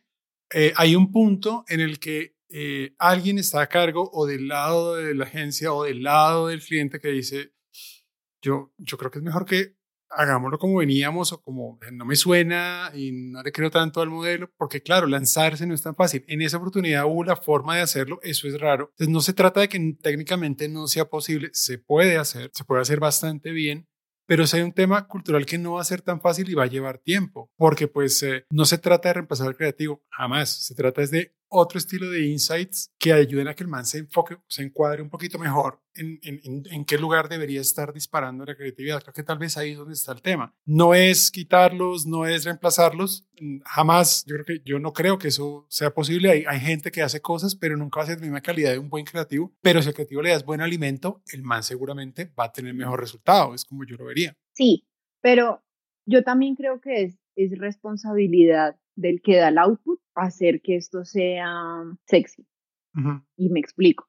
eh, 0.53 0.73
hay 0.77 0.95
un 0.95 1.11
punto 1.11 1.65
en 1.67 1.81
el 1.81 1.99
que 1.99 2.37
eh, 2.49 2.95
alguien 2.97 3.37
está 3.37 3.61
a 3.61 3.67
cargo 3.67 4.09
o 4.13 4.25
del 4.25 4.47
lado 4.47 4.95
de 4.95 5.13
la 5.13 5.25
agencia 5.25 5.73
o 5.73 5.83
del 5.83 6.01
lado 6.01 6.47
del 6.47 6.61
cliente 6.61 6.99
que 6.99 7.09
dice, 7.09 7.53
yo, 8.41 8.73
yo 8.77 8.97
creo 8.97 9.11
que 9.11 9.19
es 9.19 9.23
mejor 9.23 9.45
que 9.45 9.75
hagámoslo 10.11 10.57
como 10.57 10.77
veníamos 10.77 11.31
o 11.33 11.41
como 11.41 11.79
eh, 11.81 11.91
no 11.91 12.05
me 12.05 12.15
suena 12.15 12.91
y 12.93 13.11
no 13.11 13.41
le 13.43 13.51
creo 13.51 13.69
tanto 13.69 14.01
al 14.01 14.09
modelo, 14.09 14.49
porque 14.57 14.81
claro, 14.81 15.07
lanzarse 15.07 15.65
no 15.65 15.73
es 15.73 15.81
tan 15.81 15.95
fácil. 15.95 16.23
En 16.27 16.41
esa 16.41 16.57
oportunidad 16.57 17.05
hubo 17.05 17.23
la 17.23 17.35
forma 17.35 17.75
de 17.75 17.81
hacerlo, 17.81 18.19
eso 18.23 18.47
es 18.47 18.59
raro. 18.59 18.89
Entonces 18.91 19.09
no 19.09 19.21
se 19.21 19.33
trata 19.33 19.61
de 19.61 19.69
que 19.69 19.97
técnicamente 20.01 20.67
no 20.69 20.87
sea 20.87 21.05
posible, 21.05 21.49
se 21.53 21.77
puede 21.77 22.17
hacer, 22.17 22.51
se 22.53 22.63
puede 22.63 22.81
hacer 22.81 22.99
bastante 22.99 23.51
bien, 23.51 23.87
pero 24.27 24.47
si 24.47 24.57
hay 24.57 24.63
un 24.63 24.73
tema 24.73 25.07
cultural 25.07 25.45
que 25.45 25.57
no 25.57 25.73
va 25.73 25.81
a 25.81 25.85
ser 25.85 26.01
tan 26.01 26.21
fácil 26.21 26.49
y 26.49 26.53
va 26.53 26.63
a 26.63 26.67
llevar 26.67 26.99
tiempo, 26.99 27.51
porque 27.57 27.87
pues 27.87 28.21
eh, 28.23 28.45
no 28.49 28.65
se 28.65 28.77
trata 28.77 29.09
de 29.09 29.13
reemplazar 29.15 29.47
al 29.47 29.57
creativo, 29.57 30.03
jamás, 30.09 30.65
se 30.65 30.75
trata 30.75 31.01
es 31.01 31.11
de 31.11 31.35
otro 31.53 31.77
estilo 31.77 32.09
de 32.09 32.25
insights 32.25 32.91
que 32.97 33.11
ayuden 33.11 33.49
a 33.49 33.53
que 33.53 33.63
el 33.63 33.69
man 33.69 33.85
se 33.85 33.99
enfoque, 33.99 34.37
se 34.47 34.63
encuadre 34.63 35.01
un 35.01 35.09
poquito 35.09 35.37
mejor 35.37 35.81
en, 35.95 36.19
en, 36.23 36.85
qué 36.85 36.97
lugar 36.97 37.27
debería 37.27 37.61
estar 37.61 37.93
disparando 37.93 38.45
la 38.45 38.55
creatividad. 38.55 39.01
Creo 39.01 39.13
que 39.13 39.23
tal 39.23 39.37
vez 39.37 39.57
ahí 39.57 39.71
es 39.71 39.77
donde 39.77 39.93
está 39.93 40.13
el 40.13 40.21
tema. 40.21 40.55
No 40.65 40.93
es 40.93 41.31
quitarlos, 41.31 42.05
no 42.05 42.25
es 42.25 42.45
reemplazarlos, 42.45 43.27
mm, 43.39 43.59
jamás. 43.65 44.23
Yo 44.25 44.35
creo 44.43 44.59
yo 44.63 44.79
no 44.79 44.93
creo 44.93 45.17
que 45.17 45.27
eso 45.27 45.65
sea 45.69 45.93
posible. 45.93 46.45
Hay, 46.47 46.59
gente 46.59 46.91
que 46.91 47.01
hace 47.01 47.21
cosas, 47.21 47.55
pero 47.55 47.75
nunca 47.75 47.99
va 47.99 48.03
a 48.03 48.07
ser 48.07 48.17
la 48.17 48.23
misma 48.23 48.41
calidad 48.41 48.71
de 48.71 48.79
un 48.79 48.89
buen 48.89 49.05
creativo. 49.05 49.53
Pero 49.61 49.81
si 49.81 49.89
el 49.89 49.95
creativo 49.95 50.21
le 50.21 50.29
das 50.29 50.45
buen 50.45 50.61
alimento, 50.61 51.21
el 51.33 51.43
man 51.43 51.63
seguramente 51.63 52.31
va 52.39 52.45
a 52.45 52.51
tener 52.51 52.73
mejor 52.73 52.99
resultado. 52.99 53.53
Es 53.53 53.65
como 53.65 53.83
yo 53.83 53.97
lo 53.97 54.05
vería. 54.05 54.37
Sí, 54.53 54.87
pero 55.21 55.63
yo 56.05 56.23
también 56.23 56.55
creo 56.55 56.79
que 56.79 57.03
es, 57.03 57.19
es 57.35 57.57
responsabilidad 57.57 58.77
del 59.01 59.21
que 59.21 59.37
da 59.37 59.49
el 59.49 59.57
output 59.57 59.99
hacer 60.15 60.61
que 60.61 60.75
esto 60.75 61.03
sea 61.05 61.83
sexy. 62.05 62.45
Y 63.37 63.49
me 63.49 63.59
explico. 63.59 64.07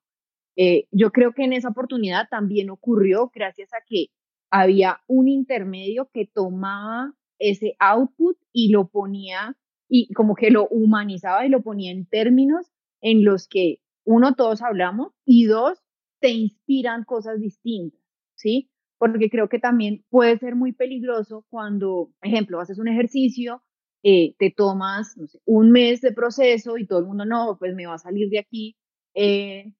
Eh, 0.57 0.87
yo 0.91 1.13
creo 1.13 1.33
que 1.33 1.45
en 1.45 1.53
esa 1.53 1.69
oportunidad 1.69 2.29
también 2.29 2.69
ocurrió 2.71 3.31
gracias 3.35 3.73
a 3.73 3.79
que 3.87 4.09
había 4.51 5.01
un 5.07 5.29
intermedio 5.29 6.11
que 6.13 6.27
tomaba 6.27 7.15
ese 7.39 7.75
output 7.79 8.37
y 8.53 8.71
lo 8.71 8.89
ponía 8.89 9.57
y 9.89 10.13
como 10.15 10.35
que 10.35 10.51
lo 10.51 10.69
humanizaba 10.69 11.47
y 11.47 11.49
lo 11.49 11.63
ponía 11.63 11.91
en 11.91 12.07
términos 12.07 12.71
en 13.01 13.25
los 13.25 13.49
que 13.49 13.81
uno, 14.05 14.35
todos 14.35 14.63
hablamos 14.63 15.13
y 15.25 15.47
dos, 15.47 15.79
te 16.21 16.31
inspiran 16.31 17.05
cosas 17.05 17.41
distintas, 17.41 18.01
¿sí? 18.35 18.71
Porque 18.99 19.31
creo 19.31 19.49
que 19.49 19.59
también 19.59 20.05
puede 20.09 20.39
ser 20.39 20.55
muy 20.55 20.73
peligroso 20.73 21.45
cuando, 21.49 22.11
ejemplo, 22.21 22.61
haces 22.61 22.79
un 22.79 22.89
ejercicio 22.89 23.63
eh, 24.03 24.35
te 24.39 24.51
tomas, 24.51 25.17
un 25.45 25.71
mes 25.71 26.01
de 26.01 26.13
proceso 26.13 26.77
y 26.79 26.87
todo 26.87 27.01
el 27.01 27.07
mundo, 27.07 27.25
no, 27.25 27.57
pues 27.59 27.75
me 27.75 27.87
va 27.87 27.95
a 27.95 27.99
salir 27.99 28.29
de 28.31 28.41
aquí, 28.41 28.77
eh, 29.15 29.73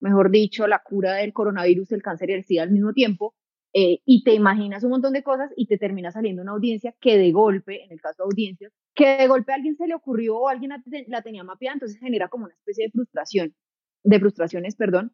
mejor 0.00 0.30
dicho, 0.30 0.66
la 0.66 0.82
cura 0.82 1.14
del 1.14 1.32
coronavirus, 1.32 1.92
el 1.92 2.02
cáncer 2.02 2.30
y 2.30 2.34
el 2.34 2.44
SIDA 2.44 2.62
al 2.62 2.70
mismo 2.70 2.92
tiempo, 2.92 3.34
eh, 3.74 4.00
y 4.06 4.24
te 4.24 4.32
imaginas 4.32 4.84
un 4.84 4.90
montón 4.90 5.12
de 5.12 5.22
cosas 5.22 5.50
y 5.54 5.66
te 5.66 5.76
termina 5.76 6.10
saliendo 6.10 6.40
una 6.40 6.52
audiencia 6.52 6.94
que 6.98 7.18
de 7.18 7.30
golpe, 7.32 7.84
en 7.84 7.92
el 7.92 8.00
caso 8.00 8.22
de 8.22 8.28
audiencias, 8.32 8.72
que 8.94 9.18
de 9.18 9.28
golpe 9.28 9.52
a 9.52 9.56
alguien 9.56 9.76
se 9.76 9.86
le 9.86 9.94
ocurrió 9.94 10.38
o 10.38 10.48
alguien 10.48 10.72
la, 11.08 11.22
tenía 11.22 11.44
mapeada, 11.44 11.74
entonces 11.74 11.98
genera 12.00 12.28
como 12.28 12.46
una 12.46 12.54
especie 12.54 12.86
de 12.86 12.90
frustración, 12.90 13.54
de 14.02 14.18
frustraciones, 14.18 14.76
perdón, 14.76 15.12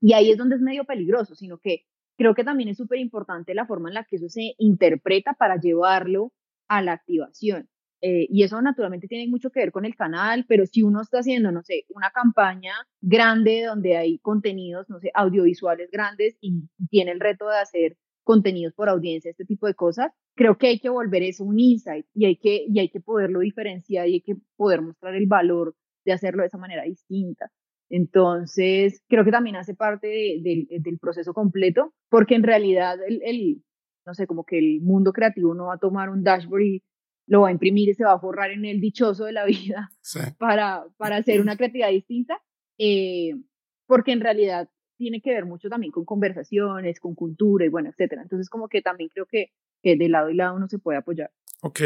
y 0.00 0.12
ahí 0.12 0.30
es 0.30 0.38
donde 0.38 0.54
es 0.56 0.62
medio 0.62 0.84
peligroso, 0.84 1.34
sino 1.34 1.58
que 1.58 1.86
creo 2.16 2.34
que 2.36 2.44
también 2.44 2.68
es 2.68 2.76
súper 2.76 3.00
importante 3.00 3.54
la 3.54 3.66
forma 3.66 3.88
en 3.88 3.94
la 3.94 4.04
que 4.04 4.16
eso 4.16 4.28
se 4.28 4.54
interpreta 4.58 5.34
para 5.34 5.56
llevarlo 5.56 6.32
a 6.68 6.82
la 6.82 6.92
activación. 6.92 7.68
Eh, 8.02 8.26
y 8.30 8.44
eso 8.44 8.60
naturalmente 8.62 9.08
tiene 9.08 9.28
mucho 9.30 9.50
que 9.50 9.60
ver 9.60 9.72
con 9.72 9.84
el 9.84 9.94
canal, 9.94 10.46
pero 10.48 10.64
si 10.66 10.82
uno 10.82 11.02
está 11.02 11.18
haciendo, 11.18 11.52
no 11.52 11.62
sé, 11.62 11.84
una 11.90 12.10
campaña 12.10 12.72
grande 13.00 13.64
donde 13.64 13.96
hay 13.96 14.18
contenidos, 14.20 14.88
no 14.88 15.00
sé, 15.00 15.10
audiovisuales 15.14 15.90
grandes 15.90 16.36
y 16.40 16.68
tiene 16.88 17.12
el 17.12 17.20
reto 17.20 17.46
de 17.48 17.58
hacer 17.58 17.96
contenidos 18.24 18.74
por 18.74 18.88
audiencia, 18.88 19.30
este 19.30 19.44
tipo 19.44 19.66
de 19.66 19.74
cosas, 19.74 20.12
creo 20.34 20.56
que 20.56 20.68
hay 20.68 20.78
que 20.80 20.88
volver 20.88 21.22
eso 21.22 21.44
un 21.44 21.58
insight 21.58 22.06
y 22.14 22.26
hay 22.26 22.36
que, 22.36 22.64
y 22.68 22.78
hay 22.78 22.88
que 22.88 23.00
poderlo 23.00 23.40
diferenciar 23.40 24.08
y 24.08 24.14
hay 24.14 24.20
que 24.22 24.36
poder 24.56 24.82
mostrar 24.82 25.14
el 25.14 25.26
valor 25.26 25.74
de 26.04 26.12
hacerlo 26.12 26.42
de 26.42 26.46
esa 26.46 26.58
manera 26.58 26.84
distinta. 26.84 27.50
Entonces, 27.90 29.02
creo 29.08 29.24
que 29.24 29.32
también 29.32 29.56
hace 29.56 29.74
parte 29.74 30.06
del 30.40 30.98
proceso 31.00 31.34
completo, 31.34 31.92
porque 32.08 32.36
en 32.36 32.44
realidad 32.44 32.98
el, 33.04 33.64
no 34.06 34.14
sé, 34.14 34.26
como 34.26 34.44
que 34.44 34.58
el 34.58 34.80
mundo 34.80 35.12
creativo 35.12 35.54
no 35.54 35.66
va 35.66 35.74
a 35.74 35.78
tomar 35.78 36.08
un 36.08 36.22
dashboard 36.22 36.82
lo 37.30 37.42
va 37.42 37.48
a 37.48 37.52
imprimir 37.52 37.88
y 37.88 37.94
se 37.94 38.02
va 38.02 38.14
a 38.14 38.18
forrar 38.18 38.50
en 38.50 38.64
el 38.64 38.80
dichoso 38.80 39.24
de 39.24 39.32
la 39.32 39.44
vida 39.44 39.92
para, 40.38 40.84
para 40.96 41.16
hacer 41.16 41.40
una 41.40 41.56
creatividad 41.56 41.90
distinta, 41.90 42.42
eh, 42.76 43.36
porque 43.86 44.10
en 44.10 44.20
realidad 44.20 44.68
tiene 44.96 45.20
que 45.20 45.30
ver 45.30 45.46
mucho 45.46 45.68
también 45.68 45.92
con 45.92 46.04
conversaciones, 46.04 46.98
con 46.98 47.14
cultura 47.14 47.64
y 47.64 47.68
bueno, 47.68 47.88
etcétera. 47.88 48.22
Entonces 48.22 48.50
como 48.50 48.68
que 48.68 48.82
también 48.82 49.10
creo 49.10 49.26
que, 49.26 49.52
que 49.80 49.96
de 49.96 50.08
lado 50.08 50.28
y 50.28 50.34
lado 50.34 50.56
uno 50.56 50.66
se 50.66 50.80
puede 50.80 50.98
apoyar. 50.98 51.30
Ok, 51.62 51.80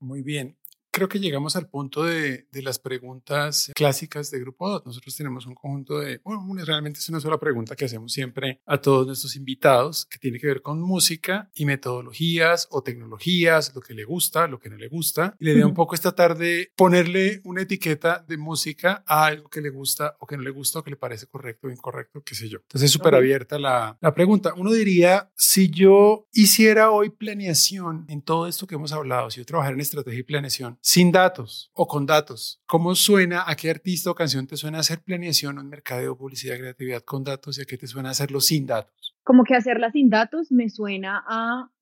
muy 0.00 0.22
bien 0.22 0.56
creo 0.96 1.10
que 1.10 1.20
llegamos 1.20 1.56
al 1.56 1.68
punto 1.68 2.04
de, 2.04 2.46
de, 2.50 2.62
las 2.62 2.78
preguntas 2.78 3.70
clásicas 3.74 4.30
de 4.30 4.40
Grupo 4.40 4.70
2. 4.70 4.86
Nosotros 4.86 5.14
tenemos 5.14 5.44
un 5.44 5.54
conjunto 5.54 5.98
de, 5.98 6.22
bueno, 6.24 6.42
realmente 6.64 7.00
es 7.00 7.08
una 7.10 7.20
sola 7.20 7.38
pregunta 7.38 7.76
que 7.76 7.84
hacemos 7.84 8.14
siempre 8.14 8.62
a 8.64 8.80
todos 8.80 9.06
nuestros 9.06 9.36
invitados, 9.36 10.06
que 10.06 10.16
tiene 10.16 10.38
que 10.38 10.46
ver 10.46 10.62
con 10.62 10.80
música 10.80 11.50
y 11.54 11.66
metodologías 11.66 12.66
o 12.70 12.82
tecnologías, 12.82 13.74
lo 13.74 13.82
que 13.82 13.92
le 13.92 14.04
gusta, 14.04 14.46
lo 14.46 14.58
que 14.58 14.70
no 14.70 14.78
le 14.78 14.88
gusta. 14.88 15.36
Y 15.38 15.44
le 15.44 15.52
idea 15.52 15.66
un 15.66 15.74
poco 15.74 15.94
esta 15.94 16.14
tarde 16.14 16.72
ponerle 16.74 17.42
una 17.44 17.60
etiqueta 17.60 18.24
de 18.26 18.38
música 18.38 19.04
a 19.06 19.26
algo 19.26 19.50
que 19.50 19.60
le 19.60 19.68
gusta 19.68 20.16
o 20.20 20.26
que 20.26 20.38
no 20.38 20.44
le 20.44 20.50
gusta 20.50 20.78
o 20.78 20.82
que 20.82 20.92
le 20.92 20.96
parece 20.96 21.26
correcto 21.26 21.66
o 21.66 21.70
incorrecto, 21.70 22.22
qué 22.22 22.34
sé 22.34 22.48
yo. 22.48 22.60
Entonces 22.62 22.86
es 22.86 22.92
súper 22.92 23.14
abierta 23.14 23.58
la, 23.58 23.98
la 24.00 24.14
pregunta. 24.14 24.54
Uno 24.56 24.72
diría, 24.72 25.30
si 25.36 25.68
yo 25.68 26.26
hiciera 26.32 26.90
hoy 26.90 27.10
planeación 27.10 28.06
en 28.08 28.22
todo 28.22 28.46
esto 28.46 28.66
que 28.66 28.76
hemos 28.76 28.92
hablado, 28.92 29.30
si 29.30 29.40
yo 29.40 29.44
trabajara 29.44 29.74
en 29.74 29.80
estrategia 29.82 30.20
y 30.20 30.22
planeación, 30.22 30.78
sin 30.86 31.10
datos 31.10 31.72
o 31.74 31.88
con 31.88 32.06
datos. 32.06 32.62
¿Cómo 32.64 32.94
suena, 32.94 33.42
a 33.44 33.56
qué 33.56 33.70
artista 33.70 34.08
o 34.12 34.14
canción 34.14 34.46
te 34.46 34.56
suena 34.56 34.78
hacer 34.78 35.00
planeación 35.02 35.58
en 35.58 35.68
mercadeo, 35.68 36.16
publicidad, 36.16 36.58
creatividad 36.58 37.02
con 37.02 37.24
datos 37.24 37.58
y 37.58 37.62
a 37.62 37.64
qué 37.64 37.76
te 37.76 37.88
suena 37.88 38.10
hacerlo 38.10 38.40
sin 38.40 38.66
datos? 38.66 39.16
Como 39.24 39.42
que 39.42 39.56
hacerla 39.56 39.90
sin 39.90 40.10
datos 40.10 40.52
me 40.52 40.70
suena 40.70 41.24
a 41.26 41.72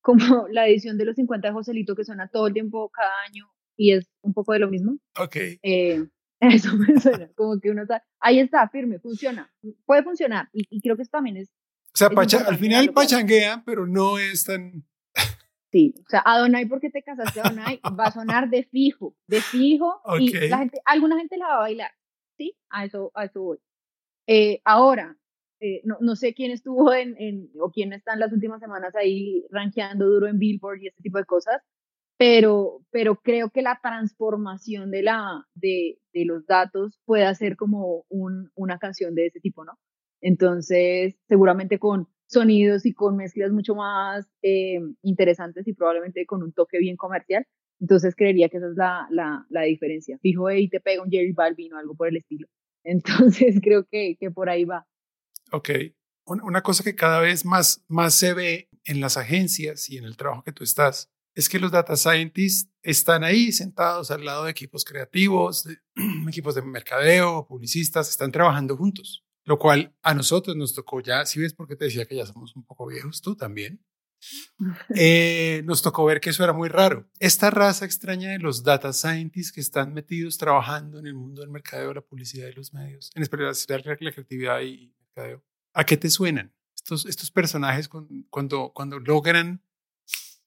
como 0.00 0.18
la 0.50 0.66
edición 0.66 0.98
de 0.98 1.04
los 1.04 1.14
50 1.14 1.46
de 1.46 1.54
Joselito 1.54 1.94
que 1.94 2.02
suena 2.02 2.26
todo 2.26 2.48
el 2.48 2.52
tiempo, 2.52 2.90
cada 2.90 3.12
año, 3.28 3.46
y 3.76 3.92
es 3.92 4.08
un 4.22 4.34
poco 4.34 4.54
de 4.54 4.58
lo 4.58 4.70
mismo. 4.70 4.98
Ok. 5.16 5.36
Eh, 5.62 6.04
eso 6.40 6.76
me 6.76 7.00
suena, 7.00 7.30
como 7.36 7.60
que 7.60 7.70
uno 7.70 7.82
está, 7.82 8.02
ahí 8.18 8.40
está, 8.40 8.68
firme, 8.68 8.98
funciona, 8.98 9.54
puede 9.84 10.02
funcionar, 10.02 10.48
y, 10.52 10.80
creo 10.80 10.96
que 10.96 11.02
eso 11.02 11.12
también 11.12 11.36
es... 11.36 11.48
O 11.94 11.96
sea, 11.96 12.08
al 12.08 12.58
final 12.58 12.92
pachanguean, 12.92 13.62
pero 13.64 13.86
no 13.86 14.18
es 14.18 14.42
tan... 14.42 14.84
Sí, 15.72 15.94
o 15.98 16.08
sea, 16.08 16.22
Adonai, 16.24 16.66
porque 16.66 16.90
te 16.90 17.02
casaste 17.02 17.40
Adonai, 17.40 17.80
va 17.98 18.04
a 18.04 18.12
sonar 18.12 18.48
de 18.48 18.64
fijo, 18.64 19.16
de 19.26 19.40
fijo, 19.40 20.00
y 20.18 20.32
la 20.48 20.58
gente, 20.58 20.80
alguna 20.84 21.18
gente 21.18 21.36
la 21.36 21.48
va 21.48 21.56
a 21.56 21.60
bailar, 21.60 21.90
¿sí? 22.36 22.56
A 22.70 22.84
eso, 22.84 23.10
a 23.14 23.24
eso 23.24 23.42
voy. 23.42 23.58
Eh, 24.28 24.60
ahora, 24.64 25.16
eh, 25.60 25.80
no, 25.84 25.96
no, 26.00 26.16
sé 26.16 26.34
quién 26.34 26.50
estuvo 26.50 26.92
en, 26.94 27.16
en, 27.18 27.50
o 27.60 27.70
quién 27.70 27.92
está 27.92 28.12
en 28.12 28.20
las 28.20 28.32
últimas 28.32 28.60
semanas 28.60 28.94
ahí 28.94 29.44
rankeando 29.50 30.06
duro 30.06 30.28
en 30.28 30.38
Billboard 30.38 30.82
y 30.82 30.88
ese 30.88 31.02
tipo 31.02 31.18
de 31.18 31.24
cosas, 31.24 31.62
pero, 32.18 32.82
pero 32.90 33.16
creo 33.16 33.50
que 33.50 33.62
la 33.62 33.78
transformación 33.82 34.90
de, 34.90 35.02
la, 35.02 35.44
de, 35.54 35.98
de 36.12 36.24
los 36.24 36.46
datos 36.46 37.00
puede 37.04 37.24
hacer 37.24 37.56
como 37.56 38.04
un, 38.08 38.50
una 38.54 38.78
canción 38.78 39.14
de 39.14 39.26
ese 39.26 39.40
tipo, 39.40 39.64
¿no? 39.64 39.78
Entonces, 40.20 41.16
seguramente 41.28 41.78
con 41.78 42.08
sonidos 42.26 42.86
y 42.86 42.92
con 42.92 43.16
mezclas 43.16 43.52
mucho 43.52 43.74
más 43.74 44.26
eh, 44.42 44.80
interesantes 45.02 45.66
y 45.66 45.72
probablemente 45.72 46.26
con 46.26 46.42
un 46.42 46.52
toque 46.52 46.78
bien 46.78 46.96
comercial. 46.96 47.46
Entonces 47.80 48.14
creería 48.16 48.48
que 48.48 48.56
esa 48.56 48.68
es 48.68 48.76
la, 48.76 49.46
la, 49.50 49.62
diferencia. 49.62 50.18
Fijo, 50.18 50.50
y 50.50 50.68
te 50.68 50.80
pega 50.80 51.02
un 51.02 51.10
Jerry 51.10 51.32
Balvin 51.32 51.74
o 51.74 51.78
algo 51.78 51.94
por 51.94 52.08
el 52.08 52.16
estilo. 52.16 52.48
Entonces 52.84 53.60
creo 53.62 53.86
que, 53.90 54.16
que 54.18 54.30
por 54.30 54.48
ahí 54.48 54.64
va. 54.64 54.86
Ok. 55.52 55.70
Una 56.26 56.62
cosa 56.62 56.82
que 56.82 56.96
cada 56.96 57.20
vez 57.20 57.44
más, 57.44 57.84
más 57.86 58.14
se 58.14 58.34
ve 58.34 58.68
en 58.84 59.00
las 59.00 59.16
agencias 59.16 59.88
y 59.90 59.98
en 59.98 60.04
el 60.04 60.16
trabajo 60.16 60.42
que 60.42 60.52
tú 60.52 60.64
estás 60.64 61.12
es 61.36 61.50
que 61.50 61.60
los 61.60 61.70
data 61.70 61.96
scientists 61.96 62.70
están 62.82 63.22
ahí 63.22 63.52
sentados 63.52 64.10
al 64.10 64.24
lado 64.24 64.44
de 64.44 64.50
equipos 64.50 64.84
creativos, 64.84 65.64
de, 65.64 65.78
equipos 66.28 66.54
de 66.54 66.62
mercadeo, 66.62 67.46
publicistas, 67.46 68.08
están 68.08 68.32
trabajando 68.32 68.76
juntos, 68.76 69.25
lo 69.46 69.58
cual 69.58 69.94
a 70.02 70.12
nosotros 70.12 70.56
nos 70.56 70.74
tocó 70.74 71.00
ya, 71.00 71.24
si 71.24 71.40
ves 71.40 71.54
porque 71.54 71.76
te 71.76 71.86
decía 71.86 72.04
que 72.04 72.16
ya 72.16 72.26
somos 72.26 72.54
un 72.56 72.64
poco 72.64 72.86
viejos, 72.86 73.22
tú 73.22 73.36
también, 73.36 73.80
eh, 74.94 75.62
nos 75.64 75.82
tocó 75.82 76.04
ver 76.04 76.20
que 76.20 76.30
eso 76.30 76.42
era 76.42 76.52
muy 76.52 76.68
raro. 76.68 77.08
Esta 77.20 77.50
raza 77.50 77.84
extraña 77.84 78.30
de 78.30 78.40
los 78.40 78.64
data 78.64 78.92
scientists 78.92 79.52
que 79.52 79.60
están 79.60 79.94
metidos 79.94 80.36
trabajando 80.36 80.98
en 80.98 81.06
el 81.06 81.14
mundo 81.14 81.42
del 81.42 81.50
mercadeo, 81.50 81.94
la 81.94 82.00
publicidad 82.00 82.48
y 82.48 82.52
los 82.54 82.74
medios, 82.74 83.10
en 83.14 83.22
especial 83.22 83.54
la 83.86 83.96
creatividad 83.96 84.60
y 84.62 84.92
mercadeo, 84.98 85.44
¿a 85.72 85.84
qué 85.84 85.96
te 85.96 86.10
suenan? 86.10 86.52
Estos, 86.74 87.06
estos 87.06 87.30
personajes 87.30 87.88
cuando, 87.88 88.72
cuando 88.72 88.98
logran 88.98 89.62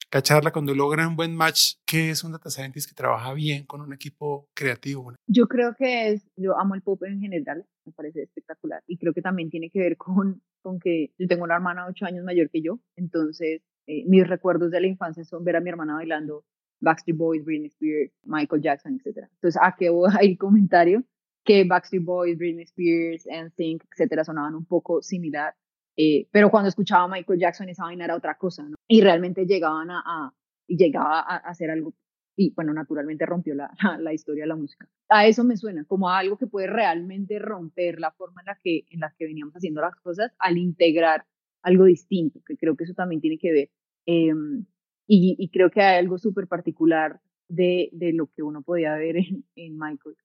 cacharla 0.09 0.51
cuando 0.51 0.73
logran 0.73 1.09
un 1.09 1.15
buen 1.15 1.35
match, 1.35 1.75
¿qué 1.85 2.09
es 2.09 2.23
un 2.23 2.31
data 2.31 2.49
scientist 2.49 2.89
que 2.89 2.95
trabaja 2.95 3.33
bien 3.33 3.65
con 3.65 3.81
un 3.81 3.93
equipo 3.93 4.47
creativo? 4.55 5.13
Yo 5.27 5.47
creo 5.47 5.75
que 5.77 6.09
es, 6.09 6.27
yo 6.35 6.57
amo 6.57 6.75
el 6.75 6.81
pop 6.81 7.03
en 7.03 7.19
general, 7.19 7.65
me 7.85 7.93
parece 7.93 8.23
espectacular 8.23 8.83
y 8.87 8.97
creo 8.97 9.13
que 9.13 9.21
también 9.21 9.49
tiene 9.49 9.69
que 9.69 9.79
ver 9.79 9.97
con, 9.97 10.41
con 10.61 10.79
que 10.79 11.11
yo 11.17 11.27
tengo 11.27 11.43
una 11.43 11.55
hermana 11.55 11.87
ocho 11.87 12.05
años 12.05 12.23
mayor 12.23 12.49
que 12.49 12.61
yo, 12.61 12.79
entonces 12.95 13.61
eh, 13.87 14.03
mis 14.05 14.27
recuerdos 14.27 14.71
de 14.71 14.81
la 14.81 14.87
infancia 14.87 15.23
son 15.23 15.43
ver 15.43 15.55
a 15.55 15.61
mi 15.61 15.69
hermana 15.69 15.95
bailando 15.95 16.43
Backstreet 16.81 17.17
Boys, 17.17 17.43
Britney 17.43 17.67
Spears, 17.67 18.11
Michael 18.23 18.61
Jackson, 18.61 18.99
etc. 19.03 19.27
Entonces, 19.33 19.59
¿a 19.61 19.75
qué 19.77 19.89
voy 19.89 20.09
el 20.21 20.37
comentario? 20.37 21.03
Que 21.43 21.65
Backstreet 21.65 22.03
Boys, 22.03 22.37
Britney 22.37 22.63
Spears, 22.63 23.25
NSYNC, 23.25 23.83
etc. 23.97 24.23
sonaban 24.23 24.55
un 24.55 24.65
poco 24.65 25.01
similar 25.01 25.55
eh, 26.01 26.29
pero 26.31 26.49
cuando 26.49 26.69
escuchaba 26.69 27.03
a 27.03 27.07
Michael 27.09 27.41
Jackson 27.41 27.67
esa 27.67 27.83
vaina 27.83 28.05
era 28.05 28.15
otra 28.15 28.37
cosa, 28.37 28.63
¿no? 28.63 28.77
Y 28.87 29.01
realmente 29.01 29.45
llegaban 29.45 29.91
a, 29.91 30.01
a 30.05 30.33
llegaba 30.65 31.19
a, 31.19 31.35
hacer 31.39 31.69
algo 31.69 31.93
y 32.37 32.53
bueno, 32.55 32.71
naturalmente 32.73 33.25
rompió 33.25 33.53
la, 33.53 33.69
la, 33.99 34.13
historia 34.13 34.43
de 34.43 34.47
la 34.47 34.55
música. 34.55 34.87
A 35.09 35.27
eso 35.27 35.43
me 35.43 35.57
suena, 35.57 35.83
como 35.83 36.09
a 36.09 36.19
algo 36.19 36.37
que 36.37 36.47
puede 36.47 36.67
realmente 36.67 37.37
romper 37.37 37.99
la 37.99 38.11
forma 38.11 38.39
en 38.39 38.45
la 38.45 38.57
que, 38.63 38.85
en 38.89 39.01
la 39.01 39.13
que 39.17 39.25
veníamos 39.25 39.53
haciendo 39.55 39.81
las 39.81 39.93
cosas 39.97 40.31
al 40.39 40.57
integrar 40.57 41.25
algo 41.63 41.83
distinto, 41.83 42.39
que 42.45 42.55
creo 42.55 42.77
que 42.77 42.85
eso 42.85 42.93
también 42.93 43.19
tiene 43.19 43.37
que 43.37 43.51
ver. 43.51 43.69
Em, 44.05 44.65
y, 45.05 45.35
y, 45.37 45.49
creo 45.49 45.69
que 45.69 45.81
hay 45.81 45.97
algo 45.97 46.17
súper 46.17 46.47
particular 46.47 47.19
de, 47.49 47.89
de, 47.91 48.13
lo 48.13 48.27
que 48.27 48.41
uno 48.41 48.61
podía 48.61 48.95
ver 48.95 49.17
en, 49.17 49.43
en 49.57 49.77
Michael. 49.77 50.15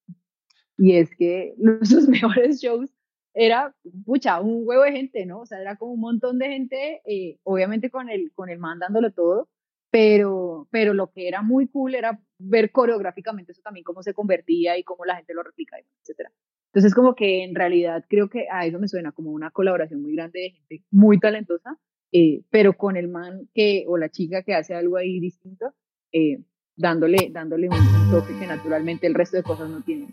Y 0.79 0.95
es 0.95 1.11
que 1.17 1.57
sus 1.83 2.07
mejores 2.09 2.63
shows 2.63 2.95
era, 3.35 3.75
pucha, 4.07 4.41
un 4.41 4.63
huevo 4.65 4.85
de 4.85 4.93
gente, 4.93 5.27
¿no? 5.27 5.41
O 5.41 5.47
sea, 5.47 5.61
era 5.61 5.77
como 5.77 5.93
un 5.93 6.01
montón 6.01 6.39
de 6.39 6.49
gente, 6.49 7.03
eh, 7.05 7.39
obviamente 7.43 7.91
con 7.91 8.09
el, 8.09 8.33
con 8.35 8.49
el 8.49 8.59
man 8.59 8.79
dándolo 8.79 9.13
todo, 9.13 9.49
pero, 9.91 10.69
pero 10.71 10.95
lo 10.95 11.11
que 11.13 11.29
era 11.29 11.43
muy 11.43 11.69
cool 11.69 11.95
era 11.95 12.21
ver 12.39 12.71
coreográficamente 12.71 13.53
eso 13.53 13.63
también, 13.63 13.85
cómo 13.85 14.03
se 14.03 14.15
convertía 14.15 14.79
y 14.79 14.85
cómo 14.85 15.05
la 15.05 15.17
gente 15.17 15.35
lo 15.35 15.43
replica, 15.43 15.77
etcétera. 16.01 16.33
Entonces, 16.73 16.95
como 16.95 17.15
que 17.15 17.45
en 17.45 17.55
realidad 17.55 18.05
creo 18.09 18.29
que 18.29 18.47
a 18.51 18.67
eso 18.67 18.81
me 18.81 18.89
suena 18.89 19.13
como 19.13 19.31
una 19.31 19.51
colaboración 19.51 20.03
muy 20.03 20.15
grande 20.15 20.41
de 20.41 20.51
gente 20.51 20.85
muy 20.91 21.21
talentosa, 21.21 21.79
eh, 22.13 22.43
pero 22.51 22.77
con 22.77 22.97
el 22.97 23.09
man 23.09 23.49
que, 23.55 23.85
o 23.87 23.97
la 23.97 24.09
chica 24.09 24.43
que 24.43 24.55
hace 24.55 24.75
algo 24.75 24.97
ahí 24.97 25.21
distinto, 25.21 25.73
eh, 26.13 26.43
dándole, 26.77 27.31
dándole 27.31 27.69
un, 27.69 28.11
toque 28.11 28.37
que 28.39 28.47
naturalmente 28.47 29.07
el 29.07 29.15
resto 29.15 29.37
de 29.37 29.43
cosas 29.45 29.71
no 29.71 29.83
tienen. 29.83 30.09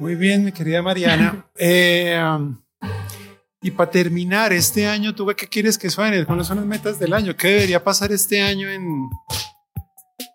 Muy 0.00 0.14
bien, 0.14 0.46
mi 0.46 0.50
querida 0.50 0.80
Mariana. 0.80 1.46
Eh, 1.58 2.18
um, 2.18 2.58
y 3.60 3.70
para 3.70 3.90
terminar, 3.90 4.50
este 4.50 4.86
año, 4.86 5.14
¿tú 5.14 5.26
qué 5.36 5.46
quieres 5.46 5.76
que 5.76 5.90
suene? 5.90 6.24
¿Cuáles 6.24 6.46
son 6.46 6.56
las 6.56 6.64
metas 6.64 6.98
del 6.98 7.12
año? 7.12 7.36
¿Qué 7.36 7.48
debería 7.48 7.84
pasar 7.84 8.10
este 8.10 8.40
año 8.40 8.70
en, 8.70 9.10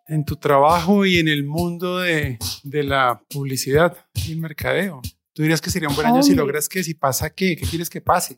en 0.07 0.23
tu 0.23 0.35
trabajo 0.35 1.03
y 1.03 1.17
en 1.17 1.27
el 1.27 1.43
mundo 1.45 1.97
de, 1.97 2.37
de 2.63 2.83
la 2.83 3.19
publicidad 3.27 3.97
y 4.13 4.33
el 4.33 4.37
mercadeo? 4.37 5.01
¿Tú 5.33 5.41
dirías 5.41 5.61
que 5.61 5.71
sería 5.71 5.89
un 5.89 5.95
buen 5.95 6.05
año 6.05 6.21
si 6.21 6.35
logras 6.35 6.69
que, 6.69 6.83
si 6.83 6.93
pasa 6.93 7.31
qué? 7.31 7.57
¿Qué 7.57 7.65
quieres 7.65 7.89
que 7.89 8.01
pase? 8.01 8.37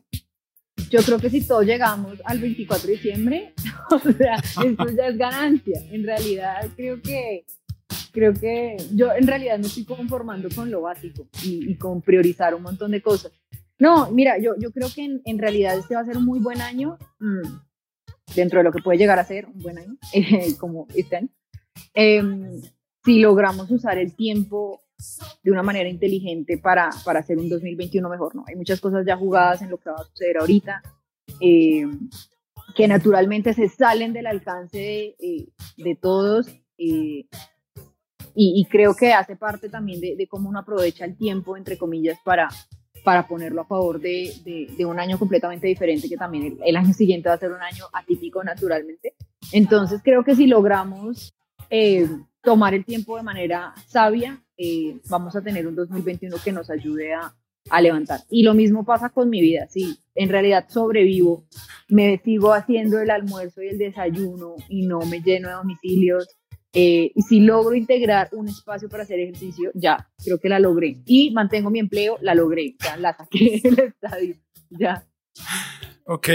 Yo 0.88 1.02
creo 1.02 1.18
que 1.18 1.28
si 1.28 1.42
todos 1.42 1.66
llegamos 1.66 2.22
al 2.24 2.38
24 2.38 2.86
de 2.86 2.92
diciembre, 2.94 3.54
o 3.90 3.98
sea, 3.98 4.36
esto 4.64 4.86
ya 4.96 5.08
es 5.08 5.18
ganancia. 5.18 5.78
En 5.90 6.04
realidad, 6.04 6.70
creo 6.74 7.02
que 7.02 7.44
creo 8.18 8.34
que 8.34 8.76
yo 8.94 9.12
en 9.12 9.26
realidad 9.26 9.58
me 9.58 9.66
estoy 9.66 9.84
conformando 9.84 10.48
con 10.54 10.70
lo 10.70 10.82
básico 10.82 11.28
y, 11.44 11.76
con 11.76 12.02
priorizar 12.02 12.54
un 12.54 12.62
montón 12.62 12.90
de 12.90 13.00
cosas. 13.00 13.32
No, 13.78 14.10
mira, 14.10 14.38
yo, 14.38 14.54
yo 14.58 14.72
creo 14.72 14.88
que 14.92 15.20
en, 15.24 15.38
realidad 15.38 15.78
este 15.78 15.94
va 15.94 16.00
a 16.00 16.04
ser 16.04 16.16
un 16.16 16.24
muy 16.24 16.40
buen 16.40 16.60
año, 16.60 16.98
mm, 17.20 18.34
dentro 18.34 18.58
de 18.58 18.64
lo 18.64 18.72
que 18.72 18.82
puede 18.82 18.98
llegar 18.98 19.20
a 19.20 19.24
ser 19.24 19.46
un 19.46 19.62
buen 19.62 19.78
año, 19.78 19.96
eh, 20.12 20.56
como 20.58 20.88
este 20.94 21.28
em, 21.94 22.60
si 23.04 23.20
logramos 23.20 23.70
usar 23.70 23.98
el 23.98 24.14
tiempo 24.14 24.80
de 25.44 25.52
una 25.52 25.62
manera 25.62 25.88
inteligente 25.88 26.58
para, 26.58 26.90
para 27.04 27.20
hacer 27.20 27.38
un 27.38 27.48
2021 27.48 28.08
mejor, 28.08 28.34
¿no? 28.34 28.44
Hay 28.48 28.56
muchas 28.56 28.80
cosas 28.80 29.06
ya 29.06 29.16
jugadas 29.16 29.62
en 29.62 29.70
lo 29.70 29.78
que 29.78 29.90
va 29.90 29.96
a 29.96 30.04
suceder 30.04 30.38
ahorita, 30.38 30.82
em, 31.38 32.10
que 32.74 32.88
naturalmente 32.88 33.54
se 33.54 33.68
salen 33.68 34.12
del 34.12 34.26
alcance 34.26 34.76
de, 34.76 35.16
eh, 35.20 35.48
de 35.76 35.94
todos. 35.94 36.48
Eh, 38.38 38.54
y, 38.54 38.64
creo 38.66 38.94
que 38.94 39.12
hace 39.12 39.34
parte 39.34 39.68
también 39.68 40.00
de, 40.00 40.28
cómo 40.28 40.48
uno 40.48 40.60
aprovecha 40.60 41.04
el 41.04 41.16
tiempo, 41.16 41.56
entre 41.56 41.76
comillas, 41.76 42.20
para, 42.24 42.48
para 43.02 43.26
ponerlo 43.26 43.62
a 43.62 43.66
favor 43.66 44.00
de, 44.00 44.32
de, 44.76 44.86
un 44.86 45.00
año 45.00 45.18
completamente 45.18 45.66
diferente, 45.66 46.08
que 46.08 46.16
también 46.16 46.56
el, 46.64 46.76
año 46.76 46.94
siguiente 46.94 47.28
va 47.28 47.34
a 47.34 47.38
ser 47.38 47.50
un 47.50 47.60
año 47.60 47.86
atípico 47.92 48.44
naturalmente. 48.44 49.14
Entonces 49.50 50.00
creo 50.04 50.22
que 50.22 50.36
si 50.36 50.46
logramos 50.46 51.34
eh, 51.68 52.08
tomar 52.40 52.74
el 52.74 52.84
tiempo 52.84 53.16
de 53.16 53.24
manera 53.24 53.74
sabia, 53.88 54.40
eh, 54.56 55.00
vamos 55.08 55.34
a 55.34 55.42
tener 55.42 55.66
un 55.66 55.74
2021 55.74 56.36
que 56.44 56.52
nos 56.52 56.70
ayude 56.70 57.14
a, 57.14 57.34
a 57.70 57.80
levantar. 57.80 58.20
Y 58.30 58.44
lo 58.44 58.54
mismo 58.54 58.84
pasa 58.84 59.08
con 59.08 59.30
mi 59.30 59.40
vida, 59.40 59.66
sí, 59.68 59.98
en 60.14 60.28
realidad 60.28 60.66
sobrevivo, 60.68 61.44
me 61.88 62.18
sigo 62.18 62.52
haciendo 62.52 63.00
el 63.00 63.10
almuerzo 63.10 63.62
y 63.62 63.68
el 63.68 63.78
desayuno 63.78 64.54
y 64.68 64.86
no 64.86 65.00
me 65.00 65.22
lleno 65.22 65.48
de 65.48 65.54
domicilios 65.54 66.37
eh, 66.80 67.10
y 67.12 67.22
si 67.22 67.40
logro 67.40 67.74
integrar 67.74 68.28
un 68.30 68.48
espacio 68.48 68.88
para 68.88 69.02
hacer 69.02 69.18
ejercicio, 69.18 69.72
ya, 69.74 70.08
creo 70.24 70.38
que 70.38 70.48
la 70.48 70.60
logré. 70.60 71.02
Y 71.06 71.32
mantengo 71.32 71.70
mi 71.70 71.80
empleo, 71.80 72.18
la 72.20 72.36
logré, 72.36 72.76
ya 72.78 72.96
la 72.96 73.16
saqué 73.16 73.60
del 73.64 73.80
estadio, 73.80 74.36
ya. 74.70 75.04
Ok, 76.04 76.28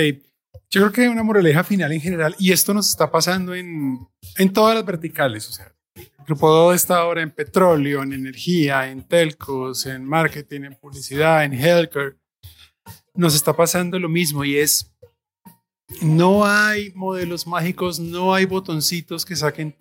yo 0.70 0.82
creo 0.82 0.92
que 0.92 1.08
una 1.08 1.24
moraleja 1.24 1.64
final 1.64 1.94
en 1.94 2.02
general, 2.02 2.36
y 2.38 2.52
esto 2.52 2.74
nos 2.74 2.90
está 2.90 3.10
pasando 3.10 3.56
en, 3.56 4.06
en 4.38 4.52
todas 4.52 4.76
las 4.76 4.86
verticales, 4.86 5.48
o 5.48 5.54
sea, 5.54 5.74
Grupo 6.26 6.74
está 6.74 6.98
ahora 6.98 7.22
en 7.22 7.32
petróleo, 7.32 8.04
en 8.04 8.12
energía, 8.12 8.92
en 8.92 9.08
telcos, 9.08 9.86
en 9.86 10.04
marketing, 10.04 10.64
en 10.64 10.76
publicidad, 10.76 11.46
en 11.46 11.54
healthcare. 11.54 12.18
Nos 13.14 13.34
está 13.34 13.54
pasando 13.54 13.98
lo 13.98 14.10
mismo 14.10 14.44
y 14.44 14.58
es, 14.58 14.94
no 16.02 16.46
hay 16.46 16.92
modelos 16.96 17.48
mágicos, 17.48 17.98
no 17.98 18.34
hay 18.34 18.44
botoncitos 18.44 19.26
que 19.26 19.38
saquen 19.38 19.76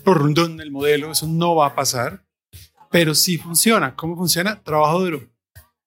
por 0.00 0.18
rundón 0.18 0.60
el 0.60 0.70
modelo, 0.70 1.12
eso 1.12 1.26
no 1.26 1.54
va 1.54 1.66
a 1.66 1.74
pasar, 1.74 2.24
pero 2.90 3.14
sí 3.14 3.38
funciona. 3.38 3.94
¿Cómo 3.94 4.16
funciona? 4.16 4.62
Trabajo 4.62 5.00
duro. 5.00 5.30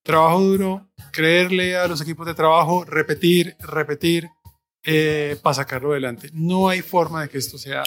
Trabajo 0.03 0.41
duro, 0.41 0.89
creerle 1.11 1.77
a 1.77 1.87
los 1.87 2.01
equipos 2.01 2.25
de 2.25 2.33
trabajo, 2.33 2.83
repetir, 2.83 3.55
repetir, 3.59 4.29
eh, 4.85 5.37
para 5.41 5.53
sacarlo 5.53 5.91
adelante. 5.91 6.29
No 6.33 6.67
hay 6.67 6.81
forma 6.81 7.21
de 7.21 7.29
que 7.29 7.37
esto 7.37 7.57
sea 7.57 7.83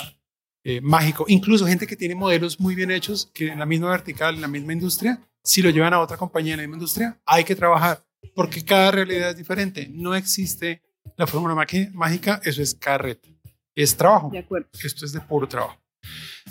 eh, 0.65 0.81
mágico. 0.81 1.27
Incluso 1.29 1.67
gente 1.67 1.87
que 1.87 1.97
tiene 1.97 2.15
modelos 2.15 2.59
muy 2.59 2.75
bien 2.75 2.91
hechos, 2.91 3.31
que 3.35 3.49
en 3.49 3.59
la 3.59 3.67
misma 3.67 3.91
vertical, 3.91 4.35
en 4.35 4.41
la 4.41 4.49
misma 4.49 4.73
industria, 4.73 5.21
si 5.43 5.61
lo 5.61 5.71
llevan 5.71 5.93
a 5.93 6.01
otra 6.01 6.17
compañía 6.17 6.55
en 6.55 6.59
la 6.59 6.63
misma 6.63 6.77
industria, 6.77 7.21
hay 7.27 7.45
que 7.45 7.55
trabajar, 7.55 8.05
porque 8.35 8.65
cada 8.65 8.91
realidad 8.91 9.31
es 9.31 9.37
diferente. 9.37 9.89
No 9.93 10.15
existe 10.15 10.83
la 11.17 11.27
fórmula 11.27 11.55
mágica, 11.93 12.41
eso 12.43 12.63
es 12.63 12.75
carreta. 12.75 13.29
Es 13.75 13.95
trabajo. 13.95 14.31
De 14.31 14.39
acuerdo. 14.39 14.69
Esto 14.83 15.05
es 15.05 15.13
de 15.13 15.21
puro 15.21 15.47
trabajo. 15.47 15.79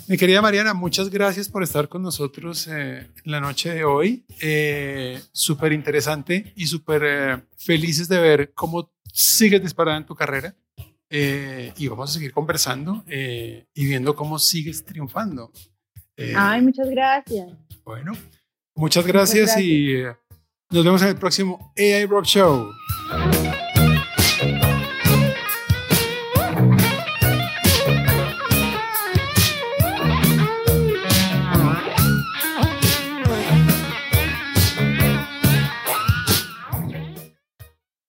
Mi 0.08 0.16
querida 0.16 0.40
Mariana, 0.40 0.72
muchas 0.72 1.10
gracias 1.10 1.48
por 1.48 1.62
estar 1.64 1.88
con 1.88 2.02
nosotros 2.02 2.68
eh, 2.70 3.08
la 3.24 3.40
noche 3.40 3.74
de 3.74 3.84
hoy. 3.84 4.24
Eh, 4.40 5.20
súper 5.32 5.72
interesante 5.72 6.52
y 6.54 6.66
súper 6.66 7.02
eh, 7.04 7.42
felices 7.56 8.08
de 8.08 8.20
ver 8.20 8.52
cómo 8.54 8.92
sigues 9.12 9.62
disparada 9.62 9.96
en 9.96 10.06
tu 10.06 10.14
carrera. 10.14 10.54
y 11.10 11.88
vamos 11.88 12.10
a 12.10 12.12
seguir 12.12 12.32
conversando 12.32 13.04
y 13.06 13.86
viendo 13.86 14.14
cómo 14.14 14.38
sigues 14.38 14.84
triunfando. 14.84 15.50
Ay, 16.36 16.62
muchas 16.62 16.88
gracias. 16.88 17.48
Bueno, 17.84 18.12
muchas 18.74 19.06
gracias, 19.06 19.40
muchas 19.40 19.56
gracias. 19.56 19.60
y 19.60 20.02
nos 20.70 20.84
vemos 20.84 21.02
en 21.02 21.08
el 21.08 21.16
próximo 21.16 21.72
AI 21.76 22.06
Rock 22.06 22.26
Show. 22.26 22.70